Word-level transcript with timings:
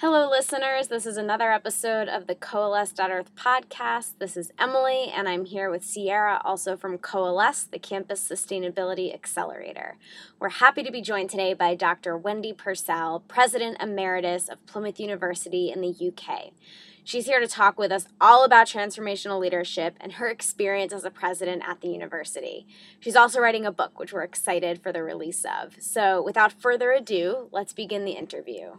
Hello, 0.00 0.30
listeners. 0.30 0.86
This 0.86 1.06
is 1.06 1.16
another 1.16 1.50
episode 1.50 2.06
of 2.06 2.28
the 2.28 2.36
Coalesce.Earth 2.36 3.34
podcast. 3.34 4.12
This 4.20 4.36
is 4.36 4.52
Emily, 4.56 5.10
and 5.12 5.28
I'm 5.28 5.44
here 5.44 5.72
with 5.72 5.84
Sierra, 5.84 6.40
also 6.44 6.76
from 6.76 6.98
Coalesce, 6.98 7.64
the 7.64 7.80
Campus 7.80 8.22
Sustainability 8.22 9.12
Accelerator. 9.12 9.96
We're 10.38 10.50
happy 10.50 10.84
to 10.84 10.92
be 10.92 11.02
joined 11.02 11.30
today 11.30 11.52
by 11.52 11.74
Dr. 11.74 12.16
Wendy 12.16 12.52
Purcell, 12.52 13.24
President 13.26 13.78
Emeritus 13.80 14.48
of 14.48 14.64
Plymouth 14.66 15.00
University 15.00 15.72
in 15.72 15.80
the 15.80 15.88
UK. 15.88 16.52
She's 17.02 17.26
here 17.26 17.40
to 17.40 17.48
talk 17.48 17.76
with 17.76 17.90
us 17.90 18.06
all 18.20 18.44
about 18.44 18.68
transformational 18.68 19.40
leadership 19.40 19.96
and 20.00 20.12
her 20.12 20.28
experience 20.28 20.92
as 20.92 21.04
a 21.04 21.10
president 21.10 21.64
at 21.66 21.80
the 21.80 21.88
university. 21.88 22.68
She's 23.00 23.16
also 23.16 23.40
writing 23.40 23.66
a 23.66 23.72
book, 23.72 23.98
which 23.98 24.12
we're 24.12 24.22
excited 24.22 24.80
for 24.80 24.92
the 24.92 25.02
release 25.02 25.44
of. 25.44 25.74
So, 25.80 26.22
without 26.22 26.52
further 26.52 26.92
ado, 26.92 27.48
let's 27.50 27.72
begin 27.72 28.04
the 28.04 28.12
interview. 28.12 28.74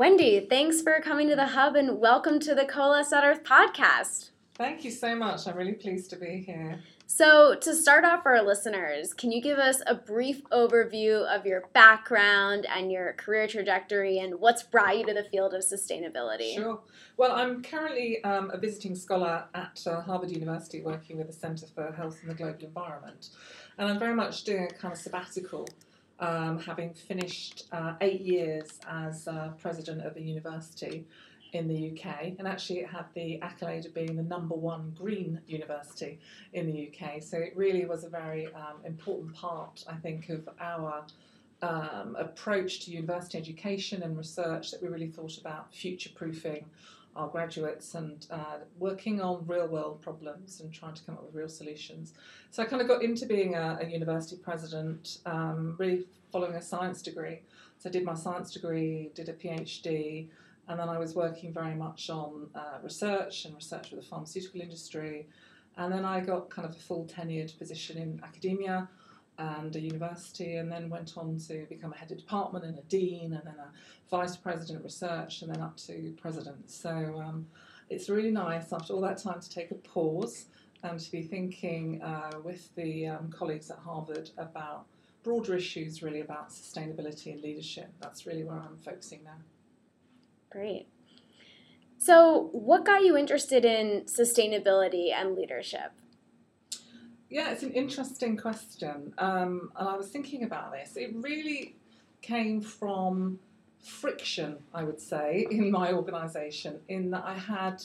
Wendy, 0.00 0.40
thanks 0.48 0.80
for 0.80 0.98
coming 1.02 1.28
to 1.28 1.36
the 1.36 1.48
Hub 1.48 1.76
and 1.76 2.00
welcome 2.00 2.40
to 2.40 2.54
the 2.54 2.64
Coalesce 2.64 3.12
at 3.12 3.22
Earth 3.22 3.44
podcast. 3.44 4.30
Thank 4.54 4.82
you 4.82 4.90
so 4.90 5.14
much. 5.14 5.46
I'm 5.46 5.54
really 5.54 5.74
pleased 5.74 6.08
to 6.08 6.16
be 6.16 6.38
here. 6.38 6.80
So, 7.04 7.54
to 7.56 7.74
start 7.74 8.06
off 8.06 8.22
for 8.22 8.34
our 8.34 8.42
listeners, 8.42 9.12
can 9.12 9.30
you 9.30 9.42
give 9.42 9.58
us 9.58 9.82
a 9.86 9.94
brief 9.94 10.42
overview 10.48 11.26
of 11.26 11.44
your 11.44 11.64
background 11.74 12.66
and 12.74 12.90
your 12.90 13.12
career 13.12 13.46
trajectory 13.46 14.16
and 14.20 14.40
what's 14.40 14.62
brought 14.62 14.96
you 14.96 15.04
to 15.04 15.12
the 15.12 15.24
field 15.24 15.52
of 15.52 15.60
sustainability? 15.60 16.54
Sure. 16.54 16.80
Well, 17.18 17.32
I'm 17.32 17.62
currently 17.62 18.24
um, 18.24 18.50
a 18.54 18.56
visiting 18.56 18.94
scholar 18.94 19.44
at 19.54 19.82
uh, 19.86 20.00
Harvard 20.00 20.30
University 20.30 20.80
working 20.80 21.18
with 21.18 21.26
the 21.26 21.34
Centre 21.34 21.66
for 21.74 21.92
Health 21.92 22.16
and 22.22 22.30
the 22.30 22.34
Global 22.34 22.64
Environment. 22.64 23.28
And 23.76 23.90
I'm 23.90 23.98
very 23.98 24.14
much 24.14 24.44
doing 24.44 24.64
a 24.64 24.68
kind 24.68 24.92
of 24.92 24.98
sabbatical 24.98 25.68
um, 26.20 26.58
having 26.58 26.92
finished 26.92 27.66
uh, 27.72 27.94
eight 28.00 28.20
years 28.20 28.78
as 28.88 29.26
uh, 29.26 29.50
president 29.58 30.04
of 30.06 30.16
a 30.16 30.20
university 30.20 31.06
in 31.52 31.66
the 31.66 31.90
UK, 31.90 32.34
and 32.38 32.46
actually 32.46 32.80
it 32.80 32.88
had 32.88 33.06
the 33.14 33.40
accolade 33.42 33.84
of 33.84 33.94
being 33.94 34.14
the 34.14 34.22
number 34.22 34.54
one 34.54 34.94
green 34.96 35.40
university 35.46 36.20
in 36.52 36.66
the 36.66 36.88
UK. 36.88 37.22
So 37.22 37.38
it 37.38 37.52
really 37.56 37.86
was 37.86 38.04
a 38.04 38.08
very 38.08 38.46
um, 38.54 38.84
important 38.84 39.34
part, 39.34 39.84
I 39.88 39.96
think, 39.96 40.28
of 40.28 40.48
our 40.60 41.04
um, 41.62 42.16
approach 42.18 42.84
to 42.84 42.90
university 42.90 43.36
education 43.36 44.02
and 44.02 44.16
research 44.16 44.70
that 44.70 44.82
we 44.82 44.88
really 44.88 45.08
thought 45.08 45.38
about 45.38 45.74
future 45.74 46.10
proofing 46.14 46.64
our 47.16 47.28
graduates 47.28 47.94
and 47.94 48.26
uh, 48.30 48.58
working 48.78 49.20
on 49.20 49.44
real 49.46 49.66
world 49.66 50.00
problems 50.00 50.60
and 50.60 50.72
trying 50.72 50.94
to 50.94 51.02
come 51.02 51.16
up 51.16 51.24
with 51.24 51.34
real 51.34 51.48
solutions. 51.48 52.14
So 52.50 52.62
I 52.62 52.66
kind 52.66 52.80
of 52.80 52.88
got 52.88 53.02
into 53.02 53.26
being 53.26 53.54
a, 53.54 53.78
a 53.80 53.86
university 53.86 54.36
president, 54.36 55.18
um, 55.26 55.76
really 55.78 56.06
following 56.30 56.54
a 56.54 56.62
science 56.62 57.02
degree. 57.02 57.40
So 57.78 57.88
I 57.88 57.92
did 57.92 58.04
my 58.04 58.14
science 58.14 58.52
degree, 58.52 59.10
did 59.14 59.28
a 59.28 59.32
PhD, 59.32 60.28
and 60.68 60.78
then 60.78 60.88
I 60.88 60.98
was 60.98 61.14
working 61.14 61.52
very 61.52 61.74
much 61.74 62.10
on 62.10 62.48
uh, 62.54 62.78
research 62.82 63.44
and 63.44 63.54
research 63.54 63.90
with 63.90 64.00
the 64.00 64.06
pharmaceutical 64.06 64.60
industry. 64.60 65.26
And 65.76 65.92
then 65.92 66.04
I 66.04 66.20
got 66.20 66.50
kind 66.50 66.68
of 66.68 66.76
a 66.76 66.78
full 66.78 67.06
tenured 67.06 67.58
position 67.58 67.98
in 67.98 68.20
academia 68.22 68.88
and 69.40 69.74
a 69.74 69.80
university, 69.80 70.56
and 70.56 70.70
then 70.70 70.90
went 70.90 71.16
on 71.16 71.38
to 71.48 71.66
become 71.68 71.92
a 71.92 71.96
head 71.96 72.10
of 72.10 72.18
department 72.18 72.64
and 72.64 72.78
a 72.78 72.82
dean, 72.82 73.32
and 73.32 73.46
then 73.46 73.56
a 73.58 73.70
vice 74.10 74.36
president 74.36 74.78
of 74.78 74.84
research, 74.84 75.42
and 75.42 75.52
then 75.52 75.62
up 75.62 75.76
to 75.78 76.14
president. 76.20 76.70
So 76.70 77.22
um, 77.24 77.46
it's 77.88 78.08
really 78.08 78.30
nice 78.30 78.72
after 78.72 78.92
all 78.92 79.00
that 79.02 79.18
time 79.18 79.40
to 79.40 79.50
take 79.50 79.70
a 79.70 79.76
pause 79.76 80.46
and 80.82 80.98
to 80.98 81.10
be 81.10 81.22
thinking 81.22 82.00
uh, 82.02 82.38
with 82.42 82.74
the 82.74 83.06
um, 83.06 83.30
colleagues 83.30 83.70
at 83.70 83.78
Harvard 83.78 84.30
about 84.38 84.86
broader 85.22 85.54
issues, 85.54 86.02
really 86.02 86.20
about 86.20 86.50
sustainability 86.50 87.32
and 87.32 87.42
leadership. 87.42 87.90
That's 88.00 88.26
really 88.26 88.44
where 88.44 88.56
I'm 88.56 88.78
focusing 88.78 89.24
now. 89.24 89.36
Great. 90.50 90.88
So, 91.98 92.48
what 92.52 92.86
got 92.86 93.02
you 93.02 93.16
interested 93.16 93.64
in 93.64 94.04
sustainability 94.06 95.12
and 95.12 95.34
leadership? 95.34 95.92
Yeah, 97.30 97.52
it's 97.52 97.62
an 97.62 97.70
interesting 97.72 98.36
question. 98.36 99.14
Um, 99.16 99.70
and 99.76 99.88
I 99.88 99.96
was 99.96 100.08
thinking 100.08 100.42
about 100.42 100.72
this. 100.72 100.96
It 100.96 101.12
really 101.14 101.76
came 102.22 102.60
from 102.60 103.38
friction, 103.80 104.58
I 104.74 104.82
would 104.82 105.00
say, 105.00 105.46
in 105.50 105.70
my 105.70 105.92
organisation, 105.92 106.80
in 106.88 107.10
that 107.12 107.22
I 107.24 107.34
had, 107.34 107.82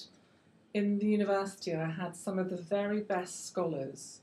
in 0.73 0.97
the 0.97 1.05
university, 1.05 1.75
I 1.75 1.89
had 1.89 2.15
some 2.15 2.39
of 2.39 2.49
the 2.49 2.57
very 2.57 3.01
best 3.01 3.47
scholars 3.47 4.21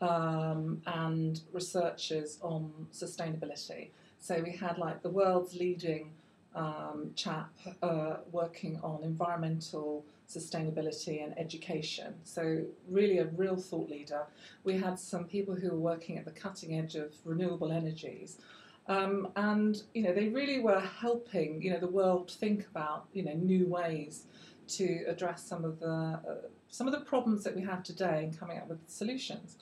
um, 0.00 0.82
and 0.86 1.40
researchers 1.52 2.38
on 2.42 2.88
sustainability. 2.92 3.90
So 4.18 4.42
we 4.42 4.52
had 4.52 4.78
like 4.78 5.02
the 5.02 5.08
world's 5.08 5.54
leading 5.54 6.10
um, 6.54 7.10
chap 7.14 7.50
uh, 7.82 8.16
working 8.30 8.78
on 8.82 9.02
environmental 9.02 10.04
sustainability 10.28 11.22
and 11.22 11.38
education. 11.38 12.14
So, 12.24 12.64
really, 12.88 13.18
a 13.18 13.26
real 13.26 13.56
thought 13.56 13.90
leader. 13.90 14.26
We 14.62 14.78
had 14.78 14.98
some 14.98 15.24
people 15.24 15.54
who 15.54 15.70
were 15.70 15.78
working 15.78 16.18
at 16.18 16.24
the 16.24 16.30
cutting 16.30 16.78
edge 16.78 16.94
of 16.94 17.14
renewable 17.24 17.72
energies. 17.72 18.38
Um, 18.86 19.28
and 19.34 19.82
you 19.94 20.02
know 20.02 20.12
they 20.12 20.28
really 20.28 20.60
were 20.60 20.80
helping 20.80 21.62
you 21.62 21.70
know 21.70 21.80
the 21.80 21.86
world 21.88 22.30
think 22.30 22.66
about 22.66 23.06
you 23.14 23.24
know 23.24 23.32
new 23.32 23.66
ways 23.66 24.26
to 24.68 25.04
address 25.08 25.42
some 25.42 25.64
of 25.64 25.80
the 25.80 25.90
uh, 25.90 26.34
some 26.68 26.86
of 26.86 26.92
the 26.92 27.00
problems 27.00 27.44
that 27.44 27.56
we 27.56 27.62
have 27.62 27.82
today 27.82 28.24
and 28.24 28.38
coming 28.38 28.58
up 28.58 28.68
with 28.68 28.80
solutions. 28.86 29.56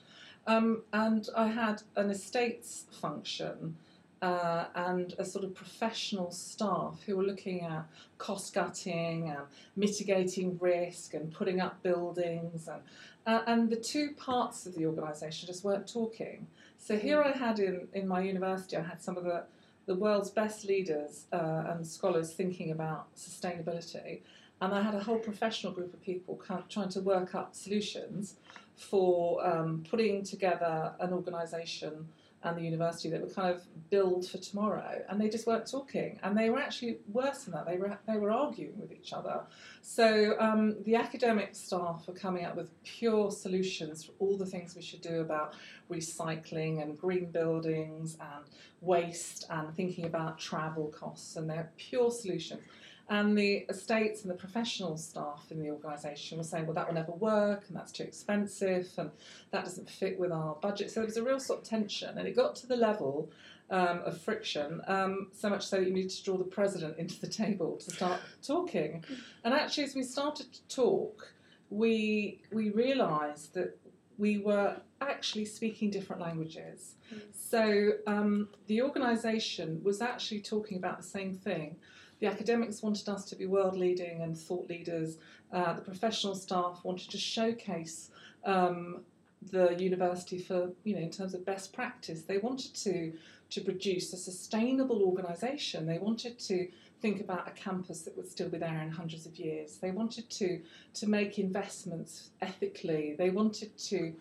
Um, 0.46 0.82
and 0.92 1.28
I 1.36 1.48
had 1.48 1.82
an 1.94 2.10
estates 2.10 2.86
function 3.00 3.76
uh, 4.22 4.66
and 4.76 5.14
a 5.18 5.24
sort 5.24 5.44
of 5.44 5.52
professional 5.52 6.30
staff 6.30 7.00
who 7.04 7.16
were 7.16 7.24
looking 7.24 7.62
at 7.62 7.84
cost 8.18 8.54
cutting 8.54 9.28
and 9.28 9.40
mitigating 9.76 10.56
risk 10.60 11.14
and 11.14 11.32
putting 11.32 11.60
up 11.60 11.82
buildings 11.82 12.68
and 12.68 12.80
uh, 13.26 13.42
and 13.46 13.70
the 13.70 13.76
two 13.76 14.12
parts 14.12 14.66
of 14.66 14.74
the 14.74 14.84
organisation 14.86 15.46
just 15.46 15.64
weren't 15.64 15.86
talking. 15.86 16.46
So 16.76 16.96
here 16.96 17.22
I 17.22 17.30
had 17.30 17.60
in, 17.60 17.86
in 17.92 18.08
my 18.08 18.20
university, 18.20 18.76
I 18.76 18.82
had 18.82 19.00
some 19.00 19.16
of 19.16 19.22
the, 19.22 19.44
the 19.86 19.94
world's 19.94 20.30
best 20.30 20.64
leaders 20.64 21.26
uh, 21.32 21.64
and 21.68 21.86
scholars 21.86 22.32
thinking 22.32 22.72
about 22.72 23.14
sustainability, 23.16 24.22
and 24.60 24.74
I 24.74 24.82
had 24.82 24.96
a 24.96 25.00
whole 25.00 25.18
professional 25.18 25.72
group 25.72 25.94
of 25.94 26.02
people 26.02 26.36
kind 26.36 26.58
of 26.58 26.68
trying 26.68 26.88
to 26.90 27.00
work 27.00 27.36
up 27.36 27.54
solutions 27.54 28.34
for 28.74 29.44
um, 29.46 29.84
putting 29.88 30.24
together 30.24 30.92
an 30.98 31.12
organisation 31.12 32.08
and 32.44 32.56
the 32.56 32.62
university 32.62 33.08
that 33.10 33.20
would 33.20 33.34
kind 33.34 33.54
of 33.54 33.62
build 33.90 34.28
for 34.28 34.38
tomorrow, 34.38 35.02
and 35.08 35.20
they 35.20 35.28
just 35.28 35.46
weren't 35.46 35.70
talking. 35.70 36.18
And 36.22 36.36
they 36.36 36.50
were 36.50 36.58
actually 36.58 36.98
worse 37.12 37.44
than 37.44 37.54
that; 37.54 37.66
they 37.66 37.76
were 37.76 37.98
they 38.06 38.16
were 38.16 38.30
arguing 38.30 38.78
with 38.78 38.92
each 38.92 39.12
other. 39.12 39.42
So 39.80 40.36
um, 40.38 40.76
the 40.84 40.96
academic 40.96 41.54
staff 41.54 42.04
were 42.06 42.14
coming 42.14 42.44
up 42.44 42.56
with 42.56 42.70
pure 42.84 43.30
solutions 43.30 44.04
for 44.04 44.12
all 44.18 44.36
the 44.36 44.46
things 44.46 44.74
we 44.74 44.82
should 44.82 45.02
do 45.02 45.20
about 45.20 45.54
recycling 45.90 46.82
and 46.82 46.98
green 46.98 47.30
buildings 47.30 48.16
and 48.20 48.44
waste 48.80 49.46
and 49.50 49.74
thinking 49.74 50.06
about 50.06 50.38
travel 50.38 50.88
costs, 50.88 51.36
and 51.36 51.48
they're 51.48 51.70
pure 51.76 52.10
solutions. 52.10 52.60
And 53.08 53.36
the 53.36 53.66
estates 53.68 54.22
and 54.22 54.30
the 54.30 54.36
professional 54.36 54.96
staff 54.96 55.46
in 55.50 55.60
the 55.60 55.70
organisation 55.70 56.38
were 56.38 56.44
saying, 56.44 56.66
well, 56.66 56.74
that 56.74 56.86
will 56.86 56.94
never 56.94 57.12
work, 57.12 57.64
and 57.68 57.76
that's 57.76 57.92
too 57.92 58.04
expensive, 58.04 58.88
and 58.96 59.10
that 59.50 59.64
doesn't 59.64 59.90
fit 59.90 60.18
with 60.18 60.32
our 60.32 60.54
budget. 60.56 60.90
So 60.90 61.00
there 61.00 61.06
was 61.06 61.16
a 61.16 61.22
real 61.22 61.40
sort 61.40 61.60
of 61.60 61.68
tension, 61.68 62.16
and 62.16 62.26
it 62.26 62.36
got 62.36 62.56
to 62.56 62.66
the 62.66 62.76
level 62.76 63.30
um, 63.70 64.02
of 64.04 64.20
friction, 64.20 64.80
um, 64.86 65.28
so 65.32 65.48
much 65.48 65.66
so 65.66 65.78
that 65.78 65.86
you 65.86 65.92
needed 65.92 66.10
to 66.10 66.24
draw 66.24 66.36
the 66.36 66.44
president 66.44 66.96
into 66.98 67.20
the 67.20 67.26
table 67.26 67.76
to 67.78 67.90
start 67.90 68.20
talking. 68.42 69.04
And 69.44 69.52
actually, 69.52 69.84
as 69.84 69.94
we 69.94 70.02
started 70.02 70.52
to 70.52 70.68
talk, 70.68 71.32
we 71.70 72.42
we 72.52 72.70
realised 72.70 73.54
that 73.54 73.78
we 74.18 74.38
were 74.38 74.76
actually 75.00 75.44
speaking 75.44 75.90
different 75.90 76.20
languages. 76.22 76.94
Mm. 77.12 77.20
So 77.32 77.92
um, 78.06 78.48
the 78.66 78.82
organisation 78.82 79.82
was 79.82 80.00
actually 80.00 80.42
talking 80.42 80.76
about 80.76 80.98
the 80.98 81.06
same 81.06 81.34
thing 81.34 81.76
the 82.22 82.28
academics 82.28 82.82
wanted 82.82 83.08
us 83.08 83.24
to 83.24 83.34
be 83.34 83.46
world 83.46 83.76
leading 83.76 84.22
and 84.22 84.38
thought 84.38 84.68
leaders. 84.68 85.18
Uh, 85.52 85.72
the 85.74 85.80
professional 85.80 86.36
staff 86.36 86.78
wanted 86.84 87.10
to 87.10 87.18
showcase 87.18 88.10
um, 88.44 89.00
the 89.50 89.74
university 89.74 90.38
for, 90.38 90.70
you 90.84 90.94
know, 90.94 91.00
in 91.02 91.10
terms 91.10 91.34
of 91.34 91.44
best 91.44 91.72
practice. 91.72 92.22
They 92.22 92.38
wanted 92.38 92.74
to 92.76 93.12
to 93.50 93.60
produce 93.60 94.14
a 94.14 94.16
sustainable 94.16 95.02
organisation. 95.02 95.84
They 95.84 95.98
wanted 95.98 96.38
to 96.38 96.68
think 97.02 97.20
about 97.20 97.46
a 97.48 97.50
campus 97.50 98.02
that 98.02 98.16
would 98.16 98.30
still 98.30 98.48
be 98.48 98.56
there 98.56 98.80
in 98.80 98.88
hundreds 98.88 99.26
of 99.26 99.36
years. 99.36 99.78
They 99.78 99.90
wanted 99.90 100.30
to 100.30 100.60
to 100.94 101.08
make 101.08 101.40
investments 101.40 102.30
ethically. 102.40 103.16
They 103.18 103.30
wanted 103.30 103.76
to 103.88 104.14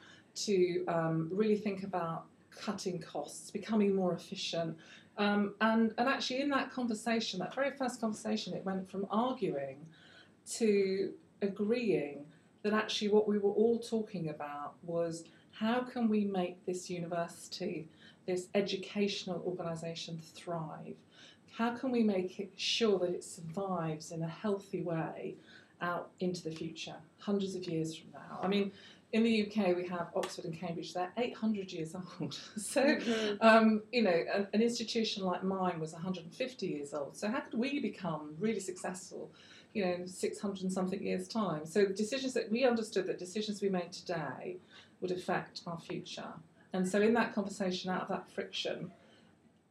to 0.48 0.86
um, 0.88 1.30
really 1.32 1.58
think 1.58 1.84
about 1.84 2.26
cutting 2.50 3.00
costs, 3.00 3.52
becoming 3.52 3.96
more 3.96 4.14
efficient, 4.14 4.78
um, 5.22 5.54
and, 5.62 5.94
and 5.98 6.08
actually, 6.08 6.42
in 6.42 6.50
that 6.50 6.72
conversation, 6.72 7.40
that 7.40 7.54
very 7.54 7.72
first 7.72 8.02
conversation, 8.02 8.54
it 8.54 8.66
went 8.66 8.90
from 8.90 9.06
arguing 9.10 9.86
to 10.54 11.14
agreeing 11.42 12.26
that 12.64 12.74
actually 12.74 13.10
what 13.10 13.28
we 13.28 13.38
were 13.38 13.52
all 13.52 13.80
talking 13.80 14.30
about 14.30 14.74
was 14.84 15.24
how 15.52 15.82
can 15.82 16.10
we 16.10 16.26
make 16.26 16.66
this 16.66 16.90
university, 16.90 17.88
this 18.26 18.48
educational 18.54 19.44
organisation 19.46 20.20
thrive? 20.36 20.96
how 21.58 21.76
can 21.76 21.92
we 21.92 22.02
make 22.02 22.40
it 22.40 22.52
sure 22.56 22.98
that 23.00 23.10
it 23.10 23.24
survives 23.24 24.12
in 24.12 24.24
a 24.24 24.28
healthy 24.28 24.82
way 24.82 25.36
out 25.82 26.12
into 26.20 26.44
the 26.44 26.52
future, 26.52 26.96
hundreds 27.20 27.56
of 27.56 27.66
years 27.66 27.96
from 27.96 28.12
now? 28.14 28.40
I 28.42 28.48
mean, 28.48 28.72
in 29.14 29.24
the 29.24 29.46
UK, 29.46 29.76
we 29.76 29.86
have 29.88 30.08
Oxford 30.16 30.46
and 30.46 30.54
Cambridge, 30.58 30.94
they're 30.94 31.12
800 31.18 31.72
years 31.72 31.94
old. 31.96 32.34
so, 32.58 32.82
Mhm. 32.84 33.38
um, 33.42 33.84
you 33.92 34.02
know, 34.04 34.24
an, 34.34 34.48
an 34.54 34.62
institution 34.62 35.24
like 35.26 35.44
mine 35.44 35.80
was 35.80 35.94
150 35.94 36.68
years 36.68 36.94
old. 36.94 37.18
So, 37.18 37.28
how 37.28 37.42
could 37.42 37.60
we 37.60 37.80
become 37.80 38.36
really 38.40 38.60
successful, 38.60 39.32
you 39.74 39.86
know, 39.86 39.92
in 39.92 40.08
600 40.08 40.62
and 40.64 40.72
something 40.72 41.02
years' 41.02 41.28
time? 41.28 41.66
So, 41.66 41.84
the 41.86 41.94
decisions 41.94 42.34
that 42.34 42.50
we 42.52 42.64
understood 42.66 43.06
that 43.08 43.20
decisions 43.20 43.62
we 43.62 43.70
made 43.70 43.92
today 43.92 44.58
would 45.02 45.12
affect 45.12 45.62
our 45.68 45.80
future. 45.80 46.34
And 46.74 46.88
so, 46.88 47.02
in 47.02 47.14
that 47.16 47.36
conversation, 47.36 47.92
out 47.92 48.04
of 48.04 48.08
that 48.08 48.30
friction, 48.30 48.92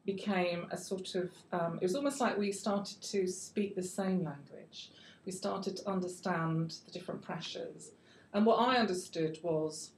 became 0.04 0.66
a 0.70 0.76
sort 0.76 1.14
of, 1.14 1.30
um, 1.52 1.76
it 1.80 1.82
was 1.82 1.94
almost 1.94 2.20
like 2.20 2.36
we 2.36 2.52
started 2.52 3.00
to 3.02 3.26
speak 3.26 3.74
the 3.74 3.82
same 3.82 4.24
language. 4.24 4.90
We 5.24 5.32
started 5.32 5.76
to 5.78 5.88
understand 5.88 6.76
the 6.86 6.90
different 6.90 7.22
pressures. 7.22 7.92
And 8.32 8.46
what 8.46 8.56
I 8.56 8.76
understood 8.76 9.38
was 9.42 9.90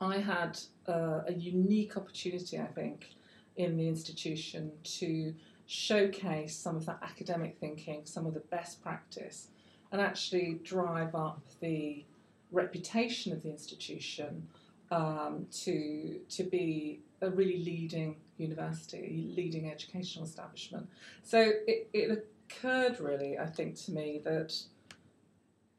I 0.00 0.18
had 0.18 0.58
uh, 0.88 1.22
a 1.26 1.32
unique 1.32 1.96
opportunity, 1.96 2.58
I 2.58 2.66
think, 2.66 3.14
in 3.56 3.76
the 3.76 3.88
institution 3.88 4.72
to 4.98 5.34
showcase 5.66 6.56
some 6.56 6.76
of 6.76 6.86
that 6.86 6.98
academic 7.02 7.56
thinking, 7.58 8.02
some 8.04 8.26
of 8.26 8.34
the 8.34 8.40
best 8.40 8.82
practice, 8.82 9.48
and 9.92 10.00
actually 10.00 10.60
drive 10.62 11.14
up 11.14 11.40
the 11.60 12.04
reputation 12.52 13.32
of 13.32 13.42
the 13.42 13.50
institution 13.50 14.46
um, 14.90 15.46
to, 15.50 16.20
to 16.28 16.44
be 16.44 17.00
a 17.20 17.30
really 17.30 17.58
leading 17.58 18.16
university, 18.36 19.32
leading 19.34 19.70
educational 19.70 20.24
establishment. 20.24 20.88
So 21.22 21.52
it, 21.66 21.88
it 21.92 22.28
occurred 22.50 23.00
really, 23.00 23.38
I 23.38 23.46
think, 23.46 23.76
to 23.84 23.92
me 23.92 24.20
that 24.24 24.54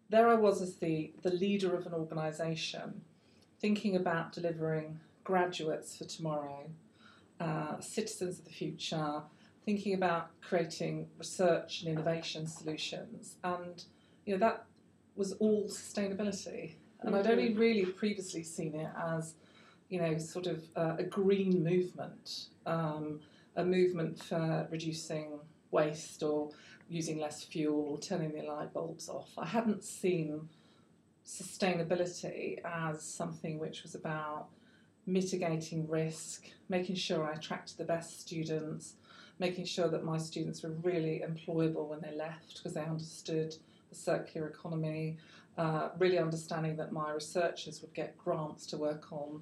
there 0.09 0.29
I 0.29 0.35
was 0.35 0.61
as 0.61 0.75
the, 0.75 1.11
the 1.23 1.31
leader 1.31 1.75
of 1.75 1.85
an 1.85 1.93
organisation, 1.93 3.01
thinking 3.59 3.95
about 3.95 4.33
delivering 4.33 4.99
graduates 5.23 5.97
for 5.97 6.05
tomorrow, 6.05 6.69
uh, 7.39 7.79
citizens 7.79 8.39
of 8.39 8.45
the 8.45 8.51
future, 8.51 9.21
thinking 9.65 9.93
about 9.93 10.29
creating 10.41 11.07
research 11.17 11.81
and 11.81 11.89
innovation 11.91 12.47
solutions, 12.47 13.35
and 13.43 13.83
you 14.25 14.33
know 14.33 14.39
that 14.39 14.65
was 15.15 15.33
all 15.33 15.65
sustainability. 15.65 16.73
And 17.01 17.15
I'd 17.15 17.27
only 17.27 17.53
really 17.53 17.85
previously 17.85 18.43
seen 18.43 18.73
it 18.75 18.89
as, 18.97 19.35
you 19.89 20.01
know, 20.01 20.17
sort 20.17 20.47
of 20.47 20.63
uh, 20.75 20.95
a 20.97 21.03
green 21.03 21.63
movement, 21.63 22.47
um, 22.65 23.19
a 23.55 23.63
movement 23.63 24.23
for 24.23 24.67
reducing 24.71 25.39
waste 25.71 26.23
or 26.23 26.49
using 26.89 27.19
less 27.19 27.43
fuel 27.43 27.87
or 27.89 27.99
turning 27.99 28.31
the 28.31 28.43
light 28.43 28.73
bulbs 28.73 29.09
off. 29.09 29.29
I 29.37 29.45
hadn't 29.45 29.83
seen 29.83 30.49
sustainability 31.25 32.59
as 32.63 33.01
something 33.01 33.59
which 33.59 33.83
was 33.83 33.95
about 33.95 34.47
mitigating 35.07 35.87
risk, 35.87 36.45
making 36.69 36.95
sure 36.95 37.27
I 37.27 37.33
attracted 37.33 37.77
the 37.77 37.83
best 37.83 38.21
students, 38.21 38.95
making 39.39 39.65
sure 39.65 39.87
that 39.89 40.03
my 40.03 40.17
students 40.17 40.63
were 40.63 40.71
really 40.83 41.23
employable 41.27 41.87
when 41.87 42.01
they 42.01 42.15
left 42.15 42.57
because 42.57 42.73
they 42.73 42.81
understood 42.81 43.55
the 43.89 43.95
circular 43.95 44.47
economy, 44.47 45.17
uh, 45.57 45.89
really 45.97 46.17
understanding 46.17 46.75
that 46.77 46.91
my 46.91 47.11
researchers 47.11 47.81
would 47.81 47.93
get 47.93 48.17
grants 48.17 48.65
to 48.67 48.77
work 48.77 49.11
on. 49.11 49.41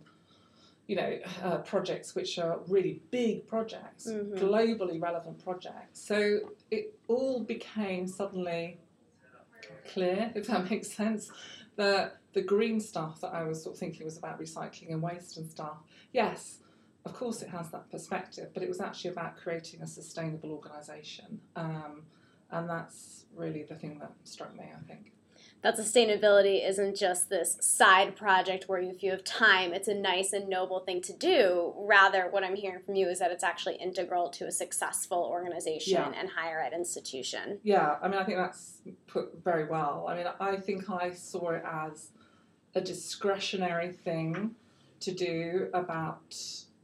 You 0.87 0.97
know, 0.97 1.19
uh, 1.41 1.57
projects 1.59 2.13
which 2.13 2.37
are 2.37 2.59
really 2.67 3.01
big 3.09 3.47
projects, 3.47 4.07
Mhm. 4.07 4.37
globally 4.37 5.01
relevant 5.01 5.41
projects. 5.43 5.99
So 6.01 6.51
it 6.69 6.93
all 7.07 7.41
became 7.41 8.05
suddenly 8.07 8.79
clear, 9.85 10.31
if 10.35 10.47
that 10.47 10.69
makes 10.69 10.89
sense, 10.91 11.31
that 11.77 12.17
the 12.33 12.41
green 12.41 12.79
stuff 12.81 13.21
that 13.21 13.33
I 13.33 13.43
was 13.43 13.63
sort 13.63 13.75
of 13.75 13.79
thinking 13.79 14.03
was 14.05 14.17
about 14.17 14.39
recycling 14.39 14.91
and 14.91 15.01
waste 15.01 15.37
and 15.37 15.49
stuff. 15.49 15.77
Yes, 16.11 16.59
of 17.05 17.13
course 17.13 17.41
it 17.41 17.49
has 17.49 17.69
that 17.71 17.89
perspective, 17.89 18.49
but 18.53 18.61
it 18.63 18.69
was 18.69 18.81
actually 18.81 19.11
about 19.11 19.37
creating 19.37 19.81
a 19.81 19.87
sustainable 19.87 20.51
organisation. 20.51 21.39
Um, 21.55 22.05
and 22.51 22.69
that's 22.69 23.25
really 23.35 23.63
the 23.63 23.75
thing 23.75 23.99
that 23.99 24.11
struck 24.25 24.55
me, 24.55 24.65
I 24.65 24.81
think. 24.87 25.13
That 25.63 25.77
sustainability 25.77 26.67
isn't 26.67 26.95
just 26.95 27.29
this 27.29 27.57
side 27.61 28.17
project 28.17 28.65
where 28.67 28.79
if 28.79 29.01
you 29.01 29.11
have 29.11 29.23
time, 29.23 29.73
it's 29.73 29.87
a 29.87 29.93
nice 29.93 30.33
and 30.33 30.49
noble 30.49 30.81
thing 30.81 31.01
to 31.01 31.13
do. 31.13 31.73
Rather, 31.77 32.27
what 32.29 32.43
I'm 32.43 32.55
hearing 32.55 32.81
from 32.83 32.95
you 32.95 33.07
is 33.07 33.19
that 33.19 33.31
it's 33.31 33.45
actually 33.45 33.75
integral 33.75 34.29
to 34.31 34.45
a 34.45 34.51
successful 34.51 35.19
organization 35.19 35.93
Yeah. 35.93 36.11
and 36.19 36.29
higher 36.29 36.59
ed 36.59 36.73
institution. 36.73 37.59
Yeah, 37.63 37.95
I 38.01 38.09
mean, 38.09 38.19
I 38.19 38.25
think 38.25 38.37
that's 38.37 38.81
put 39.07 39.41
very 39.41 39.63
well. 39.65 40.05
I 40.09 40.17
mean, 40.17 40.27
I 40.39 40.57
think 40.57 40.89
I 40.89 41.13
saw 41.13 41.51
it 41.51 41.63
as 41.65 42.09
a 42.75 42.81
discretionary 42.81 43.93
thing 43.93 44.55
to 44.99 45.13
do 45.13 45.69
about 45.73 46.35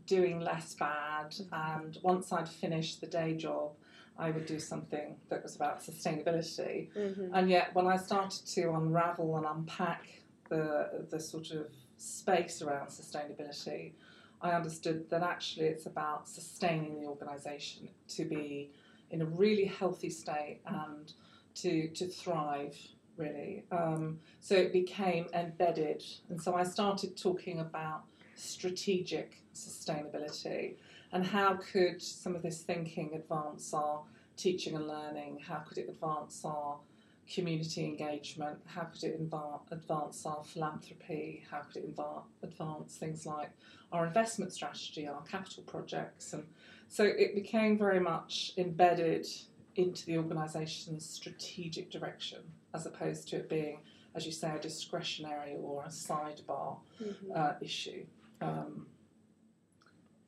doing 0.06 0.40
less 0.40 0.74
bad. 0.76 1.36
And 1.52 1.98
once 2.02 2.32
I'd 2.32 2.48
finished 2.48 3.02
the 3.02 3.08
day 3.08 3.36
job, 3.36 3.72
I 4.20 4.32
would 4.32 4.46
do 4.46 4.60
something 4.60 5.16
that 5.30 5.42
was 5.42 5.56
about 5.56 5.82
sustainability. 5.82 6.90
Mm-hmm. 6.94 7.34
And 7.34 7.50
yet, 7.50 7.74
when 7.74 7.88
I 7.88 7.96
started 7.96 8.46
to 8.48 8.74
unravel 8.74 9.38
and 9.38 9.46
unpack 9.46 10.08
the, 10.50 11.08
the 11.10 11.20
sort 11.20 11.52
of 11.52 11.68
space 11.98 12.62
around 12.62 12.90
sustainability, 12.90 13.94
I 14.42 14.52
understood 14.52 15.10
that 15.10 15.24
actually 15.24 15.68
it's 15.68 15.86
about 15.86 16.28
sustaining 16.28 17.00
the 17.02 17.08
organisation 17.08 17.90
to 18.10 18.26
be 18.26 18.72
in 19.10 19.22
a 19.22 19.26
really 19.26 19.66
healthy 19.66 20.10
state 20.10 20.60
and 20.66 21.12
to, 21.56 21.88
to 21.90 22.08
thrive, 22.08 22.78
really. 23.18 23.64
Um, 23.72 24.20
so 24.42 24.56
it 24.56 24.74
became 24.74 25.28
embedded. 25.34 26.04
And 26.30 26.42
so 26.42 26.56
I 26.56 26.64
started 26.64 27.18
talking 27.18 27.60
about 27.60 28.04
strategic 28.36 29.42
sustainability 29.54 30.76
and 31.12 31.26
how 31.26 31.56
could 31.56 32.02
some 32.02 32.36
of 32.36 32.42
this 32.44 32.62
thinking 32.62 33.12
advance 33.16 33.74
our 33.74 34.02
teaching 34.38 34.76
and 34.76 34.88
learning? 34.88 35.40
How 35.48 35.58
could 35.58 35.78
it 35.78 35.90
advance 35.90 36.42
our 36.46 36.78
community 37.32 37.86
engagement? 37.86 38.60
How 38.66 38.84
could 38.84 39.04
it 39.04 39.20
advance 39.20 40.26
our 40.26 40.44
philanthropy? 40.44 41.44
How 41.50 41.60
could 41.62 41.84
it 41.84 41.96
advance 42.44 42.96
things 42.96 43.26
like 43.26 43.52
our 43.92 44.06
investment 44.08 44.54
strategy, 44.54 45.08
our 45.08 45.22
capital 45.24 45.64
projects? 45.64 46.34
And 46.34 46.44
so 46.88 47.04
it 47.04 47.36
became 47.36 47.78
very 47.78 48.00
much 48.00 48.54
embedded 48.58 49.28
into 49.76 50.06
the 50.06 50.18
organisation's 50.18 51.08
strategic 51.10 51.90
direction 51.92 52.40
as 52.74 52.86
opposed 52.86 53.28
to 53.30 53.38
it 53.38 53.50
being, 53.50 53.80
as 54.16 54.26
you 54.26 54.32
say, 54.32 54.52
a 54.56 54.60
discretionary 54.60 55.56
or 55.62 55.84
a 55.84 55.90
sidebar 55.90 56.78
Mm-hmm. 57.02 57.32
uh, 57.34 57.54
issue. 57.62 58.06
Um, 58.42 58.86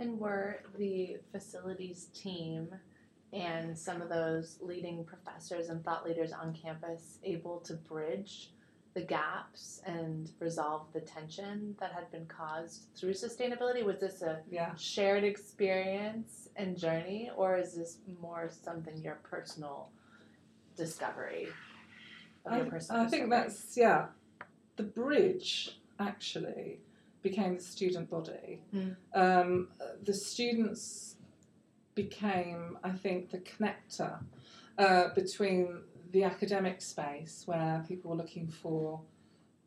And 0.01 0.19
were 0.19 0.63
the 0.79 1.17
facilities 1.31 2.07
team 2.13 2.69
and 3.31 3.77
some 3.77 4.01
of 4.01 4.09
those 4.09 4.57
leading 4.59 5.05
professors 5.05 5.69
and 5.69 5.83
thought 5.85 6.03
leaders 6.05 6.31
on 6.31 6.53
campus 6.53 7.19
able 7.23 7.59
to 7.59 7.75
bridge 7.75 8.51
the 8.95 9.01
gaps 9.01 9.79
and 9.85 10.31
resolve 10.39 10.87
the 10.91 11.01
tension 11.01 11.75
that 11.79 11.93
had 11.93 12.11
been 12.11 12.25
caused 12.25 12.87
through 12.95 13.13
sustainability? 13.13 13.85
Was 13.85 13.99
this 13.99 14.23
a 14.23 14.39
yeah. 14.49 14.73
shared 14.75 15.23
experience 15.23 16.49
and 16.55 16.77
journey, 16.77 17.29
or 17.37 17.57
is 17.57 17.75
this 17.75 17.99
more 18.19 18.49
something 18.49 18.97
your 19.03 19.19
personal 19.23 19.89
discovery? 20.75 21.47
Of 22.45 22.57
your 22.57 22.65
I, 22.65 22.69
personal 22.69 23.01
I 23.01 23.07
think 23.07 23.29
discovery? 23.29 23.47
that's 23.47 23.77
yeah. 23.77 24.05
The 24.77 24.83
bridge 24.83 25.79
actually 25.99 26.79
became 27.21 27.55
the 27.55 27.63
student 27.63 28.09
body. 28.09 28.61
Mm. 28.73 28.95
Um, 29.13 29.67
the 30.03 30.13
students 30.13 31.15
became, 31.95 32.77
I 32.83 32.91
think, 32.91 33.29
the 33.31 33.39
connector 33.39 34.19
uh, 34.77 35.09
between 35.13 35.81
the 36.11 36.23
academic 36.23 36.81
space 36.81 37.43
where 37.45 37.83
people 37.87 38.11
were 38.11 38.17
looking 38.17 38.47
for 38.47 39.01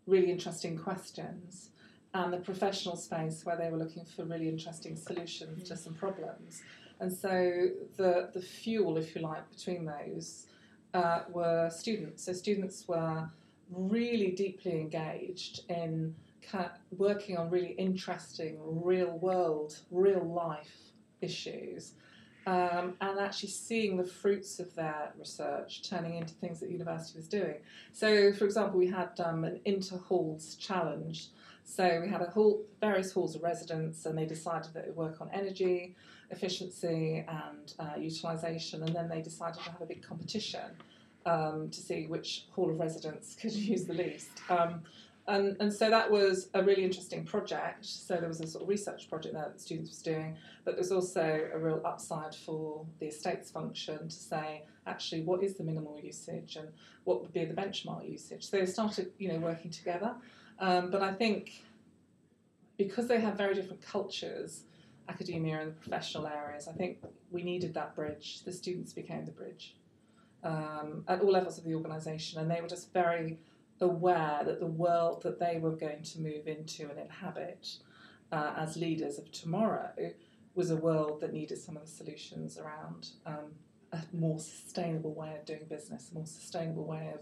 really 0.06 0.30
interesting 0.30 0.76
questions 0.76 1.70
and 2.12 2.32
the 2.32 2.38
professional 2.38 2.96
space 2.96 3.44
where 3.44 3.56
they 3.56 3.70
were 3.70 3.78
looking 3.78 4.04
for 4.04 4.24
really 4.24 4.48
interesting 4.48 4.96
solutions 4.96 5.68
to 5.68 5.76
some 5.76 5.94
problems. 5.94 6.62
And 7.00 7.12
so 7.12 7.68
the, 7.96 8.30
the 8.32 8.40
fuel, 8.40 8.96
if 8.96 9.16
you 9.16 9.22
like, 9.22 9.50
between 9.50 9.84
those 9.84 10.46
uh, 10.92 11.22
were 11.30 11.70
students. 11.70 12.24
So 12.24 12.32
students 12.32 12.86
were 12.86 13.28
really 13.70 14.30
deeply 14.30 14.80
engaged 14.80 15.62
in 15.68 16.14
working 16.90 17.36
on 17.36 17.50
really 17.50 17.74
interesting, 17.78 18.58
real 18.60 19.18
world, 19.18 19.78
real 19.90 20.24
life 20.24 20.92
issues. 21.20 21.92
Um, 22.46 22.94
and 23.00 23.18
actually 23.18 23.48
seeing 23.48 23.96
the 23.96 24.04
fruits 24.04 24.60
of 24.60 24.74
their 24.74 25.14
research 25.18 25.88
turning 25.88 26.16
into 26.16 26.34
things 26.34 26.60
that 26.60 26.66
the 26.66 26.72
university 26.72 27.18
was 27.18 27.26
doing. 27.26 27.56
So, 27.92 28.34
for 28.34 28.44
example, 28.44 28.78
we 28.78 28.88
had 28.88 29.18
um, 29.18 29.44
an 29.44 29.60
inter 29.64 29.96
halls 29.96 30.54
challenge. 30.56 31.28
So 31.64 32.00
we 32.02 32.10
had 32.10 32.20
a 32.20 32.26
hall, 32.26 32.62
various 32.80 33.12
halls 33.12 33.34
of 33.34 33.42
residence, 33.42 34.04
and 34.04 34.18
they 34.18 34.26
decided 34.26 34.74
that 34.74 34.84
they 34.84 34.90
would 34.90 34.96
work 34.96 35.22
on 35.22 35.30
energy 35.32 35.96
efficiency 36.30 37.24
and 37.26 37.72
uh, 37.78 37.98
utilisation, 37.98 38.82
and 38.82 38.94
then 38.94 39.08
they 39.08 39.22
decided 39.22 39.62
to 39.62 39.70
have 39.70 39.80
a 39.80 39.86
big 39.86 40.02
competition 40.02 40.70
um, 41.26 41.70
to 41.70 41.80
see 41.80 42.06
which 42.06 42.44
hall 42.54 42.70
of 42.70 42.78
residence 42.78 43.36
could 43.40 43.52
use 43.72 43.84
the 43.84 43.94
least. 43.94 44.30
Um, 44.50 44.82
and, 45.26 45.56
and 45.58 45.72
so 45.72 45.88
that 45.88 46.10
was 46.10 46.48
a 46.52 46.62
really 46.62 46.84
interesting 46.84 47.24
project. 47.24 47.86
So 47.86 48.16
there 48.16 48.28
was 48.28 48.40
a 48.40 48.46
sort 48.46 48.62
of 48.62 48.68
research 48.68 49.08
project 49.08 49.34
there 49.34 49.44
that 49.44 49.54
the 49.54 49.60
students 49.60 49.90
was 49.90 50.02
doing, 50.02 50.36
but 50.64 50.74
there's 50.74 50.92
also 50.92 51.48
a 51.52 51.58
real 51.58 51.80
upside 51.84 52.34
for 52.34 52.84
the 53.00 53.06
estates 53.06 53.50
function 53.50 54.08
to 54.08 54.16
say, 54.16 54.64
actually, 54.86 55.22
what 55.22 55.42
is 55.42 55.54
the 55.54 55.64
minimal 55.64 55.98
usage 55.98 56.56
and 56.56 56.68
what 57.04 57.22
would 57.22 57.32
be 57.32 57.44
the 57.44 57.54
benchmark 57.54 58.08
usage? 58.08 58.44
So 58.44 58.58
they 58.58 58.66
started, 58.66 59.12
you 59.18 59.32
know, 59.32 59.38
working 59.38 59.70
together. 59.70 60.14
Um, 60.58 60.90
but 60.90 61.02
I 61.02 61.14
think 61.14 61.64
because 62.76 63.08
they 63.08 63.20
have 63.20 63.36
very 63.36 63.54
different 63.54 63.80
cultures, 63.82 64.64
academia 65.08 65.60
and 65.60 65.70
the 65.70 65.74
professional 65.74 66.26
areas, 66.26 66.68
I 66.68 66.72
think 66.72 66.98
we 67.30 67.42
needed 67.42 67.72
that 67.74 67.94
bridge. 67.94 68.42
The 68.44 68.52
students 68.52 68.92
became 68.92 69.24
the 69.24 69.32
bridge 69.32 69.74
um, 70.42 71.04
at 71.08 71.20
all 71.20 71.30
levels 71.30 71.56
of 71.58 71.64
the 71.64 71.74
organisation, 71.74 72.40
and 72.40 72.50
they 72.50 72.60
were 72.60 72.68
just 72.68 72.92
very 72.92 73.38
aware 73.80 74.42
that 74.44 74.60
the 74.60 74.66
world 74.66 75.22
that 75.22 75.38
they 75.38 75.58
were 75.58 75.74
going 75.74 76.02
to 76.02 76.20
move 76.20 76.46
into 76.46 76.88
and 76.88 76.98
inhabit 76.98 77.68
uh, 78.32 78.52
as 78.56 78.76
leaders 78.76 79.18
of 79.18 79.30
tomorrow 79.32 79.90
was 80.54 80.70
a 80.70 80.76
world 80.76 81.20
that 81.20 81.32
needed 81.32 81.58
some 81.58 81.76
of 81.76 81.82
the 81.82 81.90
solutions 81.90 82.58
around 82.58 83.08
um, 83.26 83.52
a 83.92 83.98
more 84.12 84.38
sustainable 84.38 85.14
way 85.14 85.36
of 85.38 85.44
doing 85.44 85.64
business, 85.68 86.10
a 86.10 86.14
more 86.14 86.26
sustainable 86.26 86.84
way 86.84 87.12
of 87.14 87.20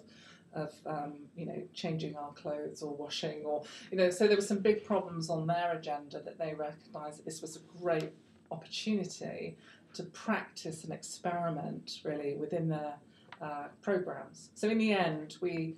of 0.55 0.75
um, 0.85 1.15
you 1.35 1.47
know 1.47 1.63
changing 1.73 2.15
our 2.15 2.31
clothes 2.33 2.83
or 2.83 2.95
washing 2.95 3.43
or 3.43 3.63
you 3.91 3.97
know 3.97 4.11
so 4.11 4.27
there 4.27 4.37
were 4.37 4.43
some 4.43 4.59
big 4.59 4.85
problems 4.85 5.31
on 5.31 5.47
their 5.47 5.73
agenda 5.73 6.21
that 6.21 6.39
they 6.39 6.53
recognised 6.53 7.19
that 7.19 7.25
this 7.25 7.41
was 7.41 7.57
a 7.57 7.79
great 7.81 8.13
opportunity 8.51 9.57
to 9.95 10.03
practice 10.05 10.85
and 10.85 10.93
experiment 10.93 12.01
really 12.05 12.35
within 12.37 12.69
their 12.69 12.95
uh, 13.41 13.65
programs. 13.81 14.51
So 14.55 14.69
in 14.69 14.79
the 14.79 14.93
end, 14.93 15.37
we 15.41 15.77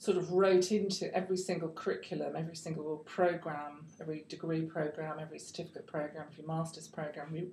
sort 0.00 0.16
of 0.16 0.32
wrote 0.32 0.72
into 0.72 1.14
every 1.14 1.36
single 1.36 1.68
curriculum, 1.68 2.34
every 2.34 2.56
single 2.56 2.96
program, 3.04 3.84
every 4.00 4.24
degree 4.30 4.62
program, 4.62 5.18
every 5.20 5.38
certificate 5.38 5.86
program, 5.86 6.24
every 6.32 6.44
master's 6.46 6.88
program, 6.88 7.30
we 7.30 7.48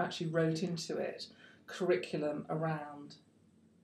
actually 0.00 0.26
wrote 0.26 0.64
into 0.64 0.96
it 0.96 1.28
curriculum 1.68 2.44
around 2.50 3.14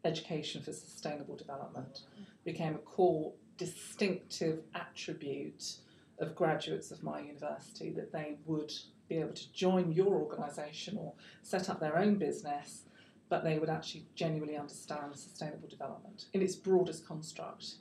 education 0.05 0.61
for 0.61 0.73
sustainable 0.73 1.37
development. 1.37 2.01
became 2.45 2.75
a 2.75 2.79
core 2.79 3.33
distinctive 3.57 4.65
attribute 4.75 5.77
of 6.19 6.35
graduates 6.35 6.91
of 6.91 7.05
my 7.05 7.21
university 7.21 7.91
that 7.91 8.13
they 8.13 8.39
would 8.45 8.73
be 9.09 9.19
able 9.19 9.35
to 9.35 9.53
join 9.53 9.93
your 9.93 10.15
organisation 10.15 10.99
or 10.99 11.13
set 11.43 11.71
up 11.71 11.79
their 11.79 11.97
own 11.97 12.17
business, 12.17 12.83
but 13.29 13.45
they 13.45 13.57
would 13.57 13.71
actually 13.71 14.05
genuinely 14.17 14.57
understand 14.57 15.15
sustainable 15.15 15.69
development 15.69 16.25
in 16.33 16.43
its 16.43 16.57
broadest 16.57 17.07
construct 17.07 17.75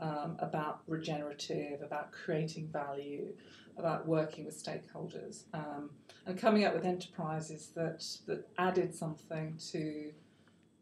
um, 0.00 0.36
about 0.40 0.80
regenerative, 0.86 1.82
about 1.82 2.12
creating 2.12 2.68
value, 2.68 3.28
about 3.76 4.06
working 4.06 4.44
with 4.44 4.62
stakeholders, 4.62 5.44
um, 5.52 5.90
and 6.26 6.38
coming 6.38 6.64
up 6.64 6.74
with 6.74 6.84
enterprises 6.84 7.70
that, 7.74 8.04
that 8.26 8.48
added 8.58 8.94
something 8.94 9.58
to 9.72 10.12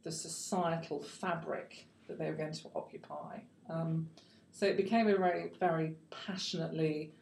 the 0.03 0.13
societal 0.13 1.03
fabric 1.03 1.87
that 2.09 2.19
they 2.19 2.27
were 2.27 2.37
going 2.37 2.53
to 2.53 2.69
occupy. 2.75 3.39
Um, 3.71 4.09
so 4.51 4.67
it 4.67 4.77
became 4.77 5.09
a 5.09 5.17
very, 5.17 5.51
very 5.59 5.95
passionately 6.11 7.13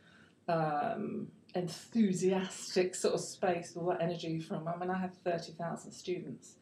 um, 0.48 1.28
enthusiastic 1.54 2.94
sort 2.94 3.14
of 3.14 3.20
space 3.20 3.76
all 3.76 3.86
that 3.86 4.00
energy 4.00 4.40
from. 4.40 4.66
I 4.66 4.76
mean, 4.76 4.90
I 4.90 4.98
had 4.98 5.14
30,000 5.24 5.92
students. 5.92 6.56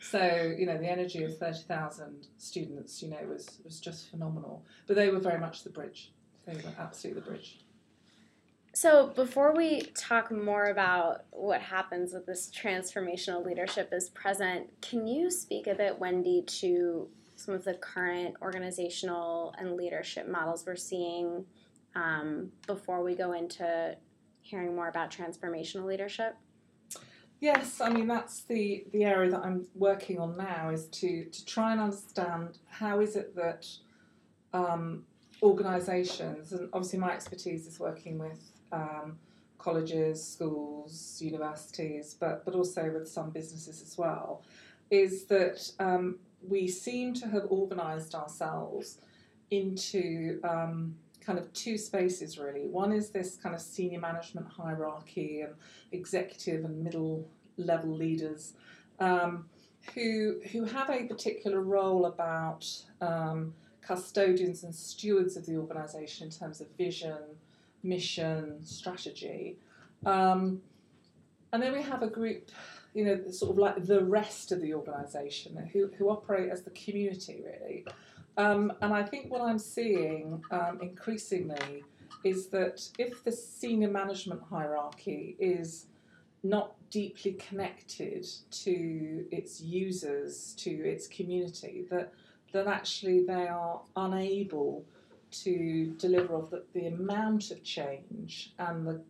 So, 0.00 0.54
you 0.56 0.66
know, 0.66 0.76
the 0.76 0.88
energy 0.88 1.24
of 1.24 1.38
30,000 1.38 2.26
students, 2.38 3.02
you 3.02 3.10
know, 3.10 3.18
was, 3.28 3.60
was 3.64 3.80
just 3.80 4.10
phenomenal. 4.10 4.64
But 4.86 4.96
they 4.96 5.08
were 5.08 5.20
very 5.20 5.40
much 5.40 5.64
the 5.64 5.70
bridge. 5.70 6.12
They 6.46 6.54
were 6.54 6.72
absolutely 6.78 7.22
the 7.22 7.28
bridge. 7.30 7.60
So, 8.74 9.06
before 9.06 9.54
we 9.54 9.82
talk 9.96 10.32
more 10.32 10.66
about 10.66 11.26
what 11.30 11.60
happens 11.60 12.12
with 12.12 12.26
this 12.26 12.50
transformational 12.50 13.46
leadership 13.46 13.90
is 13.92 14.10
present, 14.10 14.68
can 14.82 15.06
you 15.06 15.30
speak 15.30 15.68
a 15.68 15.74
bit, 15.74 16.00
Wendy, 16.00 16.42
to 16.42 17.08
some 17.36 17.54
of 17.54 17.64
the 17.64 17.74
current 17.74 18.34
organizational 18.42 19.54
and 19.58 19.76
leadership 19.76 20.28
models 20.28 20.64
we're 20.66 20.76
seeing 20.76 21.44
um, 21.94 22.50
before 22.66 23.02
we 23.02 23.14
go 23.14 23.32
into 23.32 23.96
hearing 24.42 24.74
more 24.74 24.88
about 24.88 25.10
transformational 25.10 25.84
leadership? 25.84 26.36
Yes, 27.44 27.78
I 27.82 27.90
mean 27.90 28.06
that's 28.06 28.44
the 28.44 28.86
the 28.90 29.04
area 29.04 29.30
that 29.30 29.44
I'm 29.44 29.66
working 29.74 30.18
on 30.18 30.34
now 30.34 30.70
is 30.70 30.86
to 31.00 31.26
to 31.26 31.44
try 31.44 31.72
and 31.72 31.80
understand 31.82 32.56
how 32.68 33.00
is 33.00 33.16
it 33.16 33.36
that 33.36 33.66
um, 34.54 35.04
organisations 35.42 36.54
and 36.54 36.70
obviously 36.72 37.00
my 37.00 37.12
expertise 37.12 37.66
is 37.66 37.78
working 37.78 38.18
with 38.18 38.40
um, 38.72 39.18
colleges, 39.58 40.26
schools, 40.26 41.18
universities, 41.20 42.16
but 42.18 42.46
but 42.46 42.54
also 42.54 42.90
with 42.90 43.06
some 43.06 43.28
businesses 43.28 43.82
as 43.82 43.98
well, 43.98 44.42
is 44.90 45.26
that 45.26 45.70
um, 45.78 46.18
we 46.48 46.66
seem 46.66 47.12
to 47.12 47.28
have 47.28 47.44
organised 47.50 48.14
ourselves 48.14 48.96
into 49.50 50.40
um, 50.44 50.96
kind 51.24 51.38
of 51.38 51.52
two 51.52 51.78
spaces 51.78 52.38
really. 52.38 52.66
One 52.66 52.92
is 52.92 53.10
this 53.10 53.36
kind 53.36 53.54
of 53.54 53.60
senior 53.60 54.00
management 54.00 54.46
hierarchy 54.48 55.40
and 55.42 55.54
executive 55.92 56.64
and 56.64 56.82
middle 56.82 57.28
level 57.56 57.94
leaders 57.94 58.54
um, 59.00 59.46
who 59.94 60.40
who 60.52 60.64
have 60.64 60.90
a 60.90 61.04
particular 61.04 61.60
role 61.60 62.06
about 62.06 62.66
um, 63.00 63.54
custodians 63.80 64.64
and 64.64 64.74
stewards 64.74 65.36
of 65.36 65.46
the 65.46 65.56
organisation 65.56 66.26
in 66.26 66.32
terms 66.32 66.60
of 66.60 66.68
vision, 66.78 67.18
mission, 67.82 68.64
strategy. 68.64 69.58
Um, 70.06 70.60
and 71.52 71.62
then 71.62 71.72
we 71.72 71.82
have 71.82 72.02
a 72.02 72.08
group, 72.08 72.50
you 72.94 73.04
know, 73.04 73.30
sort 73.30 73.52
of 73.52 73.58
like 73.58 73.86
the 73.86 74.04
rest 74.04 74.52
of 74.52 74.60
the 74.60 74.74
organisation 74.74 75.56
who, 75.72 75.90
who 75.98 76.08
operate 76.08 76.50
as 76.50 76.62
the 76.62 76.70
community 76.70 77.42
really. 77.44 77.84
Um, 78.36 78.72
and 78.80 78.92
I 78.92 79.02
think 79.04 79.30
what 79.30 79.42
I'm 79.42 79.58
seeing 79.58 80.42
um, 80.50 80.80
increasingly 80.82 81.84
is 82.24 82.48
that 82.48 82.88
if 82.98 83.22
the 83.22 83.32
senior 83.32 83.90
management 83.90 84.42
hierarchy 84.48 85.36
is 85.38 85.86
not 86.42 86.74
deeply 86.90 87.32
connected 87.32 88.26
to 88.50 89.24
its 89.30 89.60
users, 89.60 90.54
to 90.58 90.70
its 90.70 91.06
community, 91.06 91.86
that 91.90 92.12
that 92.52 92.66
actually 92.68 93.24
they 93.24 93.48
are 93.48 93.80
unable 93.96 94.84
to 95.30 95.92
deliver 95.98 96.34
of 96.36 96.50
the, 96.50 96.62
the 96.72 96.86
amount 96.86 97.50
of 97.50 97.62
change 97.64 98.52
and 98.60 98.86
the, 98.86 99.02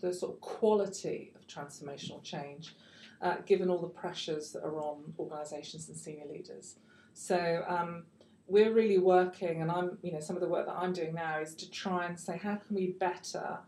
the 0.00 0.12
sort 0.12 0.32
of 0.32 0.40
quality 0.40 1.32
of 1.36 1.46
transformational 1.46 2.20
change, 2.24 2.74
uh, 3.22 3.36
given 3.46 3.70
all 3.70 3.78
the 3.78 3.86
pressures 3.86 4.50
that 4.50 4.64
are 4.64 4.80
on 4.80 5.14
organisations 5.16 5.88
and 5.88 5.96
senior 5.96 6.26
leaders. 6.26 6.74
So 7.14 7.64
um, 7.68 8.02
we're 8.48 8.72
really 8.72 8.98
working, 8.98 9.62
and 9.62 9.70
I'm, 9.70 9.98
you 10.02 10.12
know, 10.12 10.20
some 10.20 10.34
of 10.34 10.42
the 10.42 10.48
work 10.48 10.66
that 10.66 10.74
I'm 10.74 10.92
doing 10.92 11.14
now 11.14 11.38
is 11.38 11.54
to 11.56 11.70
try 11.70 12.06
and 12.06 12.18
say 12.18 12.38
how 12.38 12.56
can 12.56 12.74
we 12.74 12.88
better 12.88 13.58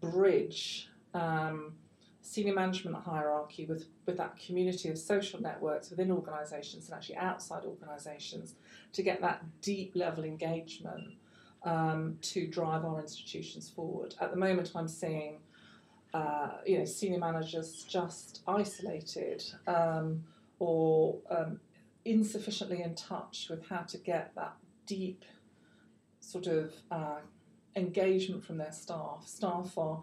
bridge 0.00 0.88
um, 1.14 1.74
senior 2.22 2.54
management 2.54 2.96
hierarchy 2.96 3.66
with, 3.66 3.86
with 4.06 4.16
that 4.16 4.38
community 4.38 4.88
of 4.88 4.96
social 4.96 5.40
networks 5.40 5.90
within 5.90 6.10
organisations 6.10 6.86
and 6.86 6.94
actually 6.94 7.16
outside 7.16 7.64
organisations 7.64 8.54
to 8.92 9.02
get 9.02 9.20
that 9.20 9.42
deep 9.60 9.92
level 9.94 10.24
engagement 10.24 11.12
um, 11.64 12.16
to 12.22 12.46
drive 12.46 12.84
our 12.84 13.00
institutions 13.00 13.68
forward. 13.68 14.14
At 14.20 14.30
the 14.30 14.36
moment, 14.36 14.72
I'm 14.74 14.88
seeing 14.88 15.38
uh, 16.14 16.58
you 16.66 16.78
know 16.78 16.84
senior 16.84 17.18
managers 17.18 17.84
just 17.88 18.42
isolated 18.46 19.42
um, 19.66 20.22
or 20.58 21.16
um, 21.30 21.60
insufficiently 22.04 22.82
in 22.82 22.94
touch 22.94 23.48
with 23.48 23.68
how 23.68 23.80
to 23.82 23.98
get 23.98 24.34
that 24.34 24.54
deep 24.86 25.24
sort 26.20 26.46
of 26.46 26.72
uh, 26.90 27.18
engagement 27.76 28.44
from 28.44 28.58
their 28.58 28.72
staff. 28.72 29.24
Staff 29.26 29.76
are 29.76 30.02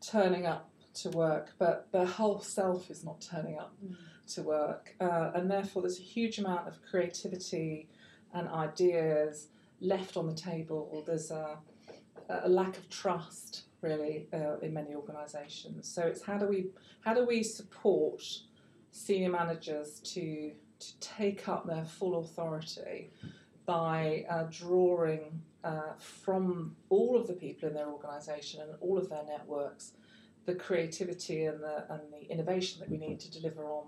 turning 0.00 0.46
up 0.46 0.70
to 0.94 1.10
work, 1.10 1.52
but 1.58 1.88
their 1.92 2.06
whole 2.06 2.40
self 2.40 2.90
is 2.90 3.04
not 3.04 3.20
turning 3.20 3.58
up 3.58 3.74
mm. 3.84 3.94
to 4.34 4.42
work, 4.42 4.94
uh, 5.00 5.30
and 5.34 5.50
therefore 5.50 5.82
there's 5.82 5.98
a 5.98 6.02
huge 6.02 6.38
amount 6.38 6.66
of 6.66 6.78
creativity 6.82 7.88
and 8.34 8.48
ideas 8.48 9.48
left 9.80 10.16
on 10.16 10.26
the 10.26 10.34
table. 10.34 11.02
There's 11.06 11.30
a, 11.30 11.58
a 12.28 12.48
lack 12.48 12.76
of 12.76 12.88
trust 12.90 13.62
really 13.80 14.26
uh, 14.32 14.58
in 14.60 14.74
many 14.74 14.94
organisations. 14.94 15.88
So 15.88 16.02
it's 16.02 16.22
how 16.22 16.36
do 16.36 16.46
we 16.46 16.70
how 17.00 17.14
do 17.14 17.24
we 17.24 17.42
support 17.42 18.22
senior 18.90 19.30
managers 19.30 20.00
to 20.00 20.52
to 20.80 21.00
take 21.00 21.48
up 21.48 21.66
their 21.66 21.84
full 21.84 22.18
authority 22.20 23.10
by 23.66 24.24
uh, 24.30 24.44
drawing 24.50 25.42
uh, 25.64 25.92
from 25.98 26.74
all 26.88 27.16
of 27.16 27.26
the 27.26 27.34
people 27.34 27.68
in 27.68 27.74
their 27.74 27.88
organisation 27.88 28.60
and 28.60 28.70
all 28.80 28.96
of 28.96 29.08
their 29.08 29.24
networks 29.24 29.92
the 30.48 30.54
creativity 30.54 31.44
and 31.44 31.60
the 31.62 31.84
and 31.90 32.00
the 32.10 32.32
innovation 32.32 32.80
that 32.80 32.88
we 32.88 32.96
need 32.96 33.20
to 33.20 33.30
deliver 33.30 33.64
on 33.66 33.86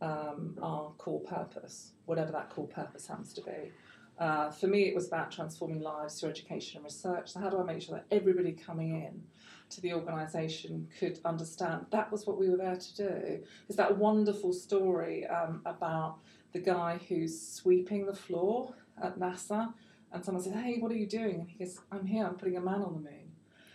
um, 0.00 0.56
our 0.62 0.92
core 0.98 1.20
purpose, 1.20 1.92
whatever 2.04 2.30
that 2.30 2.48
core 2.48 2.68
purpose 2.68 3.06
happens 3.08 3.32
to 3.32 3.42
be. 3.42 3.72
Uh, 4.18 4.50
for 4.50 4.68
me, 4.68 4.84
it 4.84 4.94
was 4.94 5.08
about 5.08 5.30
transforming 5.30 5.80
lives 5.80 6.20
through 6.20 6.30
education 6.30 6.76
and 6.76 6.84
research. 6.84 7.32
So, 7.32 7.40
how 7.40 7.50
do 7.50 7.60
I 7.60 7.64
make 7.64 7.82
sure 7.82 7.96
that 7.96 8.06
everybody 8.16 8.52
coming 8.52 8.90
in 8.90 9.22
to 9.70 9.80
the 9.80 9.92
organisation 9.92 10.88
could 10.98 11.18
understand 11.24 11.86
that 11.90 12.10
was 12.10 12.26
what 12.26 12.38
we 12.38 12.48
were 12.48 12.56
there 12.56 12.76
to 12.76 12.96
do? 12.96 13.40
Is 13.68 13.76
that 13.76 13.96
wonderful 13.96 14.52
story 14.52 15.26
um, 15.26 15.62
about 15.64 16.18
the 16.52 16.60
guy 16.60 17.00
who's 17.08 17.40
sweeping 17.40 18.06
the 18.06 18.14
floor 18.14 18.74
at 19.02 19.18
NASA, 19.18 19.72
and 20.12 20.24
someone 20.24 20.42
says, 20.42 20.54
"Hey, 20.54 20.78
what 20.78 20.90
are 20.92 20.96
you 20.96 21.06
doing?" 21.06 21.40
And 21.40 21.48
he 21.48 21.58
goes, 21.58 21.80
"I'm 21.90 22.06
here. 22.06 22.24
I'm 22.26 22.36
putting 22.36 22.56
a 22.56 22.60
man 22.60 22.82
on 22.82 22.94
the 22.94 23.10
moon." 23.10 23.26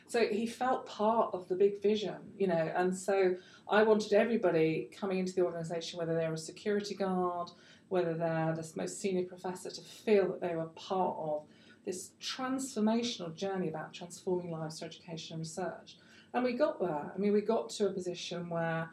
So 0.07 0.25
he 0.27 0.45
felt 0.45 0.85
part 0.87 1.33
of 1.33 1.47
the 1.47 1.55
big 1.55 1.81
vision, 1.81 2.17
you 2.37 2.47
know, 2.47 2.71
and 2.75 2.93
so 2.97 3.35
I 3.69 3.83
wanted 3.83 4.11
everybody 4.11 4.89
coming 4.99 5.19
into 5.19 5.33
the 5.33 5.41
organisation, 5.43 5.99
whether 5.99 6.13
they're 6.13 6.33
a 6.33 6.37
security 6.37 6.95
guard, 6.95 7.49
whether 7.87 8.13
they're 8.13 8.53
the 8.53 8.69
most 8.75 8.99
senior 8.99 9.23
professor, 9.23 9.69
to 9.69 9.81
feel 9.81 10.27
that 10.27 10.41
they 10.41 10.53
were 10.53 10.65
part 10.75 11.15
of 11.17 11.45
this 11.85 12.11
transformational 12.21 13.35
journey 13.35 13.67
about 13.67 13.93
transforming 13.93 14.51
lives 14.51 14.79
through 14.79 14.89
education 14.89 15.35
and 15.35 15.41
research. 15.41 15.97
And 16.33 16.43
we 16.43 16.53
got 16.53 16.79
there. 16.79 17.11
I 17.13 17.17
mean, 17.17 17.33
we 17.33 17.41
got 17.41 17.69
to 17.71 17.87
a 17.87 17.91
position 17.91 18.49
where 18.49 18.89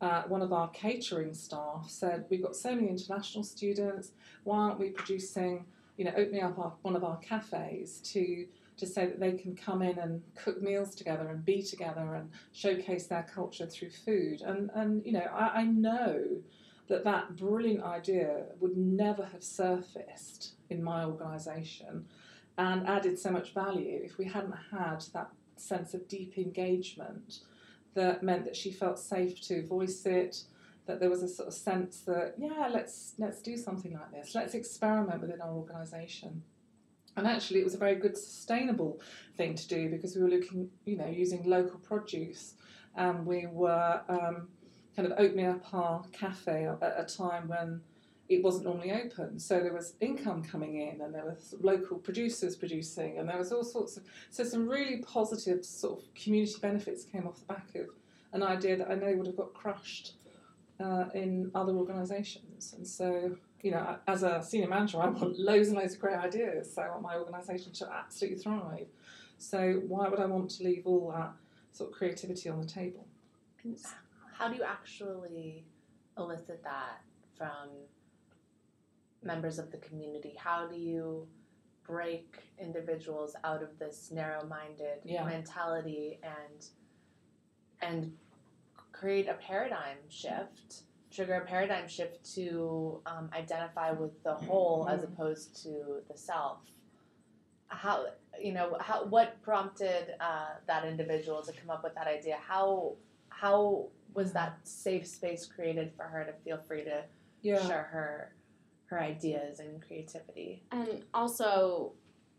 uh, 0.00 0.22
one 0.24 0.42
of 0.42 0.52
our 0.52 0.68
catering 0.68 1.32
staff 1.32 1.86
said, 1.88 2.24
We've 2.28 2.42
got 2.42 2.56
so 2.56 2.74
many 2.74 2.88
international 2.88 3.44
students, 3.44 4.10
why 4.44 4.58
aren't 4.58 4.80
we 4.80 4.90
producing, 4.90 5.64
you 5.96 6.04
know, 6.04 6.12
opening 6.16 6.42
up 6.42 6.58
our, 6.58 6.72
one 6.82 6.96
of 6.96 7.04
our 7.04 7.16
cafes 7.18 8.00
to 8.12 8.46
to 8.78 8.86
say 8.86 9.06
that 9.06 9.20
they 9.20 9.32
can 9.32 9.54
come 9.54 9.82
in 9.82 9.98
and 9.98 10.22
cook 10.34 10.60
meals 10.60 10.94
together 10.94 11.28
and 11.28 11.44
be 11.44 11.62
together 11.62 12.14
and 12.14 12.28
showcase 12.52 13.06
their 13.06 13.24
culture 13.32 13.66
through 13.66 13.90
food. 13.90 14.40
And, 14.40 14.70
and 14.74 15.04
you 15.04 15.12
know, 15.12 15.28
I, 15.32 15.60
I 15.60 15.64
know 15.64 16.24
that 16.88 17.04
that 17.04 17.36
brilliant 17.36 17.84
idea 17.84 18.44
would 18.60 18.76
never 18.76 19.24
have 19.26 19.42
surfaced 19.42 20.54
in 20.68 20.82
my 20.82 21.04
organisation 21.04 22.06
and 22.58 22.86
added 22.86 23.18
so 23.18 23.30
much 23.30 23.52
value 23.54 24.00
if 24.02 24.18
we 24.18 24.24
hadn't 24.24 24.54
had 24.70 25.02
that 25.12 25.30
sense 25.56 25.94
of 25.94 26.08
deep 26.08 26.36
engagement 26.36 27.40
that 27.94 28.22
meant 28.22 28.44
that 28.44 28.56
she 28.56 28.70
felt 28.70 28.98
safe 28.98 29.40
to 29.40 29.66
voice 29.66 30.04
it 30.06 30.44
that 30.86 30.98
there 30.98 31.10
was 31.10 31.22
a 31.22 31.28
sort 31.28 31.48
of 31.48 31.54
sense 31.54 32.00
that 32.00 32.34
yeah 32.36 32.68
let's 32.72 33.14
let's 33.18 33.40
do 33.40 33.56
something 33.56 33.92
like 33.92 34.10
this. 34.12 34.34
Let's 34.34 34.54
experiment 34.54 35.20
within 35.20 35.40
our 35.40 35.52
organisation 35.52 36.42
and 37.16 37.26
actually 37.26 37.60
it 37.60 37.64
was 37.64 37.74
a 37.74 37.78
very 37.78 37.94
good 37.96 38.16
sustainable 38.16 39.00
thing 39.36 39.54
to 39.54 39.68
do 39.68 39.90
because 39.90 40.16
we 40.16 40.22
were 40.22 40.28
looking 40.28 40.70
you 40.84 40.96
know 40.96 41.08
using 41.08 41.42
local 41.44 41.78
produce. 41.78 42.54
And 42.94 43.24
we 43.24 43.46
were 43.46 44.02
um, 44.08 44.48
kind 44.94 45.10
of 45.10 45.18
opening 45.18 45.46
up 45.46 45.72
our 45.72 46.04
cafe 46.12 46.66
at 46.66 46.94
a 46.98 47.04
time 47.04 47.48
when 47.48 47.80
it 48.34 48.42
wasn't 48.42 48.64
normally 48.64 48.92
open. 48.92 49.38
So 49.38 49.60
there 49.60 49.72
was 49.72 49.94
income 50.00 50.42
coming 50.42 50.80
in, 50.80 51.00
and 51.00 51.14
there 51.14 51.24
was 51.24 51.54
local 51.60 51.98
producers 51.98 52.56
producing, 52.56 53.18
and 53.18 53.28
there 53.28 53.38
was 53.38 53.52
all 53.52 53.64
sorts 53.64 53.96
of 53.96 54.04
so 54.30 54.44
some 54.44 54.68
really 54.68 54.98
positive 54.98 55.64
sort 55.64 56.00
of 56.00 56.14
community 56.14 56.54
benefits 56.60 57.04
came 57.04 57.26
off 57.26 57.38
the 57.38 57.46
back 57.46 57.74
of 57.74 57.86
an 58.32 58.42
idea 58.42 58.76
that 58.76 58.90
I 58.90 58.94
know 58.94 59.14
would 59.14 59.26
have 59.26 59.36
got 59.36 59.52
crushed 59.54 60.14
uh, 60.80 61.06
in 61.14 61.50
other 61.54 61.72
organisations. 61.72 62.74
And 62.76 62.86
so 62.86 63.36
you 63.62 63.70
know, 63.70 63.96
as 64.08 64.24
a 64.24 64.42
senior 64.42 64.68
manager, 64.68 65.00
I 65.00 65.08
want 65.08 65.38
loads 65.38 65.68
and 65.68 65.76
loads 65.76 65.94
of 65.94 66.00
great 66.00 66.16
ideas. 66.16 66.74
So 66.74 66.82
I 66.82 66.90
want 66.90 67.02
my 67.02 67.16
organisation 67.16 67.72
to 67.74 67.92
absolutely 67.92 68.38
thrive. 68.38 68.88
So 69.38 69.82
why 69.86 70.08
would 70.08 70.20
I 70.20 70.26
want 70.26 70.50
to 70.52 70.64
leave 70.64 70.86
all 70.86 71.12
that 71.16 71.32
sort 71.72 71.90
of 71.90 71.96
creativity 71.96 72.48
on 72.48 72.60
the 72.60 72.66
table? 72.66 73.06
How 74.32 74.48
do 74.48 74.56
you 74.56 74.64
actually 74.64 75.64
elicit 76.18 76.62
that 76.64 77.00
from 77.36 77.68
members 79.22 79.58
of 79.58 79.70
the 79.70 79.78
community? 79.78 80.34
How 80.38 80.66
do 80.66 80.76
you 80.76 81.26
break 81.84 82.38
individuals 82.58 83.34
out 83.44 83.62
of 83.62 83.78
this 83.78 84.10
narrow-minded 84.12 85.00
Yeah. 85.04 85.24
mentality 85.24 86.20
and 86.22 86.66
and 87.80 88.16
create 88.92 89.26
a 89.28 89.34
paradigm 89.34 89.96
shift, 90.08 90.82
trigger 91.10 91.34
a 91.34 91.44
paradigm 91.44 91.88
shift 91.88 92.22
to 92.36 93.00
um, 93.06 93.28
identify 93.32 93.90
with 93.90 94.22
the 94.22 94.32
whole 94.34 94.88
as 94.88 95.02
opposed 95.02 95.60
to 95.64 96.02
the 96.08 96.16
self? 96.16 96.58
How 97.68 98.06
you 98.40 98.52
know 98.52 98.76
how 98.80 99.04
what 99.06 99.40
prompted 99.42 100.14
uh, 100.20 100.50
that 100.66 100.84
individual 100.84 101.42
to 101.42 101.52
come 101.52 101.70
up 101.70 101.82
with 101.82 101.94
that 101.94 102.06
idea? 102.06 102.36
How 102.46 102.94
how 103.30 103.88
was 104.14 104.32
that 104.34 104.58
safe 104.62 105.06
space 105.06 105.46
created 105.46 105.90
for 105.96 106.04
her 106.04 106.22
to 106.24 106.32
feel 106.44 106.58
free 106.68 106.84
to 106.84 107.04
Yeah. 107.40 107.66
share 107.66 107.82
her 107.84 108.34
her 108.92 109.00
ideas 109.00 109.58
and 109.58 109.82
creativity? 109.84 110.62
And 110.70 111.02
also, 111.14 111.92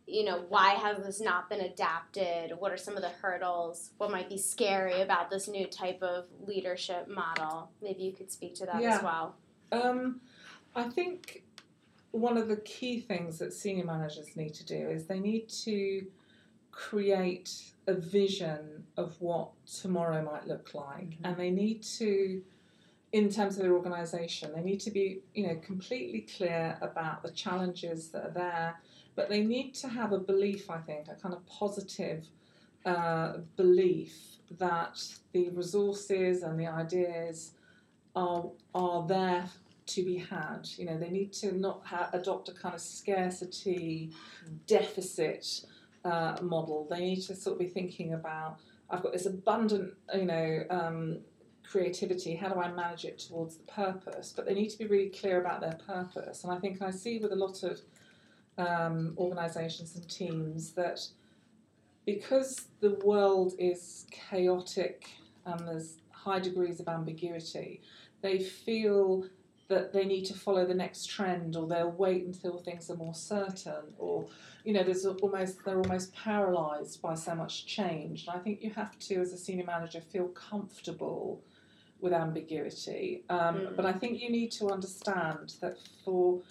you 0.05 0.23
know, 0.23 0.45
why 0.49 0.71
has 0.75 1.03
this 1.03 1.19
not 1.19 1.49
been 1.49 1.61
adapted? 1.61 2.51
What 2.57 2.71
are 2.71 2.77
some 2.77 2.95
of 2.95 3.01
the 3.01 3.09
hurdles? 3.09 3.91
What 3.97 4.11
might 4.11 4.29
be 4.29 4.37
scary 4.37 5.01
about 5.01 5.29
this 5.31 5.47
new 5.47 5.65
type 5.65 6.01
of 6.03 6.25
leadership 6.45 7.07
model? 7.09 7.71
Maybe 7.81 8.03
you 8.03 8.13
could 8.13 8.31
speak 8.31 8.53
to 8.55 8.65
that 8.67 8.81
Yeah. 8.81 8.97
as 8.97 9.03
well. 9.03 9.35
Um, 9.71 10.21
I 10.75 10.83
think 10.83 11.43
one 12.11 12.37
of 12.37 12.47
the 12.47 12.57
key 12.57 12.99
things 12.99 13.39
that 13.39 13.53
senior 13.53 13.85
managers 13.85 14.35
need 14.35 14.53
to 14.53 14.65
do 14.65 14.89
is 14.89 15.07
they 15.07 15.19
need 15.19 15.49
to 15.49 16.05
create 16.71 17.71
a 17.87 17.93
vision 17.93 18.85
of 18.97 19.19
what 19.21 19.49
tomorrow 19.65 20.23
might 20.23 20.47
look 20.47 20.73
like, 20.75 21.09
Mhm. 21.09 21.17
and 21.23 21.37
they 21.37 21.49
need 21.49 21.81
to, 21.83 22.43
in 23.13 23.29
terms 23.29 23.55
of 23.57 23.63
their 23.63 23.73
organisation, 23.73 24.51
they 24.53 24.61
need 24.61 24.79
to 24.81 24.91
be, 24.91 25.21
you 25.35 25.47
know, 25.47 25.55
completely 25.63 26.21
clear 26.21 26.77
about 26.81 27.21
the 27.21 27.31
challenges 27.31 28.09
that 28.09 28.25
are 28.25 28.31
there. 28.31 28.81
But 29.15 29.29
they 29.29 29.43
need 29.43 29.75
to 29.75 29.87
have 29.87 30.11
a 30.11 30.17
belief, 30.17 30.71
I 30.71 30.79
think, 30.79 31.07
a 31.07 31.13
kind 31.13 31.35
of 31.35 31.45
positive 31.45 32.25
uh, 32.85 33.37
belief 33.55 34.15
that 34.57 34.99
the 35.31 35.49
resources 35.51 36.41
and 36.41 36.59
the 36.59 36.67
ideas 36.67 37.51
are 38.15 38.49
are 38.73 39.05
there 39.07 39.45
to 39.85 40.03
be 40.03 40.17
had. 40.17 40.67
You 40.75 40.85
know, 40.85 40.97
they 40.97 41.09
need 41.11 41.33
to 41.33 41.51
not 41.51 41.81
ha- 41.85 42.09
adopt 42.13 42.49
a 42.49 42.53
kind 42.53 42.73
of 42.73 42.81
scarcity 42.81 44.11
deficit 44.65 45.65
uh, 46.03 46.37
model. 46.41 46.87
They 46.89 46.99
need 46.99 47.21
to 47.21 47.35
sort 47.35 47.53
of 47.53 47.59
be 47.59 47.67
thinking 47.67 48.13
about 48.13 48.57
I've 48.89 49.01
got 49.01 49.13
this 49.13 49.25
abundant, 49.25 49.93
you 50.13 50.25
know, 50.25 50.63
um, 50.69 51.19
creativity. 51.73 52.35
How 52.35 52.49
do 52.49 52.59
I 52.59 52.71
manage 52.71 53.03
it 53.03 53.17
towards 53.17 53.57
the 53.57 53.63
purpose? 53.63 54.31
But 54.35 54.45
they 54.45 54.53
need 54.53 54.69
to 54.69 54.77
be 54.77 54.85
really 54.85 55.09
clear 55.09 55.41
about 55.41 55.59
their 55.59 55.79
purpose. 55.87 56.43
And 56.43 56.53
I 56.53 56.59
think 56.59 56.83
I 56.83 56.91
see 56.91 57.17
with 57.17 57.31
a 57.31 57.35
lot 57.35 57.63
of 57.63 57.81
um, 58.59 59.15
organisations 59.17 59.95
and 59.95 60.07
teams 60.07 60.73
that 60.73 60.99
because 62.05 62.67
the 62.79 62.99
world 63.03 63.53
is 63.57 64.05
chaotic 64.11 65.09
and 65.47 65.67
there's 65.67 65.97
high 66.11 66.39
degrees 66.39 66.79
of 66.79 66.87
ambiguity, 66.87 67.81
they 68.21 68.37
feel 68.37 69.25
that 69.67 69.93
they 69.93 70.05
need 70.05 70.25
to 70.25 70.35
follow 70.35 70.67
the 70.67 70.75
next 70.75 71.07
trend 71.07 71.55
or 71.55 71.65
they'll 71.65 71.89
wait 71.89 72.23
until 72.23 72.59
things 72.59 72.91
are 72.91 72.97
more 72.97 73.15
certain 73.15 73.85
or 73.97 74.27
you 74.65 74.73
know 74.73 74.83
there's 74.83 75.05
almost 75.05 75.63
they're 75.63 75.79
almost 75.79 76.13
paralyzed 76.13 77.01
by 77.01 77.15
so 77.15 77.33
much 77.33 77.65
change 77.65 78.27
and 78.27 78.37
i 78.37 78.39
think 78.43 78.61
you 78.61 78.69
have 78.69 78.99
to 78.99 79.15
as 79.15 79.31
a 79.31 79.37
senior 79.37 79.65
manager 79.65 80.01
feel 80.01 80.27
comfortable 80.27 81.41
with 82.03 82.13
ambiguity. 82.13 83.23
Um, 83.29 83.55
Mm. 83.55 83.75
but 83.77 83.85
i 83.85 83.93
think 83.93 84.13
you 84.21 84.29
need 84.39 84.51
to 84.59 84.65
understand 84.77 85.45
that 85.61 85.75
for 86.03 86.41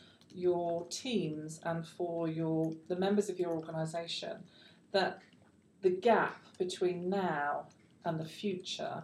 your 0.47 0.87
teams 1.03 1.61
and 1.71 1.87
for 1.87 2.27
your 2.27 2.73
the 2.89 2.97
members 2.97 3.29
of 3.33 3.37
your 3.43 3.51
organization 3.61 4.35
that 4.97 5.13
the 5.83 5.91
gap 5.91 6.39
between 6.59 6.99
now 7.11 7.51
and 8.07 8.19
the 8.19 8.25
future 8.41 8.97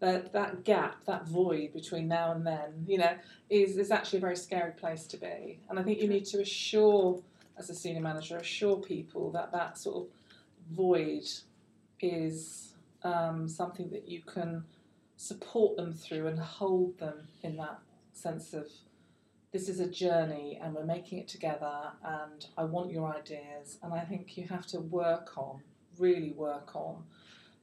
that 0.00 0.32
that 0.32 0.52
gap 0.64 0.94
that 1.10 1.22
void 1.40 1.68
between 1.72 2.06
now 2.08 2.26
and 2.34 2.42
then 2.52 2.68
you 2.92 2.98
know 3.02 3.14
is 3.48 3.70
is 3.84 3.90
actually 3.96 4.18
a 4.18 4.26
very 4.28 4.36
scary 4.46 4.72
place 4.82 5.04
to 5.12 5.16
be. 5.16 5.38
And 5.68 5.78
i 5.78 5.82
think 5.84 5.96
you 6.02 6.08
need 6.16 6.26
to 6.34 6.38
assure 6.40 7.22
as 7.60 7.70
a 7.70 7.74
senior 7.82 8.02
manager 8.10 8.36
assure 8.38 8.78
people 8.94 9.24
that 9.36 9.48
that 9.52 9.78
sort 9.78 9.96
of 10.02 10.06
void 10.84 11.26
is 12.00 12.74
um, 13.04 13.48
something 13.48 13.88
that 13.90 14.06
you 14.08 14.20
can 14.34 14.64
support 15.16 15.76
them 15.76 15.92
through 15.92 16.26
and 16.26 16.38
hold 16.38 16.98
them 16.98 17.28
in 17.42 17.56
that 17.56 17.78
sense 18.12 18.52
of 18.52 18.66
this 19.52 19.68
is 19.68 19.80
a 19.80 19.88
journey 19.88 20.60
and 20.62 20.74
we're 20.74 20.84
making 20.84 21.18
it 21.18 21.28
together 21.28 21.92
and 22.04 22.46
I 22.58 22.64
want 22.64 22.90
your 22.90 23.14
ideas. 23.14 23.78
And 23.82 23.94
I 23.94 24.00
think 24.00 24.36
you 24.36 24.46
have 24.48 24.66
to 24.68 24.80
work 24.80 25.36
on 25.36 25.62
really 25.98 26.32
work 26.32 26.76
on 26.76 27.04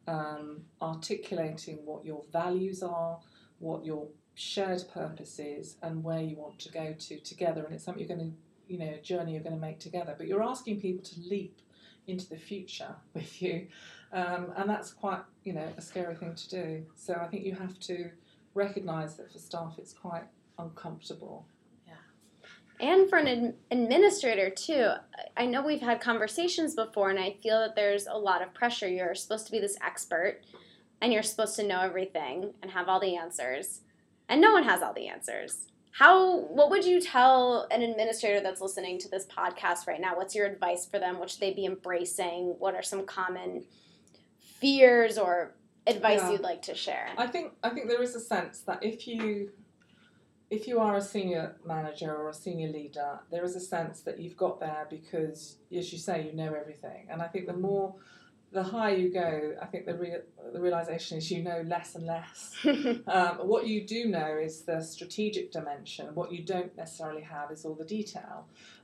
um, 0.08 0.62
articulating 0.82 1.78
what 1.86 2.04
your 2.04 2.24
values 2.32 2.82
are 2.82 3.20
what 3.64 3.86
your 3.86 4.08
shared 4.36 4.84
purpose 4.94 5.40
is 5.40 5.78
and 5.82 6.04
where 6.04 6.22
you 6.22 6.36
want 6.36 6.60
to 6.60 6.72
go 6.72 6.94
to 6.98 7.20
together. 7.20 7.64
And 7.64 7.74
it's 7.74 7.86
something 7.86 8.06
you're 8.06 8.16
going 8.16 8.32
to 8.32 8.38
you 8.68 8.80
know 8.80 8.94
a 8.94 9.02
journey 9.02 9.34
you're 9.34 9.44
going 9.44 9.56
to 9.56 9.62
make 9.62 9.80
together. 9.80 10.16
But 10.18 10.28
you're 10.28 10.44
asking 10.44 10.82
people 10.82 11.04
to 11.06 11.20
leap 11.22 11.62
into 12.06 12.28
the 12.28 12.38
future 12.38 12.96
with 13.14 13.42
you, 13.42 13.68
um, 14.14 14.54
and 14.56 14.70
that's 14.70 14.92
quite 14.92 15.22
you 15.44 15.54
know 15.54 15.68
a 15.78 15.82
scary 15.82 16.16
thing 16.16 16.36
to 16.36 16.50
do. 16.50 16.86
So 16.96 17.16
I 17.16 17.28
think 17.28 17.46
you 17.46 17.56
have 17.56 17.80
to 17.82 18.10
recognise 18.54 19.16
that 19.18 19.32
for 19.32 19.40
staff 19.40 19.76
it's 19.78 19.94
quite 19.94 20.24
uncomfortable. 20.58 21.46
And 22.80 23.10
for 23.10 23.18
an 23.18 23.28
ad- 23.28 23.54
administrator, 23.72 24.50
too. 24.50 24.92
I 25.38 25.46
know 25.46 25.62
we've 25.62 25.82
had 25.82 26.02
conversations 26.02 26.76
before, 26.76 27.10
and 27.10 27.20
I 27.20 27.38
feel 27.42 27.60
that 27.60 27.76
there's 27.76 28.08
a 28.08 28.18
lot 28.18 28.42
of 28.42 28.54
pressure. 28.54 28.88
You're 28.88 29.16
supposed 29.16 29.46
to 29.46 29.52
be 29.52 29.60
this 29.60 29.78
expert, 29.82 30.42
and 31.02 31.14
you're 31.14 31.24
supposed 31.24 31.56
to 31.58 31.68
know 31.68 31.82
everything 31.82 32.54
and 32.62 32.72
have 32.72 32.90
all 32.90 33.00
the 33.00 33.16
answers. 33.16 33.82
And 34.28 34.42
no 34.42 34.52
one 34.52 34.64
has 34.64 34.82
all 34.82 34.94
the 34.94 35.08
answers. 35.08 35.68
How, 35.92 36.40
what 36.40 36.72
would 36.72 36.84
you 36.84 37.00
tell 37.00 37.68
an 37.70 37.84
administrator 37.84 38.42
that's 38.42 38.62
listening 38.62 38.98
to 39.00 39.10
this 39.10 39.28
podcast 39.28 39.86
right 39.88 40.02
now? 40.02 40.18
What's 40.18 40.34
your 40.34 40.48
advice 40.48 40.86
for 40.86 40.98
them? 40.98 41.20
What 41.20 41.30
should 41.30 41.40
they 41.40 41.54
be 41.54 41.66
embracing? 41.66 42.56
What 42.58 42.74
are 42.74 42.82
some 42.82 43.06
common 43.06 43.64
fears 44.64 45.18
or 45.18 45.34
advice 45.86 46.22
Yeah. 46.22 46.32
you'd 46.32 46.42
like 46.52 46.62
to 46.64 46.76
share? 46.86 47.10
I 47.18 47.28
think 47.28 47.48
I 47.68 47.70
think 47.74 47.86
there 47.92 48.02
is 48.08 48.16
a 48.16 48.24
sense 48.34 48.56
that 48.70 48.80
if 48.92 48.98
you 49.08 49.52
if 50.50 50.68
you 50.68 50.80
are 50.80 50.96
a 50.98 51.02
senior 51.02 51.46
manager 51.66 52.12
or 52.16 52.30
a 52.30 52.34
senior 52.46 52.70
leader, 52.80 53.12
there 53.32 53.44
is 53.44 53.56
a 53.56 53.60
sense 53.76 54.02
that 54.02 54.20
you've 54.22 54.38
got 54.38 54.60
there 54.60 54.86
because, 54.98 55.58
as 55.80 55.92
you 55.92 55.98
say, 55.98 56.16
you 56.28 56.34
know 56.42 56.54
everything. 56.54 57.08
And 57.10 57.22
I 57.24 57.28
think 57.28 57.48
the 57.48 57.60
more, 57.68 57.96
the 58.52 58.62
higher 58.62 58.96
you 58.96 59.10
go, 59.12 59.56
I 59.60 59.66
think 59.72 59.88
the 59.88 59.96
real 60.04 60.20
the 60.54 60.62
realization 60.62 61.18
is 61.18 61.32
you 61.32 61.42
know 61.50 61.62
less 61.76 61.90
and 61.96 62.06
less. 62.16 62.38
Um, 63.18 63.34
what 63.54 63.64
you 63.72 63.80
do 63.96 64.06
know 64.18 64.32
is 64.48 64.62
the 64.70 64.80
strategic 64.82 65.46
dimension. 65.52 66.06
What 66.20 66.32
you 66.32 66.42
don't 66.54 66.76
necessarily 66.78 67.24
have 67.36 67.48
is 67.52 67.66
all 67.66 67.76
the 67.84 67.90
detail. 68.00 68.38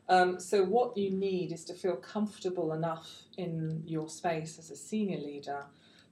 Um, 0.09 0.39
so 0.39 0.63
what 0.63 0.97
you 0.97 1.11
need 1.11 1.51
is 1.51 1.63
to 1.65 1.73
feel 1.73 1.95
comfortable 1.95 2.73
enough 2.73 3.07
in 3.37 3.83
your 3.85 4.09
space 4.09 4.57
as 4.57 4.71
a 4.71 4.75
senior 4.75 5.19
leader 5.19 5.65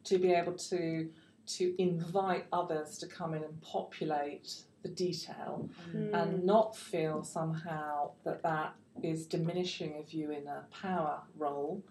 to 0.06 0.18
be 0.20 0.32
able 0.34 0.54
to 0.54 1.10
to 1.48 1.82
invite 1.82 2.46
others 2.52 2.98
to 3.00 3.08
come 3.08 3.34
in 3.34 3.42
and 3.44 3.62
populate 3.62 4.64
the 4.84 4.90
detail 4.90 5.70
Hmm. 5.92 6.14
and 6.14 6.44
not 6.44 6.76
feel 6.76 7.24
somehow 7.24 8.12
that 8.24 8.44
that 8.44 8.76
is 9.02 9.26
diminishing 9.26 9.96
of 9.98 10.12
you 10.12 10.32
in 10.32 10.46
a 10.48 10.66
power 10.72 11.22
role, 11.38 11.84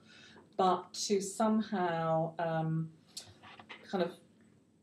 but 0.57 0.93
to 1.07 1.21
somehow 1.21 2.35
um, 2.39 2.91
kind 3.91 4.05
of 4.05 4.13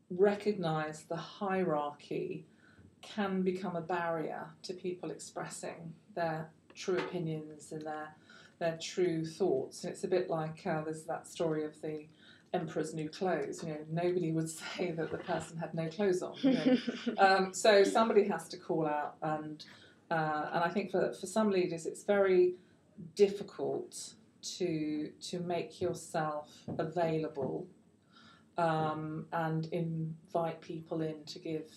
recognize 0.10 1.04
the 1.04 1.16
hierarchy 1.16 2.48
can 3.02 3.42
become 3.44 3.76
a 3.76 3.82
barrier 3.82 4.48
to 4.64 4.74
people 4.74 5.12
expressing 5.12 5.94
their 6.16 6.50
true 6.76 6.98
opinions 6.98 7.72
and 7.72 7.82
their 7.84 8.16
their 8.60 8.78
true 8.82 9.26
thoughts. 9.26 9.84
And 9.84 9.92
it's 9.92 10.04
a 10.04 10.08
bit 10.08 10.30
like 10.30 10.66
uh, 10.66 10.82
there's 10.82 11.04
that 11.04 11.28
story 11.28 11.64
of 11.66 11.82
the 11.82 12.06
emperor's 12.54 12.94
new 12.94 13.10
clothes. 13.10 13.64
You 13.64 13.70
know, 13.70 13.80
nobody 13.92 14.32
would 14.32 14.50
say 14.62 14.92
that 14.92 15.12
the 15.12 15.18
person 15.18 15.58
had 15.58 15.74
no 15.74 15.88
clothes 15.88 16.22
on. 16.22 16.36
You 16.42 16.54
know. 16.54 16.78
Um, 17.18 17.54
so 17.54 17.84
somebody 17.84 18.28
has 18.28 18.48
to 18.50 18.58
call 18.58 18.88
out, 18.88 19.16
and 19.22 19.64
uh, 20.10 20.50
and 20.54 20.64
I 20.64 20.70
think 20.70 20.92
for, 20.92 21.14
for 21.14 21.26
some 21.26 21.50
leaders, 21.50 21.86
it's 21.86 22.04
very 22.04 22.56
difficult 23.16 24.14
to 24.58 25.10
to 25.30 25.40
make 25.40 25.82
yourself 25.82 26.52
available 26.78 27.68
um, 28.58 29.26
and 29.32 29.68
invite 29.68 30.62
people 30.62 31.02
in 31.02 31.24
to 31.26 31.40
give 31.40 31.72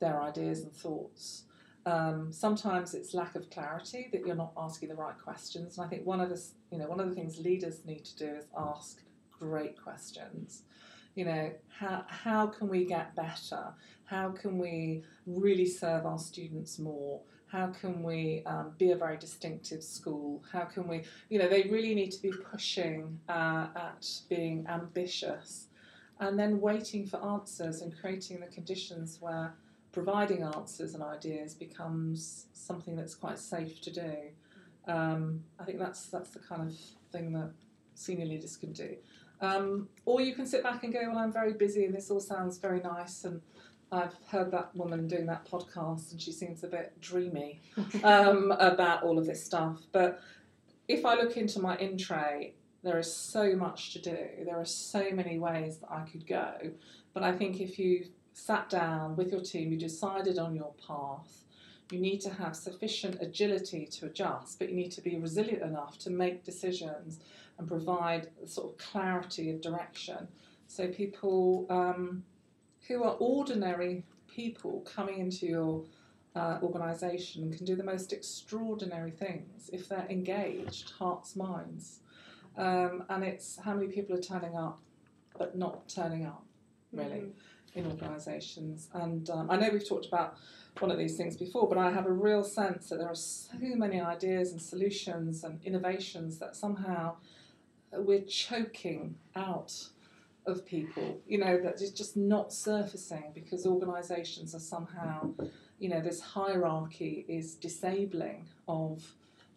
their 0.00 0.20
ideas 0.20 0.62
and 0.62 0.72
thoughts. 0.72 1.44
Um, 1.86 2.32
sometimes 2.32 2.94
it's 2.94 3.12
lack 3.12 3.34
of 3.34 3.50
clarity 3.50 4.08
that 4.12 4.26
you're 4.26 4.36
not 4.36 4.52
asking 4.56 4.88
the 4.88 4.94
right 4.94 5.18
questions, 5.22 5.76
and 5.76 5.86
I 5.86 5.88
think 5.88 6.06
one 6.06 6.20
of 6.20 6.30
the 6.30 6.42
you 6.70 6.78
know 6.78 6.86
one 6.86 7.00
of 7.00 7.08
the 7.08 7.14
things 7.14 7.38
leaders 7.38 7.84
need 7.84 8.04
to 8.06 8.16
do 8.16 8.26
is 8.26 8.44
ask 8.56 9.02
great 9.38 9.80
questions. 9.80 10.62
You 11.14 11.26
know, 11.26 11.52
how 11.68 12.04
how 12.08 12.46
can 12.46 12.68
we 12.68 12.84
get 12.84 13.14
better? 13.14 13.74
How 14.04 14.30
can 14.30 14.58
we 14.58 15.02
really 15.26 15.66
serve 15.66 16.06
our 16.06 16.18
students 16.18 16.78
more? 16.78 17.20
How 17.54 17.68
can 17.68 18.02
we 18.02 18.42
um, 18.46 18.72
be 18.78 18.90
a 18.90 18.96
very 18.96 19.16
distinctive 19.16 19.82
school? 19.82 20.42
How 20.50 20.64
can 20.64 20.88
we, 20.88 21.02
you 21.28 21.38
know, 21.38 21.48
they 21.48 21.62
really 21.70 21.94
need 21.94 22.10
to 22.10 22.20
be 22.20 22.32
pushing 22.32 23.18
uh, 23.28 23.68
at 23.76 24.08
being 24.28 24.66
ambitious 24.68 25.68
and 26.20 26.38
then 26.38 26.60
waiting 26.60 27.06
for 27.06 27.24
answers 27.24 27.82
and 27.82 27.96
creating 28.00 28.40
the 28.40 28.46
conditions 28.46 29.18
where 29.20 29.54
providing 29.94 30.42
answers 30.42 30.94
and 30.94 31.02
ideas 31.02 31.54
becomes 31.54 32.46
something 32.52 32.96
that's 32.96 33.14
quite 33.14 33.38
safe 33.38 33.80
to 33.80 33.92
do. 33.92 34.14
Um, 34.86 35.44
I 35.58 35.64
think 35.64 35.78
that's 35.78 36.06
that's 36.06 36.30
the 36.30 36.40
kind 36.40 36.62
of 36.62 36.74
thing 37.12 37.32
that 37.32 37.52
senior 37.94 38.26
leaders 38.26 38.56
can 38.56 38.72
do. 38.72 38.96
Um, 39.40 39.88
or 40.04 40.20
you 40.20 40.34
can 40.34 40.46
sit 40.46 40.62
back 40.62 40.82
and 40.82 40.92
go, 40.92 41.00
well, 41.08 41.18
I'm 41.18 41.32
very 41.32 41.52
busy 41.52 41.84
and 41.84 41.94
this 41.94 42.10
all 42.10 42.20
sounds 42.20 42.58
very 42.58 42.80
nice 42.80 43.24
and 43.24 43.40
I've 43.92 44.14
heard 44.28 44.50
that 44.50 44.74
woman 44.74 45.06
doing 45.06 45.26
that 45.26 45.48
podcast 45.48 46.10
and 46.10 46.20
she 46.20 46.32
seems 46.32 46.64
a 46.64 46.66
bit 46.66 47.00
dreamy 47.00 47.60
um, 48.02 48.52
about 48.58 49.04
all 49.04 49.18
of 49.18 49.26
this 49.26 49.44
stuff. 49.44 49.80
But 49.92 50.20
if 50.88 51.04
I 51.04 51.14
look 51.14 51.36
into 51.36 51.60
my 51.60 51.76
in 51.76 51.96
tray, 51.98 52.54
there 52.82 52.98
is 52.98 53.12
so 53.12 53.54
much 53.54 53.92
to 53.92 54.00
do. 54.00 54.18
There 54.44 54.58
are 54.58 54.64
so 54.64 55.10
many 55.12 55.38
ways 55.38 55.78
that 55.78 55.90
I 55.90 56.02
could 56.02 56.26
go. 56.26 56.52
But 57.12 57.22
I 57.22 57.32
think 57.32 57.60
if 57.60 57.78
you 57.78 58.06
sat 58.34 58.68
down 58.68 59.16
with 59.16 59.32
your 59.32 59.40
team, 59.40 59.72
you 59.72 59.78
decided 59.78 60.38
on 60.38 60.54
your 60.54 60.74
path, 60.86 61.44
you 61.90 61.98
need 61.98 62.20
to 62.20 62.30
have 62.30 62.56
sufficient 62.56 63.16
agility 63.20 63.86
to 63.86 64.06
adjust, 64.06 64.58
but 64.58 64.68
you 64.68 64.74
need 64.74 64.90
to 64.92 65.00
be 65.00 65.16
resilient 65.18 65.62
enough 65.62 65.98
to 66.00 66.10
make 66.10 66.44
decisions 66.44 67.20
and 67.58 67.68
provide 67.68 68.28
sort 68.46 68.72
of 68.72 68.78
clarity 68.78 69.50
of 69.50 69.60
direction. 69.60 70.28
So 70.66 70.88
people 70.88 71.66
um, 71.70 72.24
who 72.88 73.04
are 73.04 73.16
ordinary 73.20 74.04
people 74.26 74.80
coming 74.80 75.18
into 75.20 75.46
your 75.46 75.84
uh, 76.34 76.58
organisation 76.62 77.52
can 77.52 77.64
do 77.64 77.76
the 77.76 77.84
most 77.84 78.12
extraordinary 78.12 79.12
things 79.12 79.70
if 79.72 79.88
they're 79.88 80.06
engaged, 80.10 80.90
hearts, 80.90 81.36
minds. 81.36 82.00
Um, 82.56 83.04
and 83.08 83.22
it's 83.24 83.58
how 83.64 83.74
many 83.74 83.88
people 83.88 84.16
are 84.16 84.22
turning 84.22 84.56
up 84.56 84.80
but 85.38 85.56
not 85.56 85.88
turning 85.88 86.26
up, 86.26 86.44
really, 86.92 87.32
in 87.74 87.86
organisations. 87.86 88.88
And 88.92 89.28
um, 89.30 89.50
I 89.50 89.56
know 89.56 89.70
we've 89.70 89.88
talked 89.88 90.06
about 90.06 90.36
one 90.80 90.90
of 90.90 90.98
these 90.98 91.16
things 91.16 91.36
before, 91.36 91.68
but 91.68 91.78
I 91.78 91.90
have 91.90 92.06
a 92.06 92.12
real 92.12 92.44
sense 92.44 92.88
that 92.88 92.96
there 92.98 93.08
are 93.08 93.14
so 93.14 93.56
many 93.60 94.00
ideas 94.00 94.52
and 94.52 94.60
solutions 94.60 95.44
and 95.44 95.60
innovations 95.64 96.38
that 96.38 96.56
somehow 96.56 97.16
we're 97.92 98.22
choking 98.22 99.16
out 99.36 99.72
of 100.46 100.66
people, 100.66 101.20
you 101.26 101.38
know, 101.38 101.58
that 101.58 101.80
is 101.80 101.90
just 101.90 102.16
not 102.16 102.52
surfacing 102.52 103.32
because 103.34 103.66
organisations 103.66 104.54
are 104.54 104.60
somehow, 104.60 105.32
you 105.78 105.88
know, 105.88 106.00
this 106.00 106.20
hierarchy 106.20 107.24
is 107.28 107.54
disabling 107.54 108.46
of, 108.68 109.02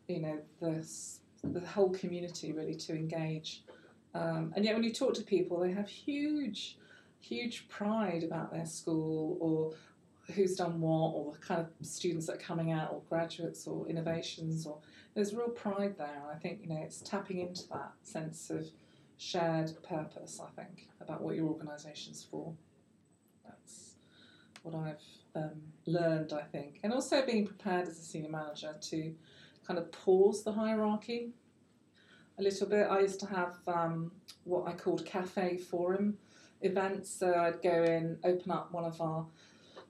you 0.08 0.22
know, 0.22 0.40
this, 0.62 1.20
the 1.44 1.60
whole 1.60 1.90
community 1.90 2.54
really 2.54 2.76
to 2.76 2.94
engage. 2.94 3.64
Um, 4.14 4.54
and 4.56 4.64
yet, 4.64 4.74
when 4.74 4.84
you 4.84 4.94
talk 4.94 5.14
to 5.16 5.24
people, 5.24 5.60
they 5.60 5.72
have 5.72 5.90
huge, 5.90 6.78
huge 7.22 7.68
pride 7.70 8.24
about 8.24 8.52
their 8.52 8.66
school 8.66 9.38
or 9.40 9.74
who's 10.34 10.56
done 10.56 10.82
what, 10.82 11.14
or 11.14 11.34
the 11.34 11.40
kind 11.40 11.62
of 11.62 11.68
students 11.86 12.28
that 12.28 12.36
are 12.36 12.40
coming 12.40 12.72
out, 12.72 12.92
or 12.92 13.02
graduates, 13.10 13.66
or 13.66 13.88
innovations, 13.88 14.66
or 14.66 14.78
there's 15.14 15.34
real 15.34 15.50
pride 15.50 15.96
there. 15.98 16.22
And 16.22 16.36
I 16.36 16.36
think 16.36 16.60
you 16.62 16.70
know 16.70 16.82
it's 16.84 17.02
tapping 17.02 17.40
into 17.40 17.68
that 17.70 17.94
sense 18.04 18.50
of 18.50 18.68
shared 19.18 19.72
purpose. 19.84 20.40
I 20.44 20.62
think 20.62 20.90
about 21.02 21.22
what 21.22 21.36
your 21.36 21.48
organisation's 21.48 22.26
for. 22.30 22.54
That's 23.46 23.96
what 24.64 24.76
I've 24.76 25.42
um, 25.42 25.62
learned. 25.86 26.34
I 26.34 26.44
think, 26.44 26.80
and 26.84 26.94
also 26.94 27.26
being 27.26 27.46
prepared 27.46 27.88
as 27.88 27.98
a 27.98 28.04
senior 28.04 28.30
manager 28.30 28.76
to 28.80 29.14
kind 29.66 29.80
of 29.80 29.92
pause 29.92 30.44
the 30.44 30.52
hierarchy 30.52 31.32
a 32.38 32.44
little 32.44 32.68
bit. 32.68 32.88
I 32.90 33.00
used 33.00 33.20
to 33.22 33.26
have 33.28 33.58
um, 33.68 34.12
what 34.44 34.68
I 34.68 34.74
called 34.74 35.06
cafe 35.06 35.58
forum 35.58 36.18
events. 36.62 37.10
So 37.10 37.34
I'd 37.34 37.62
go 37.62 37.84
in, 37.84 38.18
open 38.24 38.52
up 38.52 38.72
one 38.72 38.86
of 38.86 39.00
our 39.02 39.26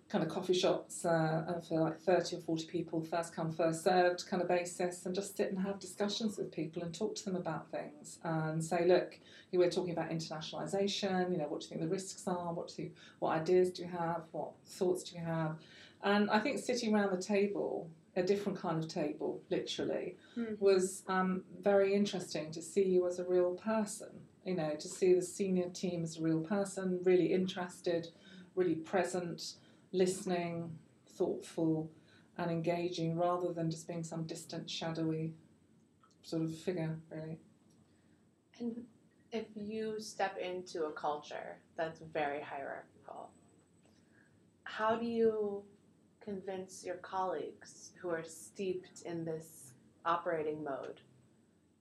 kind 0.09 0.23
of 0.23 0.29
coffee 0.29 0.53
shops 0.53 1.03
uh, 1.03 1.61
for 1.67 1.81
like 1.81 1.99
30 1.99 2.37
or 2.37 2.39
40 2.39 2.65
people, 2.67 3.01
first 3.01 3.35
come, 3.35 3.51
first 3.51 3.83
served 3.83 4.25
kind 4.29 4.41
of 4.41 4.47
basis, 4.47 5.05
and 5.05 5.13
just 5.13 5.35
sit 5.35 5.51
and 5.51 5.59
have 5.59 5.79
discussions 5.79 6.37
with 6.37 6.49
people 6.49 6.81
and 6.81 6.95
talk 6.95 7.13
to 7.15 7.25
them 7.25 7.35
about 7.35 7.69
things 7.71 8.17
and 8.23 8.63
say, 8.63 8.87
look, 8.87 9.19
you 9.51 9.59
were 9.59 9.69
talking 9.69 9.91
about 9.91 10.09
internationalisation, 10.09 11.31
you 11.31 11.37
know, 11.37 11.45
what 11.47 11.59
do 11.59 11.65
you 11.65 11.69
think 11.69 11.81
the 11.81 11.87
risks 11.87 12.25
are? 12.25 12.53
What 12.53 12.71
do 12.75 12.83
you, 12.83 12.91
what 13.19 13.31
ideas 13.31 13.71
do 13.71 13.81
you 13.83 13.89
have? 13.89 14.21
What 14.31 14.51
thoughts 14.65 15.03
do 15.03 15.17
you 15.17 15.25
have? 15.25 15.57
And 16.03 16.29
I 16.29 16.39
think 16.39 16.59
sitting 16.59 16.93
around 16.93 17.11
the 17.11 17.21
table, 17.21 17.89
a 18.15 18.23
different 18.23 18.57
kind 18.59 18.81
of 18.81 18.89
table, 18.89 19.41
literally, 19.49 20.15
Hmm. 20.35 20.53
was 20.59 21.03
um, 21.07 21.43
very 21.61 21.93
interesting 21.93 22.51
to 22.51 22.61
see 22.61 22.83
you 22.83 23.07
as 23.07 23.19
a 23.19 23.25
real 23.25 23.55
person. 23.55 24.09
You 24.47 24.55
know, 24.55 24.75
to 24.79 24.87
see 24.87 25.13
the 25.13 25.21
senior 25.21 25.67
team 25.67 26.05
as 26.05 26.17
a 26.17 26.21
real 26.21 26.39
person, 26.39 27.01
really 27.03 27.33
interested, 27.33 28.07
really 28.55 28.75
present, 28.75 29.55
listening, 29.91 30.71
thoughtful, 31.17 31.91
and 32.37 32.49
engaging, 32.49 33.17
rather 33.17 33.51
than 33.51 33.69
just 33.69 33.89
being 33.89 34.05
some 34.05 34.23
distant, 34.23 34.69
shadowy 34.69 35.33
sort 36.21 36.43
of 36.43 36.55
figure, 36.55 36.97
really. 37.11 37.39
And 38.61 38.85
if 39.33 39.47
you 39.53 39.99
step 39.99 40.37
into 40.37 40.85
a 40.85 40.93
culture 40.93 41.57
that's 41.75 41.99
very 42.13 42.41
hierarchical, 42.41 43.31
how 44.63 44.95
do 44.95 45.05
you 45.05 45.61
convince 46.21 46.85
your 46.85 46.95
colleagues 46.95 47.91
who 47.99 48.07
are 48.09 48.23
steeped 48.23 49.01
in 49.01 49.25
this 49.25 49.73
operating 50.05 50.63
mode 50.63 51.01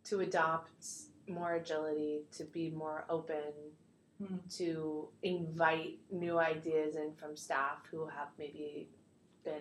to 0.06 0.18
adopt 0.18 0.84
more 1.28 1.54
agility, 1.54 2.20
to 2.36 2.44
be 2.44 2.70
more 2.70 3.04
open, 3.08 3.52
Hmm. 4.18 4.36
to 4.48 5.08
invite 5.22 5.98
new 6.10 6.38
ideas 6.38 6.96
in 6.96 7.12
from 7.16 7.36
staff 7.36 7.84
who 7.90 8.06
have 8.06 8.28
maybe 8.38 8.88
been 9.44 9.60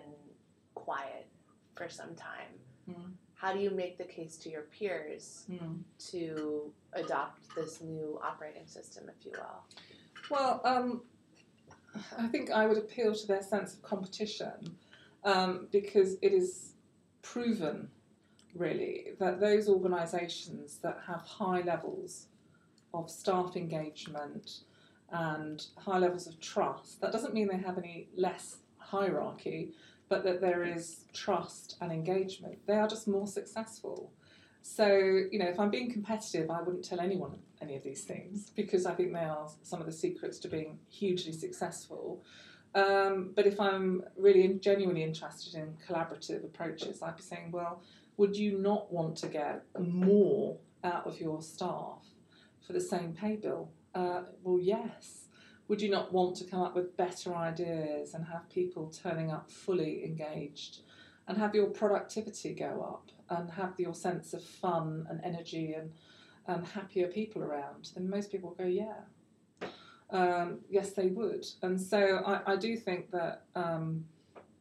quiet 0.74 1.26
for 1.74 1.90
some 1.90 2.14
time? 2.14 2.58
Hmm. 2.86 3.12
How 3.34 3.52
do 3.52 3.58
you 3.58 3.68
make 3.70 3.98
the 3.98 4.04
case 4.04 4.38
to 4.38 4.48
your 4.50 4.62
peers 4.62 5.44
Hmm. 5.46 5.82
to 6.10 6.72
adopt 6.94 7.54
this 7.54 7.82
new 7.82 8.18
operating 8.22 8.66
system, 8.66 9.10
if 9.10 9.26
you 9.26 9.32
will? 9.32 9.62
Well, 10.30 10.62
um, 10.64 11.02
I 12.16 12.26
think 12.28 12.50
I 12.50 12.66
would 12.66 12.78
appeal 12.78 13.14
to 13.14 13.26
their 13.26 13.42
sense 13.42 13.74
of 13.74 13.82
competition 13.82 14.78
um, 15.24 15.68
because 15.70 16.14
it 16.22 16.32
is 16.32 16.72
proven, 17.20 17.90
really, 18.58 19.12
that 19.18 19.40
those 19.40 19.68
organisations 19.68 20.78
that 20.82 20.98
have 21.06 21.22
high 21.22 21.62
levels 21.62 22.26
of 22.94 23.10
staff 23.10 23.56
engagement 23.56 24.60
and 25.10 25.66
high 25.76 25.98
levels 25.98 26.26
of 26.26 26.40
trust, 26.40 27.00
that 27.00 27.12
doesn't 27.12 27.34
mean 27.34 27.48
they 27.48 27.58
have 27.58 27.78
any 27.78 28.08
less 28.16 28.58
hierarchy, 28.78 29.72
but 30.08 30.24
that 30.24 30.40
there 30.40 30.64
is 30.64 31.04
trust 31.12 31.76
and 31.80 31.92
engagement. 31.92 32.58
They 32.66 32.74
are 32.74 32.88
just 32.88 33.08
more 33.08 33.26
successful. 33.26 34.12
So, 34.62 34.88
you 35.30 35.38
know, 35.38 35.46
if 35.46 35.60
I'm 35.60 35.70
being 35.70 35.92
competitive, 35.92 36.50
I 36.50 36.60
wouldn't 36.60 36.84
tell 36.84 37.00
anyone 37.00 37.38
any 37.60 37.76
of 37.76 37.82
these 37.82 38.02
things 38.02 38.50
because 38.50 38.84
I 38.84 38.94
think 38.94 39.12
they 39.12 39.20
are 39.20 39.48
some 39.62 39.80
of 39.80 39.86
the 39.86 39.92
secrets 39.92 40.38
to 40.40 40.48
being 40.48 40.78
hugely 40.88 41.32
successful. 41.32 42.22
Um, 42.76 43.32
but 43.34 43.46
if 43.46 43.58
I'm 43.58 44.04
really 44.18 44.46
genuinely 44.60 45.02
interested 45.02 45.54
in 45.54 45.78
collaborative 45.88 46.44
approaches, 46.44 47.02
I'd 47.02 47.16
be 47.16 47.22
saying, 47.22 47.50
well, 47.50 47.82
would 48.18 48.36
you 48.36 48.58
not 48.58 48.92
want 48.92 49.16
to 49.18 49.28
get 49.28 49.64
more 49.78 50.58
out 50.84 51.06
of 51.06 51.18
your 51.18 51.40
staff 51.40 52.04
for 52.66 52.74
the 52.74 52.80
same 52.80 53.14
pay 53.14 53.36
bill? 53.36 53.70
Uh, 53.94 54.24
well, 54.42 54.60
yes. 54.60 55.28
Would 55.68 55.80
you 55.80 55.90
not 55.90 56.12
want 56.12 56.36
to 56.36 56.44
come 56.44 56.60
up 56.60 56.76
with 56.76 56.96
better 56.98 57.34
ideas 57.34 58.12
and 58.12 58.26
have 58.26 58.48
people 58.50 58.88
turning 58.90 59.32
up 59.32 59.50
fully 59.50 60.04
engaged 60.04 60.80
and 61.26 61.38
have 61.38 61.54
your 61.54 61.68
productivity 61.68 62.52
go 62.54 62.82
up 62.82 63.10
and 63.30 63.50
have 63.52 63.72
your 63.78 63.94
sense 63.94 64.34
of 64.34 64.44
fun 64.44 65.06
and 65.08 65.20
energy 65.24 65.72
and, 65.72 65.92
and 66.46 66.66
happier 66.66 67.08
people 67.08 67.42
around? 67.42 67.90
Then 67.94 68.10
most 68.10 68.30
people 68.30 68.50
go, 68.50 68.66
yeah. 68.66 69.00
Um, 70.10 70.60
yes, 70.70 70.90
they 70.92 71.08
would. 71.08 71.44
And 71.62 71.80
so 71.80 72.22
I, 72.24 72.52
I 72.52 72.56
do 72.56 72.76
think 72.76 73.10
that 73.10 73.42
um, 73.54 74.04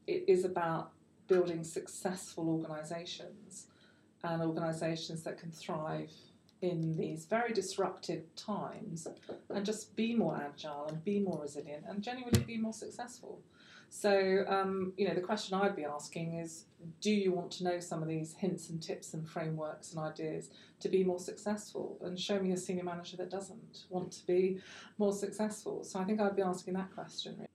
it 0.07 0.25
is 0.27 0.43
about 0.43 0.91
building 1.27 1.63
successful 1.63 2.49
organisations 2.49 3.67
and 4.23 4.41
organisations 4.41 5.23
that 5.23 5.37
can 5.37 5.51
thrive 5.51 6.11
in 6.61 6.95
these 6.97 7.25
very 7.25 7.53
disruptive 7.53 8.23
times 8.35 9.07
and 9.49 9.65
just 9.65 9.95
be 9.95 10.15
more 10.15 10.41
agile 10.41 10.87
and 10.87 11.03
be 11.03 11.19
more 11.19 11.39
resilient 11.41 11.83
and 11.87 12.01
genuinely 12.01 12.41
be 12.41 12.57
more 12.57 12.73
successful. 12.73 13.41
So, 13.89 14.43
um, 14.47 14.93
you 14.97 15.07
know, 15.07 15.13
the 15.13 15.21
question 15.21 15.57
I'd 15.57 15.75
be 15.75 15.85
asking 15.85 16.39
is 16.39 16.65
do 17.01 17.11
you 17.11 17.31
want 17.31 17.49
to 17.51 17.63
know 17.63 17.79
some 17.79 18.01
of 18.03 18.07
these 18.07 18.33
hints 18.33 18.69
and 18.69 18.81
tips 18.81 19.13
and 19.13 19.27
frameworks 19.27 19.91
and 19.91 19.99
ideas 19.99 20.49
to 20.81 20.89
be 20.89 21.03
more 21.03 21.19
successful? 21.19 21.97
And 22.01 22.19
show 22.19 22.39
me 22.39 22.51
a 22.51 22.57
senior 22.57 22.83
manager 22.83 23.17
that 23.17 23.29
doesn't 23.31 23.85
want 23.89 24.11
to 24.13 24.25
be 24.27 24.59
more 24.97 25.13
successful. 25.13 25.83
So, 25.83 25.99
I 25.99 26.03
think 26.03 26.19
I'd 26.19 26.35
be 26.35 26.41
asking 26.41 26.73
that 26.75 26.93
question. 26.93 27.35
Really. 27.37 27.47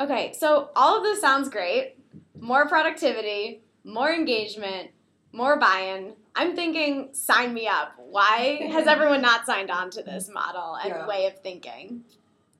Okay, 0.00 0.32
so 0.32 0.70
all 0.74 0.98
of 0.98 1.04
this 1.04 1.20
sounds 1.20 1.48
great. 1.48 1.96
More 2.40 2.66
productivity, 2.66 3.62
more 3.84 4.10
engagement, 4.12 4.90
more 5.32 5.58
buy-in. 5.58 6.14
I'm 6.34 6.56
thinking, 6.56 7.10
sign 7.12 7.54
me 7.54 7.68
up. 7.68 7.94
Why 7.98 8.68
has 8.72 8.86
everyone 8.88 9.22
not 9.22 9.46
signed 9.46 9.70
on 9.70 9.90
to 9.90 10.02
this 10.02 10.28
model 10.32 10.74
and 10.76 10.88
Yeah. 10.90 11.06
way 11.06 11.26
of 11.26 11.38
thinking? 11.40 12.04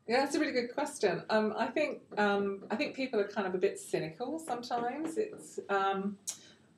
Yeah, 0.07 0.21
that's 0.21 0.35
a 0.35 0.41
really 0.41 0.53
good 0.53 0.75
question. 0.75 1.23
Um, 1.31 1.55
I 1.57 1.67
think 1.67 2.03
um, 2.19 2.65
I 2.71 2.77
think 2.77 2.95
people 2.95 3.19
are 3.21 3.29
kind 3.29 3.47
of 3.47 3.55
a 3.55 3.59
bit 3.59 3.79
cynical 3.79 4.39
sometimes. 4.39 5.17
It's, 5.17 5.59
um, 5.71 6.19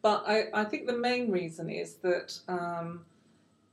but 0.00 0.22
I, 0.28 0.44
I 0.54 0.64
think 0.64 0.86
the 0.86 0.96
main 0.96 1.32
reason 1.32 1.68
is 1.68 1.94
that 1.96 2.38
um, 2.46 3.04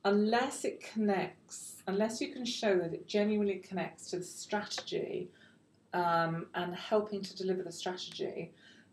unless 0.06 0.66
it 0.66 0.82
connects, 0.82 1.84
unless 1.86 2.20
you 2.20 2.34
can 2.34 2.46
show 2.46 2.80
that 2.80 2.94
it 2.94 3.08
genuinely 3.08 3.58
connects 3.58 4.10
to 4.10 4.18
the 4.18 4.24
strategy 4.24 5.30
um, 5.94 6.48
and 6.56 6.74
helping 6.74 7.22
to 7.22 7.36
deliver 7.36 7.62
the 7.62 7.72
strategy, 7.72 8.52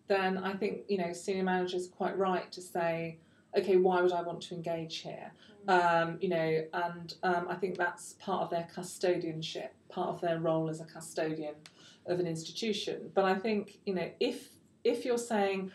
then 0.09 0.37
I 0.37 0.53
think 0.53 0.81
you 0.89 0.99
know 0.99 1.15
senior 1.15 1.45
managers 1.45 1.87
are 1.87 1.93
quite 1.93 2.19
right 2.19 2.53
to 2.53 2.61
say, 2.61 3.17
okay, 3.57 3.77
why 3.77 4.01
would 4.03 4.13
I 4.13 4.23
want 4.23 4.41
to 4.43 4.55
engage 4.55 4.99
here? 4.99 5.33
Um, 5.69 6.19
you 6.21 6.29
know, 6.29 6.65
and 6.73 7.15
um, 7.23 7.47
I 7.49 7.55
think 7.55 7.77
that's 7.77 8.15
part 8.15 8.43
of 8.43 8.51
their 8.51 8.69
custodianship, 8.75 9.69
part 9.89 10.09
of 10.09 10.21
their 10.21 10.39
role 10.39 10.69
as 10.69 10.81
a 10.81 10.85
custodian 10.85 11.55
of 12.07 12.19
an 12.19 12.27
institution. 12.27 13.11
But 13.15 13.25
I 13.25 13.35
think 13.35 13.79
you 13.85 13.95
know, 13.95 14.11
if 14.21 14.49
if 14.85 15.05
you're 15.05 15.19
saying 15.19 15.71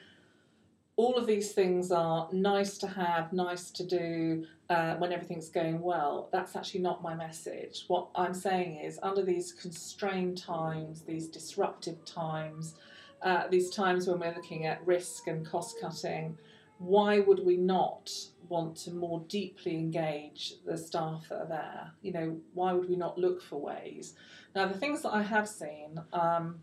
all 0.97 1.15
of 1.15 1.27
these 1.27 1.51
things 1.51 1.91
are 1.91 2.29
nice 2.31 2.77
to 2.77 2.87
have, 2.87 3.33
nice 3.33 3.69
to 3.69 3.85
do 3.85 4.45
uh, 4.69 4.95
when 4.95 5.11
everything's 5.11 5.49
going 5.49 5.81
well, 5.81 6.29
that's 6.31 6.55
actually 6.55 6.79
not 6.79 7.03
my 7.03 7.13
message. 7.13 7.83
What 7.87 8.07
I'm 8.15 8.33
saying 8.33 8.77
is, 8.77 8.97
under 9.03 9.21
these 9.21 9.51
constrained 9.51 10.37
times, 10.37 11.01
these 11.01 11.27
disruptive 11.27 12.03
times, 12.05 12.75
uh, 13.21 13.47
these 13.49 13.69
times 13.69 14.07
when 14.07 14.19
we're 14.19 14.33
looking 14.33 14.65
at 14.65 14.85
risk 14.87 15.27
and 15.27 15.45
cost 15.45 15.81
cutting, 15.81 16.37
why 16.85 17.19
would 17.19 17.43
we 17.43 17.57
not 17.57 18.11
want 18.47 18.77
to 18.77 18.91
more 18.91 19.25
deeply 19.27 19.75
engage 19.75 20.53
the 20.65 20.77
staff 20.77 21.29
that 21.29 21.41
are 21.41 21.47
there? 21.47 21.91
You 22.01 22.13
know, 22.13 22.37
why 22.53 22.73
would 22.73 22.87
we 22.87 22.95
not 22.95 23.17
look 23.17 23.41
for 23.41 23.59
ways? 23.59 24.13
Now, 24.55 24.67
the 24.67 24.77
things 24.77 25.01
that 25.01 25.13
I 25.13 25.23
have 25.23 25.49
seen, 25.49 25.99
um, 26.13 26.59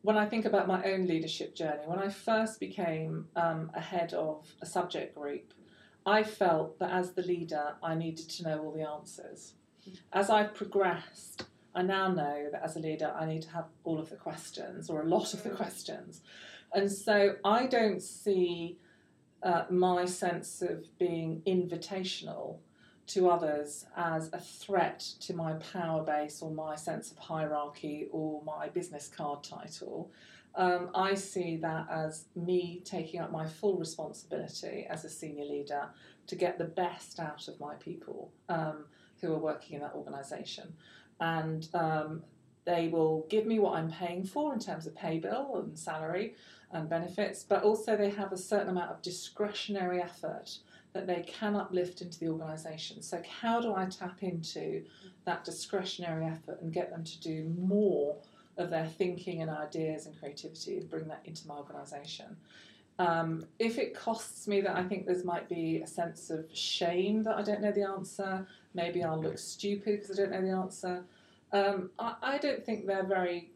when 0.00 0.16
I 0.16 0.26
think 0.26 0.46
about 0.46 0.66
my 0.66 0.82
own 0.84 1.06
leadership 1.06 1.54
journey, 1.54 1.82
when 1.84 1.98
I 1.98 2.08
first 2.08 2.60
became 2.60 3.26
um, 3.36 3.70
a 3.74 3.80
head 3.80 4.14
of 4.14 4.46
a 4.62 4.66
subject 4.66 5.14
group, 5.14 5.52
I 6.06 6.22
felt 6.22 6.78
that 6.78 6.90
as 6.90 7.12
the 7.12 7.22
leader, 7.22 7.74
I 7.82 7.94
needed 7.94 8.28
to 8.30 8.44
know 8.44 8.58
all 8.58 8.72
the 8.72 8.88
answers. 8.88 9.52
As 10.12 10.30
I've 10.30 10.54
progressed, 10.54 11.44
I 11.74 11.82
now 11.82 12.08
know 12.08 12.48
that 12.50 12.62
as 12.64 12.76
a 12.76 12.80
leader, 12.80 13.14
I 13.14 13.26
need 13.26 13.42
to 13.42 13.50
have 13.50 13.66
all 13.84 14.00
of 14.00 14.08
the 14.08 14.16
questions 14.16 14.88
or 14.88 15.02
a 15.02 15.06
lot 15.06 15.34
of 15.34 15.42
the 15.42 15.50
questions. 15.50 16.22
And 16.74 16.90
so 16.90 17.36
I 17.44 17.66
don't 17.66 18.02
see 18.02 18.78
uh, 19.42 19.64
my 19.70 20.04
sense 20.04 20.62
of 20.62 20.86
being 20.98 21.42
invitational 21.46 22.58
to 23.08 23.28
others 23.28 23.84
as 23.96 24.32
a 24.32 24.38
threat 24.38 25.00
to 25.00 25.34
my 25.34 25.54
power 25.54 26.02
base 26.02 26.40
or 26.40 26.50
my 26.50 26.76
sense 26.76 27.10
of 27.10 27.18
hierarchy 27.18 28.08
or 28.12 28.42
my 28.44 28.68
business 28.68 29.08
card 29.08 29.42
title. 29.42 30.10
Um, 30.54 30.90
I 30.94 31.14
see 31.14 31.56
that 31.56 31.86
as 31.90 32.26
me 32.36 32.82
taking 32.84 33.20
up 33.20 33.32
my 33.32 33.46
full 33.46 33.76
responsibility 33.78 34.86
as 34.88 35.04
a 35.04 35.10
senior 35.10 35.44
leader 35.44 35.88
to 36.26 36.36
get 36.36 36.58
the 36.58 36.64
best 36.64 37.18
out 37.18 37.48
of 37.48 37.58
my 37.58 37.74
people 37.76 38.30
um, 38.48 38.84
who 39.20 39.32
are 39.32 39.38
working 39.38 39.76
in 39.76 39.80
that 39.82 39.94
organisation. 39.94 40.74
And 41.20 41.68
um, 41.74 42.22
they 42.64 42.88
will 42.88 43.26
give 43.28 43.46
me 43.46 43.58
what 43.58 43.74
I'm 43.74 43.90
paying 43.90 44.24
for 44.24 44.52
in 44.52 44.60
terms 44.60 44.86
of 44.86 44.94
pay 44.94 45.18
bill 45.18 45.56
and 45.56 45.78
salary 45.78 46.34
and 46.70 46.88
benefits, 46.88 47.42
but 47.42 47.62
also 47.62 47.96
they 47.96 48.10
have 48.10 48.32
a 48.32 48.36
certain 48.36 48.68
amount 48.68 48.90
of 48.90 49.02
discretionary 49.02 50.00
effort 50.00 50.58
that 50.92 51.06
they 51.06 51.22
can 51.26 51.56
uplift 51.56 52.02
into 52.02 52.18
the 52.20 52.28
organisation. 52.28 53.02
So, 53.02 53.22
how 53.40 53.60
do 53.60 53.74
I 53.74 53.86
tap 53.86 54.22
into 54.22 54.84
that 55.24 55.44
discretionary 55.44 56.26
effort 56.26 56.60
and 56.60 56.72
get 56.72 56.90
them 56.90 57.04
to 57.04 57.20
do 57.20 57.54
more 57.58 58.16
of 58.58 58.70
their 58.70 58.86
thinking 58.86 59.40
and 59.40 59.50
ideas 59.50 60.06
and 60.06 60.18
creativity 60.18 60.78
and 60.78 60.90
bring 60.90 61.08
that 61.08 61.22
into 61.24 61.46
my 61.46 61.54
organisation? 61.54 62.36
Um, 62.98 63.46
if 63.58 63.78
it 63.78 63.96
costs 63.96 64.46
me 64.46 64.60
that 64.60 64.76
I 64.76 64.82
think 64.84 65.06
there 65.06 65.16
might 65.24 65.48
be 65.48 65.78
a 65.78 65.86
sense 65.86 66.28
of 66.28 66.46
shame 66.52 67.22
that 67.22 67.36
I 67.36 67.42
don't 67.42 67.62
know 67.62 67.72
the 67.72 67.88
answer, 67.88 68.46
maybe 68.74 69.02
I'll 69.02 69.20
look 69.20 69.38
stupid 69.38 70.00
because 70.00 70.18
I 70.18 70.22
don't 70.22 70.32
know 70.32 70.42
the 70.42 70.56
answer. 70.56 71.04
Um, 71.52 71.90
I, 71.98 72.14
I 72.22 72.38
don't 72.38 72.64
think 72.64 72.86
they're 72.86 73.04
very 73.04 73.50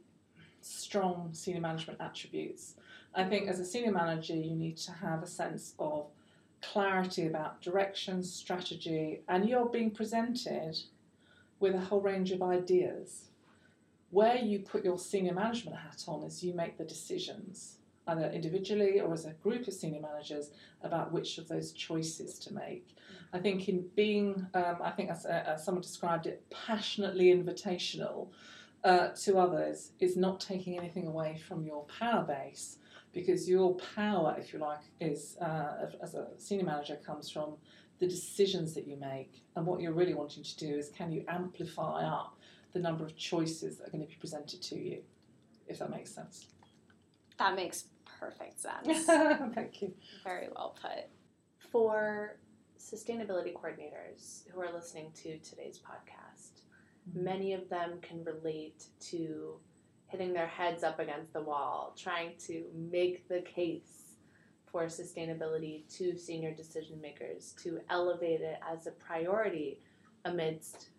strong 0.60 1.30
senior 1.32 1.60
management 1.60 2.00
attributes. 2.00 2.74
I 3.14 3.24
think 3.24 3.48
as 3.48 3.60
a 3.60 3.64
senior 3.64 3.92
manager, 3.92 4.34
you 4.34 4.54
need 4.54 4.76
to 4.78 4.92
have 4.92 5.22
a 5.22 5.26
sense 5.26 5.74
of 5.78 6.06
clarity 6.60 7.26
about 7.26 7.62
direction, 7.62 8.22
strategy, 8.22 9.20
and 9.28 9.48
you're 9.48 9.66
being 9.66 9.90
presented 9.90 10.78
with 11.60 11.74
a 11.74 11.80
whole 11.80 12.00
range 12.00 12.32
of 12.32 12.42
ideas. 12.42 13.28
Where 14.10 14.36
you 14.36 14.58
put 14.60 14.84
your 14.84 14.98
senior 14.98 15.34
management 15.34 15.76
hat 15.78 16.04
on 16.06 16.22
is 16.24 16.42
you 16.44 16.52
make 16.54 16.76
the 16.76 16.84
decisions. 16.84 17.78
either 18.08 18.30
individually 18.30 19.00
or 19.00 19.12
as 19.12 19.24
a 19.26 19.32
group 19.32 19.66
of 19.66 19.74
senior 19.74 20.00
managers, 20.00 20.50
about 20.82 21.12
which 21.12 21.38
of 21.38 21.48
those 21.48 21.72
choices 21.72 22.38
to 22.38 22.54
make. 22.54 22.86
I 23.32 23.38
think 23.38 23.68
in 23.68 23.86
being, 23.94 24.46
um, 24.54 24.76
I 24.82 24.90
think 24.90 25.10
as, 25.10 25.26
uh, 25.26 25.42
as 25.46 25.64
someone 25.64 25.82
described 25.82 26.26
it, 26.26 26.44
passionately 26.50 27.26
invitational 27.26 28.28
uh, 28.84 29.08
to 29.08 29.38
others 29.38 29.92
is 30.00 30.16
not 30.16 30.40
taking 30.40 30.78
anything 30.78 31.06
away 31.06 31.40
from 31.46 31.64
your 31.64 31.84
power 31.84 32.22
base 32.22 32.78
because 33.12 33.48
your 33.48 33.76
power, 33.96 34.36
if 34.38 34.52
you 34.52 34.58
like, 34.58 34.80
is 35.00 35.36
uh, 35.40 35.90
as 36.02 36.14
a 36.14 36.28
senior 36.38 36.66
manager 36.66 36.96
comes 37.04 37.30
from 37.30 37.56
the 37.98 38.06
decisions 38.06 38.74
that 38.74 38.86
you 38.86 38.96
make. 38.96 39.42
And 39.56 39.66
what 39.66 39.80
you're 39.80 39.92
really 39.92 40.14
wanting 40.14 40.44
to 40.44 40.56
do 40.56 40.76
is 40.76 40.90
can 40.90 41.10
you 41.10 41.24
amplify 41.26 42.04
up 42.04 42.36
the 42.76 42.82
number 42.82 43.04
of 43.04 43.16
choices 43.16 43.78
that 43.78 43.88
are 43.88 43.90
going 43.90 44.04
to 44.04 44.08
be 44.08 44.16
presented 44.16 44.60
to 44.60 44.76
you, 44.76 45.02
if 45.66 45.78
that 45.78 45.90
makes 45.90 46.14
sense. 46.14 46.46
That 47.38 47.56
makes 47.56 47.84
perfect 48.20 48.60
sense. 48.60 49.04
Thank 49.54 49.80
you. 49.80 49.94
Very 50.22 50.48
well 50.54 50.76
put. 50.80 51.06
For 51.70 52.36
sustainability 52.78 53.52
coordinators 53.52 54.48
who 54.50 54.60
are 54.60 54.72
listening 54.72 55.12
to 55.12 55.38
today's 55.38 55.78
podcast, 55.78 56.62
Mhm. 57.08 57.22
many 57.22 57.52
of 57.52 57.68
them 57.68 58.00
can 58.00 58.24
relate 58.24 58.88
to 59.00 59.60
hitting 60.06 60.32
their 60.32 60.46
heads 60.46 60.82
up 60.84 60.98
against 60.98 61.32
the 61.32 61.42
wall, 61.42 61.92
trying 61.96 62.36
to 62.38 62.70
make 62.74 63.28
the 63.28 63.42
case 63.42 64.16
for 64.66 64.84
sustainability 64.84 65.88
to 65.96 66.16
senior 66.16 66.52
decision 66.52 67.00
makers, 67.00 67.54
to 67.54 67.80
elevate 67.88 68.40
it 68.40 68.58
as 68.62 68.86
a 68.86 68.92
priority 68.92 69.80
amidst 70.24 70.90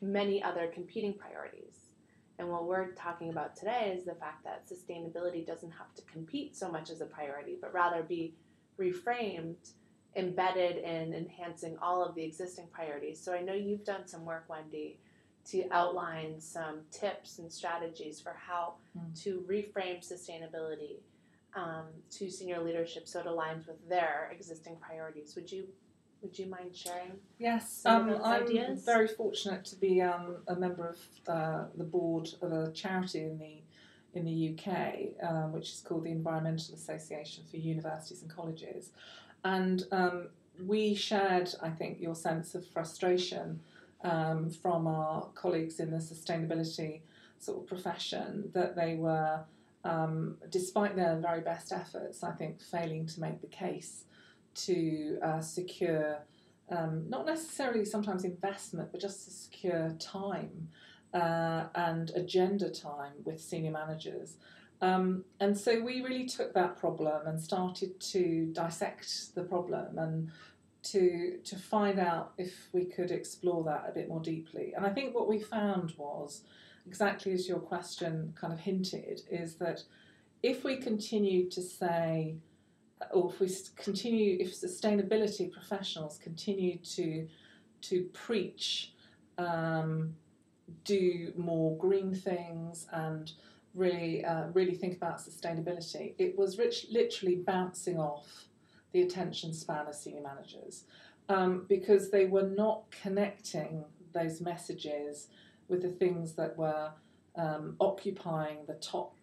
many 0.00 0.42
other 0.42 0.68
competing 0.68 1.14
priorities. 1.14 1.94
And 2.38 2.48
what 2.48 2.66
we're 2.66 2.92
talking 2.92 3.30
about 3.30 3.56
today 3.56 3.94
is 3.96 4.04
the 4.04 4.14
fact 4.14 4.44
that 4.44 4.68
sustainability 4.68 5.44
doesn't 5.44 5.72
have 5.72 5.92
to 5.94 6.02
compete 6.02 6.56
so 6.56 6.70
much 6.70 6.88
as 6.90 7.00
a 7.00 7.06
priority, 7.06 7.58
but 7.60 7.72
rather 7.74 8.02
be 8.02 8.36
reframed, 8.78 9.72
embedded 10.16 10.78
in 10.78 11.14
enhancing 11.14 11.76
all 11.80 12.04
of 12.04 12.14
the 12.14 12.22
existing 12.24 12.66
priorities. 12.72 13.20
So 13.20 13.32
I 13.34 13.40
know 13.42 13.54
you've 13.54 13.84
done 13.84 14.06
some 14.06 14.24
work, 14.24 14.44
Wendy, 14.48 14.98
to 15.46 15.64
outline 15.70 16.40
some 16.40 16.80
tips 16.90 17.38
and 17.38 17.50
strategies 17.52 18.20
for 18.20 18.32
how 18.32 18.74
Mm. 18.96 19.22
to 19.22 19.44
reframe 19.48 20.00
sustainability 20.00 20.96
um, 21.54 21.86
to 22.10 22.30
senior 22.30 22.60
leadership 22.60 23.06
so 23.08 23.20
it 23.20 23.26
aligns 23.26 23.66
with 23.66 23.88
their 23.88 24.28
existing 24.32 24.76
priorities. 24.76 25.34
Would 25.36 25.50
you 25.50 25.68
would 26.20 26.36
you 26.36 26.46
mind 26.46 26.74
sharing? 26.74 27.12
Yes, 27.38 27.86
um, 27.86 28.10
I'm 28.24 28.42
ideas? 28.42 28.84
very 28.84 29.06
fortunate 29.06 29.64
to 29.66 29.76
be 29.76 30.02
um, 30.02 30.38
a 30.48 30.56
member 30.56 30.88
of 30.88 30.98
uh, 31.28 31.64
the 31.76 31.84
board 31.84 32.28
of 32.42 32.50
a 32.52 32.72
charity 32.72 33.20
in 33.22 33.38
the 33.38 33.62
in 34.14 34.24
the 34.24 34.52
UK, 34.58 35.10
um, 35.22 35.52
which 35.52 35.70
is 35.70 35.80
called 35.86 36.02
the 36.04 36.10
Environmental 36.10 36.74
Association 36.74 37.44
for 37.48 37.56
Universities 37.58 38.22
and 38.22 38.30
Colleges, 38.30 38.90
and 39.44 39.84
um, 39.92 40.28
we 40.66 40.94
shared, 40.94 41.54
I 41.62 41.70
think, 41.70 42.00
your 42.00 42.14
sense 42.14 42.54
of 42.54 42.66
frustration 42.66 43.60
um, 44.02 44.50
from 44.50 44.86
our 44.86 45.26
colleagues 45.34 45.80
in 45.80 45.90
the 45.90 45.98
sustainability 45.98 47.00
sort 47.38 47.58
of 47.58 47.66
profession 47.66 48.50
that 48.54 48.74
they 48.76 48.96
were, 48.96 49.40
um, 49.84 50.36
despite 50.50 50.96
their 50.96 51.16
very 51.16 51.40
best 51.40 51.72
efforts, 51.72 52.22
I 52.22 52.32
think, 52.32 52.60
failing 52.60 53.06
to 53.06 53.20
make 53.20 53.40
the 53.40 53.46
case 53.46 54.04
to 54.54 55.18
uh, 55.22 55.40
secure 55.40 56.18
um, 56.70 57.04
not 57.08 57.26
necessarily 57.26 57.84
sometimes 57.84 58.24
investment, 58.24 58.92
but 58.92 59.00
just 59.00 59.24
to 59.24 59.30
secure 59.30 59.94
time 59.98 60.68
uh, 61.14 61.64
and 61.74 62.10
agenda 62.10 62.68
time 62.68 63.12
with 63.24 63.40
senior 63.40 63.70
managers. 63.70 64.34
Um, 64.80 65.24
and 65.40 65.58
so 65.58 65.80
we 65.80 66.02
really 66.02 66.26
took 66.26 66.54
that 66.54 66.76
problem 66.76 67.26
and 67.26 67.40
started 67.40 67.98
to 68.00 68.46
dissect 68.52 69.34
the 69.34 69.42
problem 69.42 69.98
and 69.98 70.30
to 70.84 71.38
to 71.44 71.56
find 71.56 71.98
out 71.98 72.32
if 72.38 72.68
we 72.72 72.84
could 72.84 73.10
explore 73.10 73.64
that 73.64 73.86
a 73.88 73.92
bit 73.92 74.08
more 74.08 74.20
deeply. 74.20 74.72
And 74.76 74.86
I 74.86 74.90
think 74.90 75.14
what 75.14 75.28
we 75.28 75.40
found 75.40 75.94
was 75.96 76.42
exactly 76.86 77.32
as 77.32 77.48
your 77.48 77.58
question 77.58 78.32
kind 78.40 78.52
of 78.52 78.60
hinted 78.60 79.22
is 79.30 79.56
that 79.56 79.82
if 80.42 80.64
we 80.64 80.76
continue 80.76 81.50
to 81.50 81.60
say 81.60 82.36
or 83.12 83.30
if 83.30 83.40
we 83.40 83.50
continue, 83.76 84.36
if 84.40 84.54
sustainability 84.54 85.50
professionals 85.50 86.18
continue 86.18 86.78
to 86.78 87.28
to 87.80 88.02
preach, 88.12 88.92
um, 89.38 90.14
do 90.84 91.32
more 91.36 91.76
green 91.76 92.12
things, 92.12 92.86
and 92.92 93.32
really 93.78 94.24
uh, 94.24 94.48
really 94.52 94.74
think 94.74 94.96
about 94.96 95.18
sustainability, 95.18 96.14
it 96.18 96.36
was 96.36 96.58
rich, 96.58 96.86
literally 96.90 97.36
bouncing 97.36 97.98
off 97.98 98.46
the 98.92 99.02
attention 99.02 99.52
span 99.52 99.86
of 99.86 99.94
senior 99.94 100.22
managers 100.22 100.84
um, 101.28 101.66
because 101.68 102.10
they 102.10 102.24
were 102.24 102.48
not 102.48 102.90
connecting 102.90 103.84
those 104.12 104.40
messages 104.40 105.28
with 105.68 105.82
the 105.82 105.90
things 105.90 106.32
that 106.32 106.56
were 106.56 106.90
um, 107.36 107.76
occupying 107.80 108.58
the 108.66 108.74
top 108.74 109.14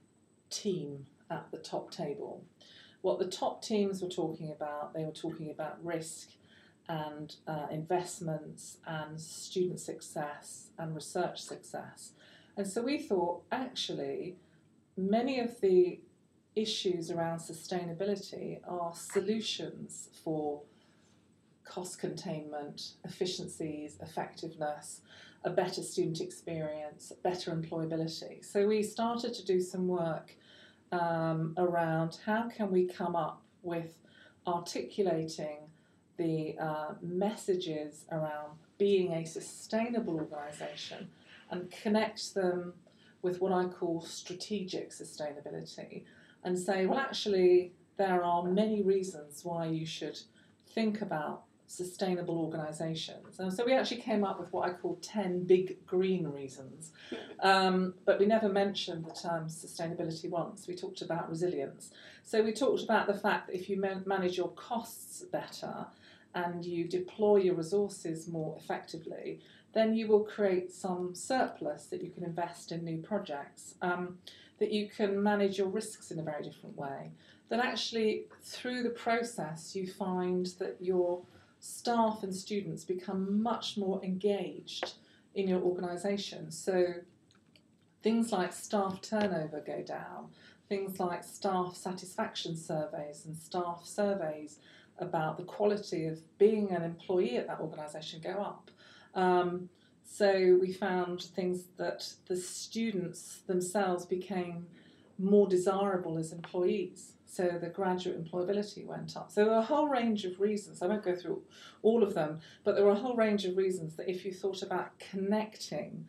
team 0.50 1.06
at 1.32 1.50
the 1.52 1.58
top 1.58 1.90
table 1.90 2.44
what 3.06 3.20
the 3.20 3.28
top 3.28 3.62
teams 3.62 4.02
were 4.02 4.10
talking 4.10 4.50
about, 4.50 4.96
they 4.96 5.06
were 5.06 5.12
talking 5.12 5.52
about 5.52 5.78
risk 5.86 6.30
and 6.90 7.36
uh, 7.48 7.68
investments 7.70 8.78
and 8.88 9.22
student 9.22 9.80
success 9.80 10.70
and 10.80 10.96
research 10.96 11.40
success. 11.40 12.14
And 12.58 12.66
so 12.66 12.82
we 12.82 12.98
thought 12.98 13.44
actually 13.52 14.38
many 14.98 15.40
of 15.40 15.60
the 15.62 16.00
issues 16.56 17.12
around 17.12 17.40
sustainability 17.40 18.60
are 18.68 18.94
solutions 18.94 20.10
for 20.24 20.62
cost 21.66 22.00
containment, 22.00 22.94
efficiencies, 23.04 23.98
effectiveness, 24.02 25.02
a 25.44 25.50
better 25.50 25.82
student 25.84 26.22
experience, 26.22 27.12
better 27.24 27.52
employability. 27.52 28.44
So 28.44 28.68
we 28.68 28.82
started 28.84 29.34
to 29.34 29.46
do 29.46 29.60
some 29.60 29.88
work 29.88 30.36
um, 30.92 31.54
around 31.58 32.20
how 32.26 32.50
can 32.50 32.72
we 32.72 32.86
come 32.86 33.16
up 33.16 33.42
with 33.64 33.98
articulating 34.48 35.58
the 36.18 36.56
uh, 36.60 36.94
messages 37.02 38.06
around 38.12 38.58
being 38.78 39.14
a 39.14 39.26
sustainable 39.26 40.16
organisation 40.16 41.10
and 41.52 41.70
connect 41.72 42.34
them 42.34 42.74
with 43.26 43.42
what 43.42 43.52
I 43.52 43.66
call 43.66 44.02
strategic 44.02 44.92
sustainability 44.92 46.04
and 46.44 46.58
say, 46.58 46.86
well, 46.86 47.00
actually, 47.00 47.74
there 47.98 48.24
are 48.24 48.44
many 48.44 48.84
reasons 48.84 49.44
why 49.44 49.66
you 49.66 49.86
should 49.86 50.20
think 50.76 51.02
about 51.02 51.42
sustainable 51.66 52.38
organisations. 52.38 53.40
And 53.40 53.52
so 53.52 53.66
we 53.66 53.74
actually 53.74 54.02
came 54.02 54.24
up 54.24 54.40
with 54.40 54.54
what 54.54 54.70
I 54.70 54.74
call 54.74 55.00
10 55.02 55.46
big 55.46 55.86
green 55.86 56.28
reasons. 56.28 56.92
Um, 57.42 57.96
but 58.06 58.18
we 58.18 58.26
never 58.26 58.48
mentioned 58.48 59.06
the 59.06 59.12
term 59.12 59.48
sustainability 59.50 60.30
once. 60.30 60.68
We 60.68 60.76
talked 60.76 61.02
about 61.02 61.30
resilience. 61.30 61.92
So 62.24 62.42
we 62.42 62.54
talked 62.54 62.82
about 62.82 63.08
the 63.08 63.14
fact 63.14 63.48
that 63.48 63.56
if 63.56 63.70
you 63.70 63.78
man- 63.78 64.04
manage 64.06 64.38
your 64.38 64.52
costs 64.52 65.22
better 65.22 65.86
and 66.34 66.66
you 66.66 66.88
deploy 66.88 67.38
your 67.38 67.56
resources 67.56 68.28
more 68.28 68.56
effectively, 68.58 69.42
then 69.76 69.94
you 69.94 70.08
will 70.08 70.24
create 70.24 70.72
some 70.72 71.14
surplus 71.14 71.88
that 71.88 72.02
you 72.02 72.10
can 72.10 72.24
invest 72.24 72.72
in 72.72 72.84
new 72.84 72.98
projects, 72.98 73.76
um, 73.82 74.18
that 74.58 74.72
you 74.72 74.88
can 74.88 75.22
manage 75.22 75.58
your 75.58 75.68
risks 75.68 76.12
in 76.12 76.20
a 76.20 76.24
very 76.24 76.42
different 76.42 76.78
way. 76.78 77.12
That 77.50 77.60
actually, 77.60 78.24
through 78.42 78.84
the 78.84 78.90
process, 78.90 79.76
you 79.76 79.86
find 79.86 80.46
that 80.60 80.78
your 80.80 81.22
staff 81.60 82.24
and 82.24 82.34
students 82.34 82.86
become 82.86 83.44
much 83.44 83.76
more 83.76 84.02
engaged 84.02 84.94
in 85.36 85.50
your 85.50 85.62
organisation. 85.62 86.52
So 86.52 86.94
things 88.02 88.32
like 88.32 88.54
staff 88.54 89.02
turnover 89.02 89.60
go 89.60 89.82
down, 89.82 90.30
things 90.70 91.02
like 91.02 91.26
staff 91.26 91.76
satisfaction 91.76 92.56
surveys 92.56 93.26
and 93.26 93.36
staff 93.36 93.82
surveys 93.84 94.60
about 95.00 95.36
the 95.38 95.44
quality 95.44 96.06
of 96.06 96.20
being 96.38 96.72
an 96.72 96.82
employee 96.82 97.36
at 97.36 97.48
that 97.48 97.60
organisation 97.60 98.22
go 98.24 98.42
up. 98.42 98.72
Um, 99.16 99.70
so 100.04 100.58
we 100.62 100.72
found 100.72 101.24
things 101.24 101.64
that 101.78 102.08
the 102.28 102.38
students 102.38 103.40
themselves 103.48 104.06
became 104.06 104.68
more 105.18 105.48
desirable 105.48 106.18
as 106.18 106.32
employees. 106.32 107.14
So 107.26 107.58
the 107.60 107.68
graduate 107.68 108.24
employability 108.24 108.86
went 108.86 109.18
up. 109.18 109.32
So 109.32 109.44
there 109.44 109.54
were 109.54 109.60
a 109.60 109.64
whole 109.64 109.90
range 109.90 110.24
of 110.24 110.40
reasons. 110.40 110.82
I 110.82 110.88
won't 110.88 111.04
go 111.04 111.16
through 111.16 111.42
all 111.82 112.04
of 112.04 112.14
them, 112.14 112.40
but 112.64 112.76
there 112.76 112.86
were 112.86 112.92
a 112.92 112.96
whole 112.96 113.16
range 113.16 113.46
of 113.46 113.58
reasons 113.58 113.96
that 113.96 114.10
if 114.10 114.24
you 114.24 114.32
thought 114.32 114.62
about 114.62 114.98
connecting 115.00 116.08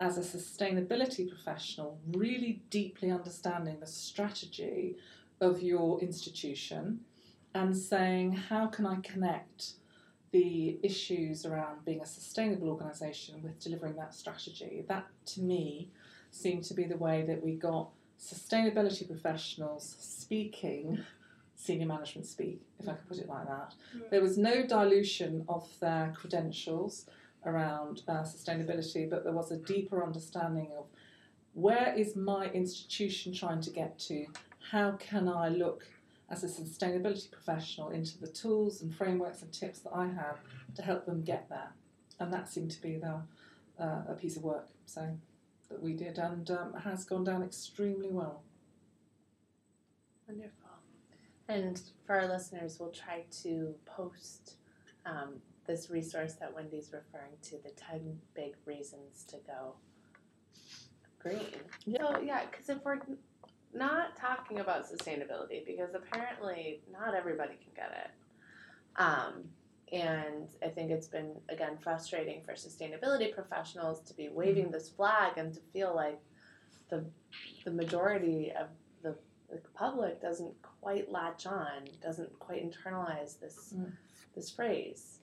as 0.00 0.18
a 0.18 0.38
sustainability 0.38 1.28
professional, 1.28 1.98
really 2.12 2.60
deeply 2.68 3.10
understanding 3.10 3.80
the 3.80 3.86
strategy 3.86 4.96
of 5.40 5.62
your 5.62 5.98
institution 6.00 7.00
and 7.54 7.74
saying, 7.74 8.32
how 8.32 8.66
can 8.66 8.86
I 8.86 8.96
connect 8.96 9.72
the 10.36 10.78
issues 10.82 11.46
around 11.46 11.84
being 11.84 12.00
a 12.00 12.06
sustainable 12.06 12.68
organisation 12.68 13.42
with 13.42 13.58
delivering 13.58 13.96
that 13.96 14.14
strategy? 14.14 14.84
That 14.88 15.06
to 15.32 15.40
me 15.40 15.88
seemed 16.30 16.64
to 16.64 16.74
be 16.74 16.84
the 16.84 16.96
way 16.96 17.24
that 17.26 17.42
we 17.42 17.52
got 17.54 17.88
sustainability 18.18 19.06
professionals 19.06 19.96
speaking 19.98 20.98
senior 21.54 21.86
management 21.86 22.26
speak, 22.26 22.60
if 22.78 22.88
I 22.88 22.92
could 22.92 23.08
put 23.08 23.18
it 23.18 23.28
like 23.28 23.46
that. 23.46 23.74
Mm. 23.96 24.10
There 24.10 24.20
was 24.20 24.36
no 24.36 24.66
dilution 24.66 25.44
of 25.48 25.66
their 25.80 26.14
credentials 26.14 27.06
around 27.46 28.02
uh, 28.06 28.22
sustainability, 28.34 29.08
but 29.08 29.24
there 29.24 29.32
was 29.32 29.50
a 29.50 29.56
deeper 29.56 30.04
understanding 30.04 30.68
of 30.78 30.84
where 31.54 31.94
is 31.96 32.14
my 32.14 32.50
institution 32.50 33.32
trying 33.32 33.62
to 33.62 33.70
get 33.70 33.98
to? 34.00 34.26
How 34.70 34.92
can 34.92 35.28
I 35.28 35.48
look 35.48 35.86
as 36.30 36.42
a 36.42 36.48
sustainability 36.48 37.30
professional 37.30 37.90
into 37.90 38.18
the 38.18 38.26
tools 38.26 38.82
and 38.82 38.94
frameworks 38.94 39.42
and 39.42 39.52
tips 39.52 39.80
that 39.80 39.92
I 39.94 40.06
have 40.06 40.38
to 40.74 40.82
help 40.82 41.06
them 41.06 41.22
get 41.22 41.48
there? 41.48 41.72
And 42.18 42.32
that 42.32 42.48
seemed 42.48 42.70
to 42.72 42.82
be 42.82 42.96
the, 42.96 43.22
uh, 43.78 44.02
a 44.08 44.16
piece 44.18 44.36
of 44.36 44.42
work 44.42 44.68
so 44.86 45.16
that 45.68 45.82
we 45.82 45.92
did, 45.92 46.18
and 46.18 46.50
um, 46.50 46.74
has 46.84 47.04
gone 47.04 47.24
down 47.24 47.42
extremely 47.42 48.08
well. 48.08 48.42
Wonderful. 50.28 50.52
And 51.48 51.80
for 52.06 52.18
our 52.18 52.26
listeners, 52.26 52.78
we'll 52.80 52.90
try 52.90 53.24
to 53.42 53.74
post 53.84 54.56
um, 55.04 55.34
this 55.66 55.90
resource 55.90 56.34
that 56.34 56.54
Wendy's 56.54 56.92
referring 56.92 57.32
to 57.42 57.56
the 57.62 57.70
10 57.70 58.18
big 58.34 58.54
reasons 58.64 59.24
to 59.28 59.36
go 59.46 59.74
green. 61.18 61.40
Yeah. 61.84 61.98
So, 61.98 62.20
yeah, 62.20 62.44
because 62.50 62.68
if 62.68 62.84
we're 62.84 62.98
not 63.76 64.16
talking 64.16 64.60
about 64.60 64.90
sustainability, 64.90 65.64
because 65.66 65.94
apparently 65.94 66.80
not 66.90 67.14
everybody 67.14 67.54
can 67.62 67.72
get 67.74 67.92
it. 68.04 69.00
Um, 69.00 69.44
and 69.92 70.48
I 70.64 70.68
think 70.68 70.90
it's 70.90 71.06
been, 71.06 71.32
again, 71.48 71.78
frustrating 71.80 72.42
for 72.42 72.52
sustainability 72.54 73.32
professionals 73.32 74.00
to 74.02 74.14
be 74.14 74.28
waving 74.28 74.70
this 74.70 74.88
flag 74.88 75.36
and 75.36 75.52
to 75.54 75.60
feel 75.72 75.94
like 75.94 76.20
the, 76.88 77.04
the 77.64 77.70
majority 77.70 78.52
of 78.58 78.68
the, 79.02 79.14
the 79.50 79.60
public 79.74 80.20
doesn't 80.20 80.54
quite 80.80 81.10
latch 81.12 81.46
on, 81.46 81.88
doesn't 82.02 82.36
quite 82.38 82.64
internalize 82.68 83.38
this 83.38 83.74
Mm. 83.76 83.92
this 84.34 84.50
phrase. 84.50 85.20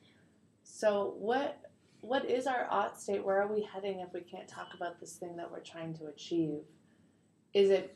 So 0.64 1.14
what 1.18 1.60
what 2.02 2.26
is 2.30 2.48
our 2.48 2.68
ought 2.70 3.00
state? 3.00 3.24
Where 3.24 3.42
are 3.42 3.54
we 3.54 3.62
heading 3.74 4.02
if 4.02 4.12
we 4.14 4.22
can't 4.22 4.48
talk 4.48 4.74
about 4.74 5.00
this 5.00 5.14
thing 5.16 5.38
that 5.38 5.50
we're 5.50 5.62
trying 5.62 5.94
to 5.96 6.08
achieve? 6.08 6.64
Is 7.54 7.70
it 7.70 7.96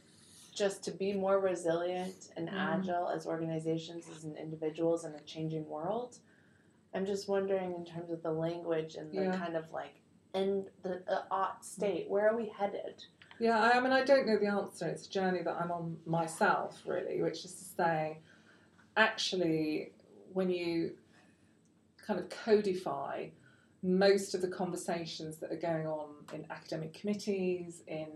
just 0.58 0.84
to 0.84 0.92
be 0.92 1.14
more 1.14 1.40
resilient 1.40 2.32
and 2.36 2.50
Mm. 2.50 2.58
agile 2.58 3.10
as 3.10 3.28
organizations, 3.28 4.10
as 4.10 4.26
individuals 4.26 5.06
in 5.06 5.14
a 5.14 5.22
changing 5.22 5.70
world? 5.70 6.18
I'm 6.94 7.06
just 7.06 7.30
wondering 7.30 7.76
in 7.76 7.86
terms 7.86 8.10
of 8.10 8.24
the 8.24 8.32
language 8.32 8.96
and 8.96 9.12
the 9.12 9.22
Yeah. 9.26 9.38
kind 9.38 9.56
of 9.56 9.72
like 9.72 10.02
end 10.34 10.72
the, 10.82 11.04
the 11.06 11.24
ought 11.30 11.64
state. 11.64 12.10
Where 12.10 12.28
are 12.28 12.36
we 12.36 12.48
headed? 12.50 13.06
Yeah, 13.40 13.60
I 13.62 13.80
mean, 13.80 13.92
I 13.92 14.04
don't 14.04 14.26
know 14.26 14.38
the 14.38 14.48
answer. 14.48 14.88
It's 14.88 15.06
a 15.06 15.10
journey 15.12 15.44
that 15.44 15.62
I'm 15.62 15.72
on 15.72 16.00
myself, 16.08 16.82
really, 16.88 17.22
which 17.22 17.46
is 17.46 17.54
to 17.54 17.64
say, 17.64 18.18
actually, 18.96 19.92
when 20.34 20.50
you 20.50 20.98
kind 21.98 22.20
of 22.20 22.30
codify 22.30 23.28
most 23.84 24.34
of 24.34 24.42
the 24.42 24.48
conversations 24.48 25.38
that 25.38 25.52
are 25.52 25.58
going 25.58 25.86
on 25.86 26.16
in 26.34 26.48
academic 26.50 26.94
committees, 26.96 27.84
in 27.86 28.08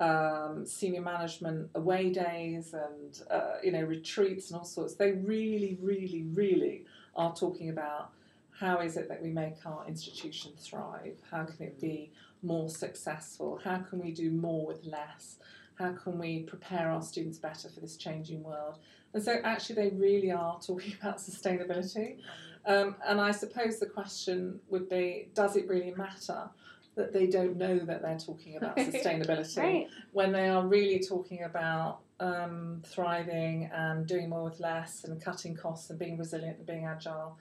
um, 0.00 0.66
senior 0.66 1.00
management 1.00 1.70
away 1.74 2.10
days, 2.10 2.74
and 2.74 3.22
uh, 3.30 3.58
you 3.62 3.72
know 3.72 3.82
retreats 3.82 4.50
and 4.50 4.58
all 4.58 4.64
sorts, 4.64 4.94
they 4.94 5.12
really, 5.12 5.78
really, 5.80 6.26
really 6.32 6.84
are 7.14 7.34
talking 7.34 7.70
about 7.70 8.10
how 8.58 8.80
is 8.80 8.96
it 8.96 9.08
that 9.08 9.22
we 9.22 9.30
make 9.30 9.54
our 9.66 9.84
institution 9.86 10.52
thrive? 10.58 11.18
How 11.30 11.44
can 11.44 11.66
it 11.66 11.80
be 11.80 12.10
more 12.42 12.70
successful? 12.70 13.60
How 13.62 13.78
can 13.78 13.98
we 13.98 14.12
do 14.12 14.30
more 14.30 14.66
with 14.66 14.84
less? 14.84 15.36
How 15.78 15.92
can 15.92 16.18
we 16.18 16.40
prepare 16.40 16.90
our 16.90 17.02
students 17.02 17.38
better 17.38 17.68
for 17.68 17.80
this 17.80 17.96
changing 17.96 18.42
world? 18.42 18.78
And 19.12 19.22
so, 19.22 19.36
actually, 19.44 19.76
they 19.76 19.96
really 19.96 20.30
are 20.30 20.58
talking 20.66 20.94
about 21.00 21.18
sustainability. 21.18 22.18
Um, 22.66 22.96
and 23.06 23.20
I 23.20 23.30
suppose 23.30 23.78
the 23.78 23.86
question 23.86 24.58
would 24.68 24.88
be 24.88 25.28
does 25.34 25.56
it 25.56 25.68
really 25.68 25.94
matter 25.96 26.50
that 26.96 27.12
they 27.12 27.26
don't 27.26 27.56
know 27.56 27.78
that 27.78 28.02
they're 28.02 28.18
talking 28.18 28.56
about 28.56 28.76
sustainability 28.76 29.56
Right. 29.58 29.88
when 30.12 30.32
they 30.32 30.48
are 30.48 30.66
really 30.66 30.98
talking 30.98 31.42
about 31.44 32.00
um, 32.18 32.82
thriving 32.86 33.70
and 33.72 34.06
doing 34.06 34.28
more 34.30 34.44
with 34.44 34.58
less 34.58 35.04
and 35.04 35.20
cutting 35.22 35.54
costs 35.54 35.90
and 35.90 35.98
being 35.98 36.16
resilient 36.18 36.56
and 36.58 36.66
being 36.66 36.86
agile? 36.86 37.36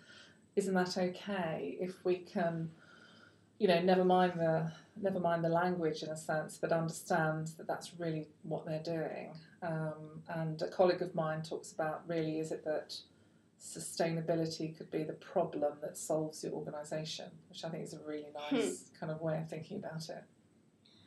Isn't 0.58 0.74
that 0.74 0.97
okay 0.97 1.78
if 1.80 2.03
we 2.03 2.18
can, 2.18 2.70
you 3.58 3.68
know, 3.68 3.82
never 3.82 4.03
mind 4.03 4.34
the 4.38 4.72
never 5.01 5.20
mind 5.20 5.43
the 5.43 5.49
language 5.49 6.03
in 6.03 6.10
a 6.10 6.18
sense, 6.18 6.58
but 6.62 6.72
understand 6.72 7.47
that 7.58 7.68
that's 7.68 7.91
really 7.97 8.28
what 8.43 8.66
they're 8.66 8.84
doing? 8.84 9.32
Um, 9.62 10.22
and 10.30 10.62
a 10.62 10.68
colleague 10.68 11.01
of 11.01 11.16
mine 11.16 11.41
talks 11.41 11.72
about 11.72 12.03
really 12.08 12.39
is 12.39 12.51
it 12.51 12.64
that 12.66 12.95
sustainability 13.66 14.78
could 14.78 14.91
be 14.91 15.03
the 15.03 15.13
problem 15.13 15.74
that 15.82 15.97
solves 15.97 16.43
your 16.43 16.53
organisation, 16.53 17.26
which 17.49 17.66
I 17.66 17.70
think 17.70 17.84
is 17.84 17.93
a 17.93 17.99
really 18.05 18.28
hmm. 18.36 18.55
nice 18.55 18.89
kind 18.99 19.11
of 19.11 19.22
way 19.22 19.39
of 19.39 19.49
thinking 19.49 19.78
about 19.78 20.07
it. 20.09 20.24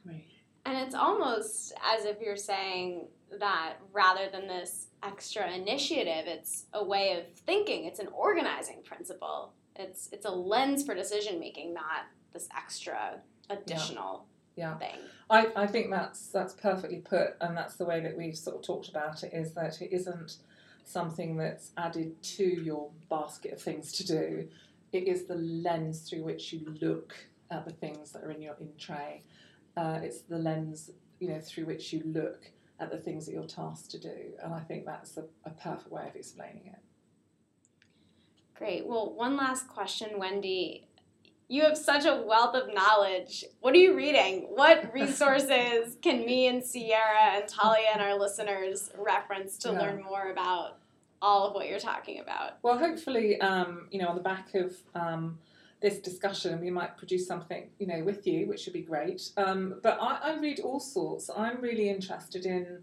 Right. 0.04 0.26
And 0.66 0.76
it's 0.76 0.94
almost 0.94 1.72
as 1.82 2.04
if 2.04 2.20
you're 2.20 2.36
saying 2.36 3.06
that 3.38 3.74
rather 3.92 4.28
than 4.30 4.48
this 4.48 4.88
extra 5.02 5.50
initiative, 5.50 6.24
it's 6.26 6.64
a 6.72 6.84
way 6.84 7.18
of 7.18 7.38
thinking. 7.40 7.84
It's 7.84 8.00
an 8.00 8.08
organizing 8.08 8.82
principle. 8.84 9.52
It's 9.76 10.08
it's 10.12 10.26
a 10.26 10.30
lens 10.30 10.84
for 10.84 10.94
decision 10.94 11.38
making, 11.38 11.72
not 11.72 12.06
this 12.32 12.48
extra 12.56 13.20
additional 13.48 14.26
Yeah. 14.56 14.76
thing. 14.76 14.98
I, 15.30 15.52
I 15.56 15.66
think 15.66 15.90
that's 15.90 16.28
that's 16.28 16.54
perfectly 16.54 16.98
put, 16.98 17.36
and 17.40 17.56
that's 17.56 17.76
the 17.76 17.84
way 17.84 18.00
that 18.00 18.16
we've 18.16 18.36
sort 18.36 18.56
of 18.56 18.62
talked 18.62 18.88
about 18.88 19.22
it. 19.22 19.32
Is 19.32 19.54
that 19.54 19.80
it 19.80 19.92
isn't 19.92 20.38
something 20.88 21.36
that's 21.36 21.70
added 21.76 22.22
to 22.22 22.44
your 22.44 22.90
basket 23.10 23.52
of 23.52 23.60
things 23.60 23.92
to 23.92 24.06
do. 24.06 24.48
It 24.92 25.06
is 25.06 25.24
the 25.24 25.34
lens 25.34 26.08
through 26.08 26.24
which 26.24 26.52
you 26.52 26.74
look 26.80 27.14
at 27.50 27.64
the 27.64 27.72
things 27.72 28.12
that 28.12 28.24
are 28.24 28.30
in 28.30 28.42
your 28.42 28.54
in 28.60 28.70
tray. 28.78 29.22
Uh, 29.76 30.00
it's 30.02 30.22
the 30.22 30.38
lens 30.38 30.90
you 31.20 31.28
know 31.28 31.40
through 31.40 31.66
which 31.66 31.92
you 31.92 32.02
look 32.04 32.50
at 32.80 32.90
the 32.90 32.96
things 32.96 33.26
that 33.26 33.32
you're 33.32 33.44
tasked 33.44 33.90
to 33.90 33.98
do, 33.98 34.16
and 34.42 34.54
I 34.54 34.60
think 34.60 34.86
that's 34.86 35.16
a, 35.16 35.24
a 35.44 35.50
perfect 35.50 35.90
way 35.90 36.06
of 36.08 36.14
explaining 36.14 36.66
it. 36.66 36.78
Great. 38.54 38.86
Well, 38.86 39.14
one 39.14 39.36
last 39.36 39.68
question, 39.68 40.18
Wendy. 40.18 40.87
You 41.50 41.62
have 41.62 41.78
such 41.78 42.04
a 42.04 42.14
wealth 42.26 42.54
of 42.54 42.72
knowledge. 42.74 43.44
What 43.60 43.74
are 43.74 43.78
you 43.78 43.96
reading? 43.96 44.48
What 44.50 44.92
resources 44.94 45.96
can 46.02 46.26
me 46.26 46.46
and 46.46 46.62
Sierra 46.62 47.36
and 47.36 47.48
Talia 47.48 47.88
and 47.94 48.02
our 48.02 48.18
listeners 48.18 48.90
reference 48.98 49.56
to 49.58 49.70
Yeah. 49.72 49.80
learn 49.80 50.02
more 50.02 50.30
about 50.30 50.76
all 51.22 51.46
of 51.48 51.54
what 51.54 51.66
you're 51.68 51.78
talking 51.78 52.20
about? 52.20 52.58
Well, 52.62 52.78
hopefully, 52.78 53.40
um, 53.40 53.88
you 53.90 53.98
know, 54.00 54.08
on 54.08 54.16
the 54.16 54.22
back 54.22 54.54
of 54.54 54.76
um, 54.94 55.38
this 55.80 55.98
discussion, 56.00 56.60
we 56.60 56.70
might 56.70 56.98
produce 56.98 57.26
something, 57.26 57.70
you 57.78 57.86
know, 57.86 58.04
with 58.04 58.26
you, 58.26 58.46
which 58.46 58.66
would 58.66 58.74
be 58.74 58.82
great. 58.82 59.30
Um, 59.38 59.80
but 59.82 59.96
I, 60.02 60.18
I 60.34 60.38
read 60.38 60.60
all 60.60 60.80
sorts. 60.80 61.30
I'm 61.34 61.62
really 61.62 61.88
interested 61.88 62.44
in 62.44 62.82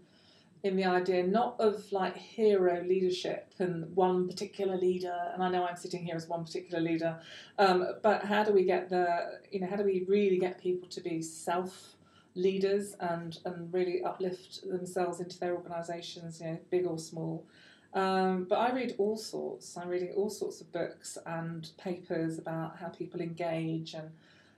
in 0.66 0.76
the 0.76 0.84
idea 0.84 1.22
not 1.22 1.56
of 1.58 1.90
like 1.92 2.16
hero 2.16 2.82
leadership 2.82 3.54
and 3.58 3.94
one 3.94 4.28
particular 4.28 4.76
leader. 4.76 5.16
And 5.32 5.42
I 5.42 5.48
know 5.48 5.64
I'm 5.64 5.76
sitting 5.76 6.04
here 6.04 6.16
as 6.16 6.26
one 6.28 6.44
particular 6.44 6.82
leader, 6.82 7.18
um, 7.58 7.86
but 8.02 8.24
how 8.24 8.44
do 8.44 8.52
we 8.52 8.64
get 8.64 8.90
the, 8.90 9.38
you 9.50 9.60
know, 9.60 9.68
how 9.68 9.76
do 9.76 9.84
we 9.84 10.04
really 10.08 10.38
get 10.38 10.60
people 10.60 10.88
to 10.88 11.00
be 11.00 11.22
self 11.22 11.94
leaders 12.34 12.94
and 13.00 13.38
and 13.46 13.72
really 13.72 14.02
uplift 14.02 14.68
themselves 14.68 15.20
into 15.20 15.38
their 15.38 15.54
organisations, 15.54 16.40
you 16.40 16.46
know, 16.46 16.58
big 16.70 16.84
or 16.84 16.98
small. 16.98 17.46
Um, 17.94 18.46
but 18.48 18.56
I 18.56 18.72
read 18.72 18.94
all 18.98 19.16
sorts. 19.16 19.76
I'm 19.76 19.88
reading 19.88 20.12
all 20.16 20.28
sorts 20.28 20.60
of 20.60 20.70
books 20.70 21.16
and 21.24 21.70
papers 21.78 22.38
about 22.38 22.76
how 22.78 22.88
people 22.88 23.22
engage 23.22 23.94
and, 23.94 24.10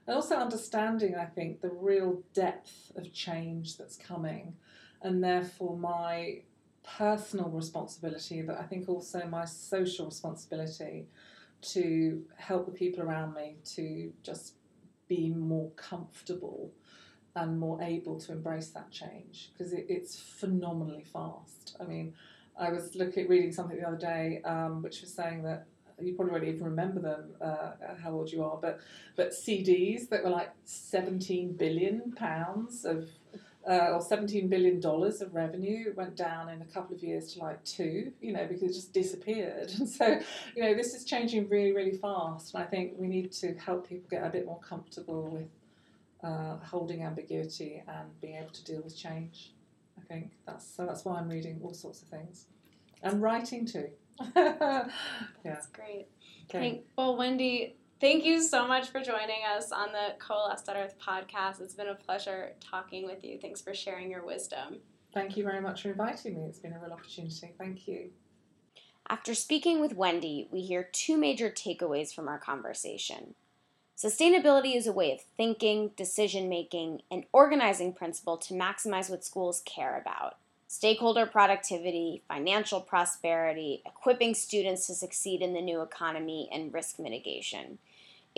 and 0.07 0.17
also 0.17 0.35
understanding, 0.37 1.15
I 1.15 1.27
think, 1.27 1.61
the 1.61 1.71
real 1.71 2.23
depth 2.35 2.91
of 2.97 3.13
change 3.13 3.77
that's 3.77 3.97
coming 3.97 4.55
and 5.03 5.23
therefore 5.23 5.77
my 5.77 6.41
personal 6.97 7.49
responsibility, 7.51 8.43
but 8.43 8.59
I 8.59 8.63
think 8.65 8.89
also 8.89 9.27
my 9.27 9.45
social 9.45 10.07
responsibility 10.07 11.07
to 11.61 12.25
help 12.37 12.67
the 12.67 12.73
people 12.73 13.03
around 13.03 13.35
me 13.35 13.57
to 13.77 14.13
just 14.23 14.55
be 15.09 15.31
more 15.31 15.71
comfortable 15.77 16.71
and 17.35 17.59
more 17.59 17.81
able 17.83 18.19
to 18.21 18.33
embrace 18.33 18.69
that 18.69 18.91
change 18.91 19.51
because 19.53 19.73
it, 19.73 19.87
it's 19.89 20.19
phenomenally 20.19 21.05
fast. 21.05 21.77
I 21.81 21.85
mean, 21.85 22.15
I 22.59 22.71
was 22.71 22.95
looking 22.95 23.29
reading 23.29 23.53
something 23.53 23.79
the 23.79 23.87
other 23.87 23.97
day, 23.97 24.43
um, 24.45 24.83
which 24.83 25.01
was 25.01 25.13
saying 25.13 25.43
that 25.45 25.67
you 26.01 26.15
probably 26.15 26.33
won't 26.33 26.45
even 26.45 26.65
remember 26.65 27.01
them, 27.01 27.31
uh, 27.41 27.73
how 28.03 28.13
old 28.13 28.31
you 28.33 28.43
are, 28.45 28.57
but 28.61 28.81
but 29.17 29.31
CDs 29.31 30.09
that 30.11 30.25
were 30.25 30.31
like 30.31 30.51
seventeen 30.65 31.53
billion 31.53 32.13
pounds 32.13 32.85
of. 32.85 33.09
Uh, 33.69 33.91
or 33.93 34.01
seventeen 34.01 34.49
billion 34.49 34.81
dollars 34.81 35.21
of 35.21 35.35
revenue 35.35 35.93
went 35.95 36.17
down 36.17 36.49
in 36.49 36.63
a 36.63 36.65
couple 36.65 36.97
of 36.97 37.03
years 37.03 37.35
to 37.35 37.41
like 37.41 37.63
two, 37.65 38.11
you 38.23 38.33
know, 38.33 38.47
because 38.47 38.63
it 38.63 38.73
just 38.73 38.95
disappeared. 38.95 39.71
And 39.79 39.87
so, 39.89 40.19
you 40.57 40.63
know, 40.63 40.75
this 40.75 40.95
is 40.95 41.05
changing 41.05 41.49
really, 41.51 41.73
really 41.73 41.99
fast. 41.99 42.55
And 42.55 42.63
I 42.63 42.67
think 42.67 42.95
we 42.97 43.09
need 43.09 43.31
to 43.33 43.55
help 43.57 43.89
people 43.89 44.09
get 44.11 44.25
a 44.25 44.31
bit 44.31 44.47
more 44.47 44.59
comfortable 44.61 45.29
with 45.29 45.51
uh, 46.25 46.57
holding 46.65 47.03
ambiguity 47.03 47.83
and 47.87 48.21
being 48.23 48.37
able 48.37 48.51
to 48.51 48.65
deal 48.65 48.81
with 48.81 48.97
change. 48.97 49.53
I 49.99 50.03
think 50.07 50.33
that's 50.47 50.67
so. 50.67 50.87
That's 50.87 51.05
why 51.05 51.19
I'm 51.19 51.29
reading 51.29 51.61
all 51.63 51.75
sorts 51.75 52.01
of 52.03 52.09
things, 52.09 52.47
and 53.03 53.21
writing 53.21 53.67
too. 53.67 53.91
yeah. 54.37 54.89
That's 55.45 55.67
great. 55.67 56.07
Okay. 56.49 56.59
Thank, 56.59 56.85
well, 56.97 57.17
Wendy, 57.17 57.77
thank 58.01 58.25
you 58.25 58.43
so 58.43 58.67
much 58.67 58.89
for 58.89 59.01
joining 59.01 59.41
us 59.57 59.73
on 59.73 59.89
the 59.93 60.15
Coalesce.Earth 60.19 60.95
podcast. 61.01 61.61
It's 61.61 61.75
been 61.75 61.89
a 61.89 61.95
pleasure 61.95 62.53
talking 62.61 63.05
with 63.05 63.25
you. 63.25 63.39
Thanks 63.39 63.61
for 63.61 63.75
sharing 63.75 64.11
your 64.11 64.25
wisdom. 64.25 64.79
Thank 65.13 65.37
you 65.37 65.45
very 65.45 65.61
much 65.61 65.83
for 65.83 65.91
inviting 65.91 66.35
me. 66.35 66.47
It's 66.49 66.59
been 66.59 66.73
a 66.73 66.79
real 66.79 66.93
opportunity. 66.93 67.55
Thank 67.59 67.89
you. 67.89 68.11
After 69.09 69.35
speaking 69.35 69.81
with 69.81 69.97
Wendy, 69.97 70.49
we 70.51 70.61
hear 70.61 70.89
two 70.93 71.17
major 71.17 71.51
takeaways 71.51 72.15
from 72.15 72.29
our 72.29 72.39
conversation. 72.39 73.35
Sustainability 73.97 74.77
is 74.77 74.87
a 74.87 74.93
way 74.93 75.13
of 75.13 75.23
thinking, 75.37 75.91
decision 75.97 76.49
making, 76.49 77.01
and 77.11 77.25
organizing 77.33 77.95
principle 77.95 78.37
to 78.37 78.55
maximize 78.55 79.11
what 79.11 79.25
schools 79.25 79.63
care 79.65 79.99
about 79.99 80.37
stakeholder 80.69 81.25
productivity, 81.25 82.23
financial 82.29 82.81
prosperity, 82.81 83.83
equipping 83.87 84.35
students 84.35 84.87
to 84.87 84.95
succeed 84.95 85.41
in 85.41 85.55
the 85.55 85.63
new 85.63 85.81
economy, 85.81 86.49
and 86.53 86.73
risk 86.73 86.99
mitigation. 86.99 87.79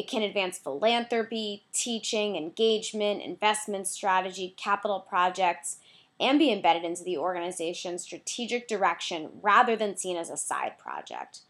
It 0.00 0.08
can 0.08 0.22
advance 0.22 0.56
philanthropy, 0.56 1.64
teaching, 1.74 2.34
engagement, 2.34 3.20
investment 3.20 3.86
strategy, 3.86 4.54
capital 4.56 4.98
projects, 4.98 5.76
and 6.18 6.38
be 6.38 6.50
embedded 6.50 6.84
into 6.84 7.04
the 7.04 7.18
organization's 7.18 8.00
strategic 8.00 8.66
direction 8.66 9.28
rather 9.42 9.76
than 9.76 9.98
seen 9.98 10.16
as 10.16 10.30
a 10.30 10.38
side 10.38 10.78
project. 10.78 11.40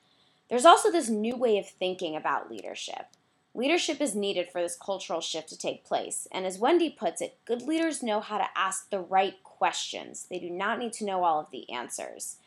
There's 0.48 0.64
also 0.64 0.90
this 0.90 1.08
new 1.08 1.36
way 1.36 1.58
of 1.58 1.68
thinking 1.68 2.16
about 2.16 2.50
leadership. 2.50 3.06
Leadership 3.54 4.00
is 4.00 4.16
needed 4.16 4.48
for 4.50 4.60
this 4.60 4.76
cultural 4.76 5.20
shift 5.20 5.48
to 5.50 5.56
take 5.56 5.84
place, 5.84 6.26
and 6.32 6.44
as 6.44 6.58
Wendy 6.58 6.90
puts 6.90 7.20
it, 7.20 7.38
good 7.44 7.62
leaders 7.62 8.02
know 8.02 8.18
how 8.18 8.38
to 8.38 8.48
ask 8.56 8.90
the 8.90 8.98
right 8.98 9.40
questions. 9.44 10.26
They 10.28 10.40
do 10.40 10.50
not 10.50 10.80
need 10.80 10.92
to 10.94 11.04
know 11.04 11.22
all 11.22 11.38
of 11.38 11.52
the 11.52 11.70
answers. 11.70 12.38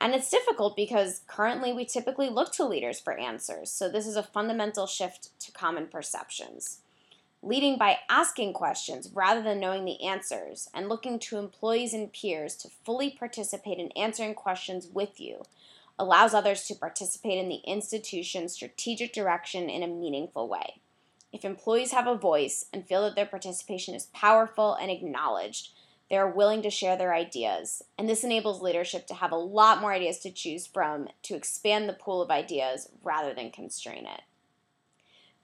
And 0.00 0.14
it's 0.14 0.30
difficult 0.30 0.76
because 0.76 1.22
currently 1.26 1.72
we 1.72 1.84
typically 1.84 2.28
look 2.28 2.52
to 2.52 2.64
leaders 2.64 3.00
for 3.00 3.18
answers, 3.18 3.70
so 3.70 3.88
this 3.88 4.06
is 4.06 4.16
a 4.16 4.22
fundamental 4.22 4.86
shift 4.86 5.30
to 5.40 5.52
common 5.52 5.86
perceptions. 5.86 6.80
Leading 7.42 7.78
by 7.78 7.98
asking 8.08 8.52
questions 8.52 9.10
rather 9.14 9.42
than 9.42 9.60
knowing 9.60 9.84
the 9.84 10.02
answers, 10.04 10.68
and 10.74 10.88
looking 10.88 11.18
to 11.18 11.38
employees 11.38 11.94
and 11.94 12.12
peers 12.12 12.56
to 12.56 12.68
fully 12.84 13.10
participate 13.10 13.78
in 13.78 13.90
answering 13.92 14.34
questions 14.34 14.88
with 14.92 15.20
you 15.20 15.42
allows 15.98 16.34
others 16.34 16.64
to 16.64 16.74
participate 16.74 17.38
in 17.38 17.48
the 17.48 17.60
institution's 17.64 18.52
strategic 18.52 19.12
direction 19.12 19.70
in 19.70 19.82
a 19.82 19.86
meaningful 19.86 20.48
way. 20.48 20.80
If 21.32 21.44
employees 21.44 21.92
have 21.92 22.06
a 22.06 22.16
voice 22.16 22.66
and 22.72 22.86
feel 22.86 23.02
that 23.02 23.14
their 23.14 23.26
participation 23.26 23.94
is 23.94 24.06
powerful 24.06 24.74
and 24.74 24.90
acknowledged, 24.90 25.70
they 26.08 26.16
are 26.16 26.30
willing 26.30 26.62
to 26.62 26.70
share 26.70 26.96
their 26.96 27.14
ideas, 27.14 27.82
and 27.98 28.08
this 28.08 28.24
enables 28.24 28.62
leadership 28.62 29.06
to 29.08 29.14
have 29.14 29.32
a 29.32 29.36
lot 29.36 29.80
more 29.80 29.92
ideas 29.92 30.18
to 30.20 30.30
choose 30.30 30.66
from 30.66 31.08
to 31.22 31.34
expand 31.34 31.88
the 31.88 31.92
pool 31.92 32.22
of 32.22 32.30
ideas 32.30 32.88
rather 33.02 33.34
than 33.34 33.50
constrain 33.50 34.06
it. 34.06 34.22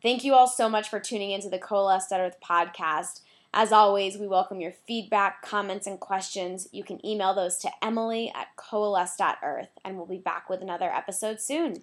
Thank 0.02 0.24
you 0.24 0.34
all 0.34 0.48
so 0.48 0.68
much 0.68 0.88
for 0.88 0.98
tuning 0.98 1.30
into 1.30 1.48
the 1.48 1.58
Coalesce.Earth 1.58 2.36
podcast. 2.42 3.20
As 3.54 3.70
always, 3.70 4.16
we 4.16 4.26
welcome 4.26 4.60
your 4.60 4.72
feedback, 4.72 5.42
comments, 5.42 5.86
and 5.86 6.00
questions. 6.00 6.68
You 6.72 6.82
can 6.82 7.04
email 7.06 7.34
those 7.34 7.58
to 7.58 7.70
Emily 7.82 8.32
at 8.34 8.56
coalesce.earth, 8.56 9.68
and 9.84 9.96
we'll 9.96 10.06
be 10.06 10.18
back 10.18 10.48
with 10.48 10.62
another 10.62 10.90
episode 10.90 11.40
soon. 11.40 11.82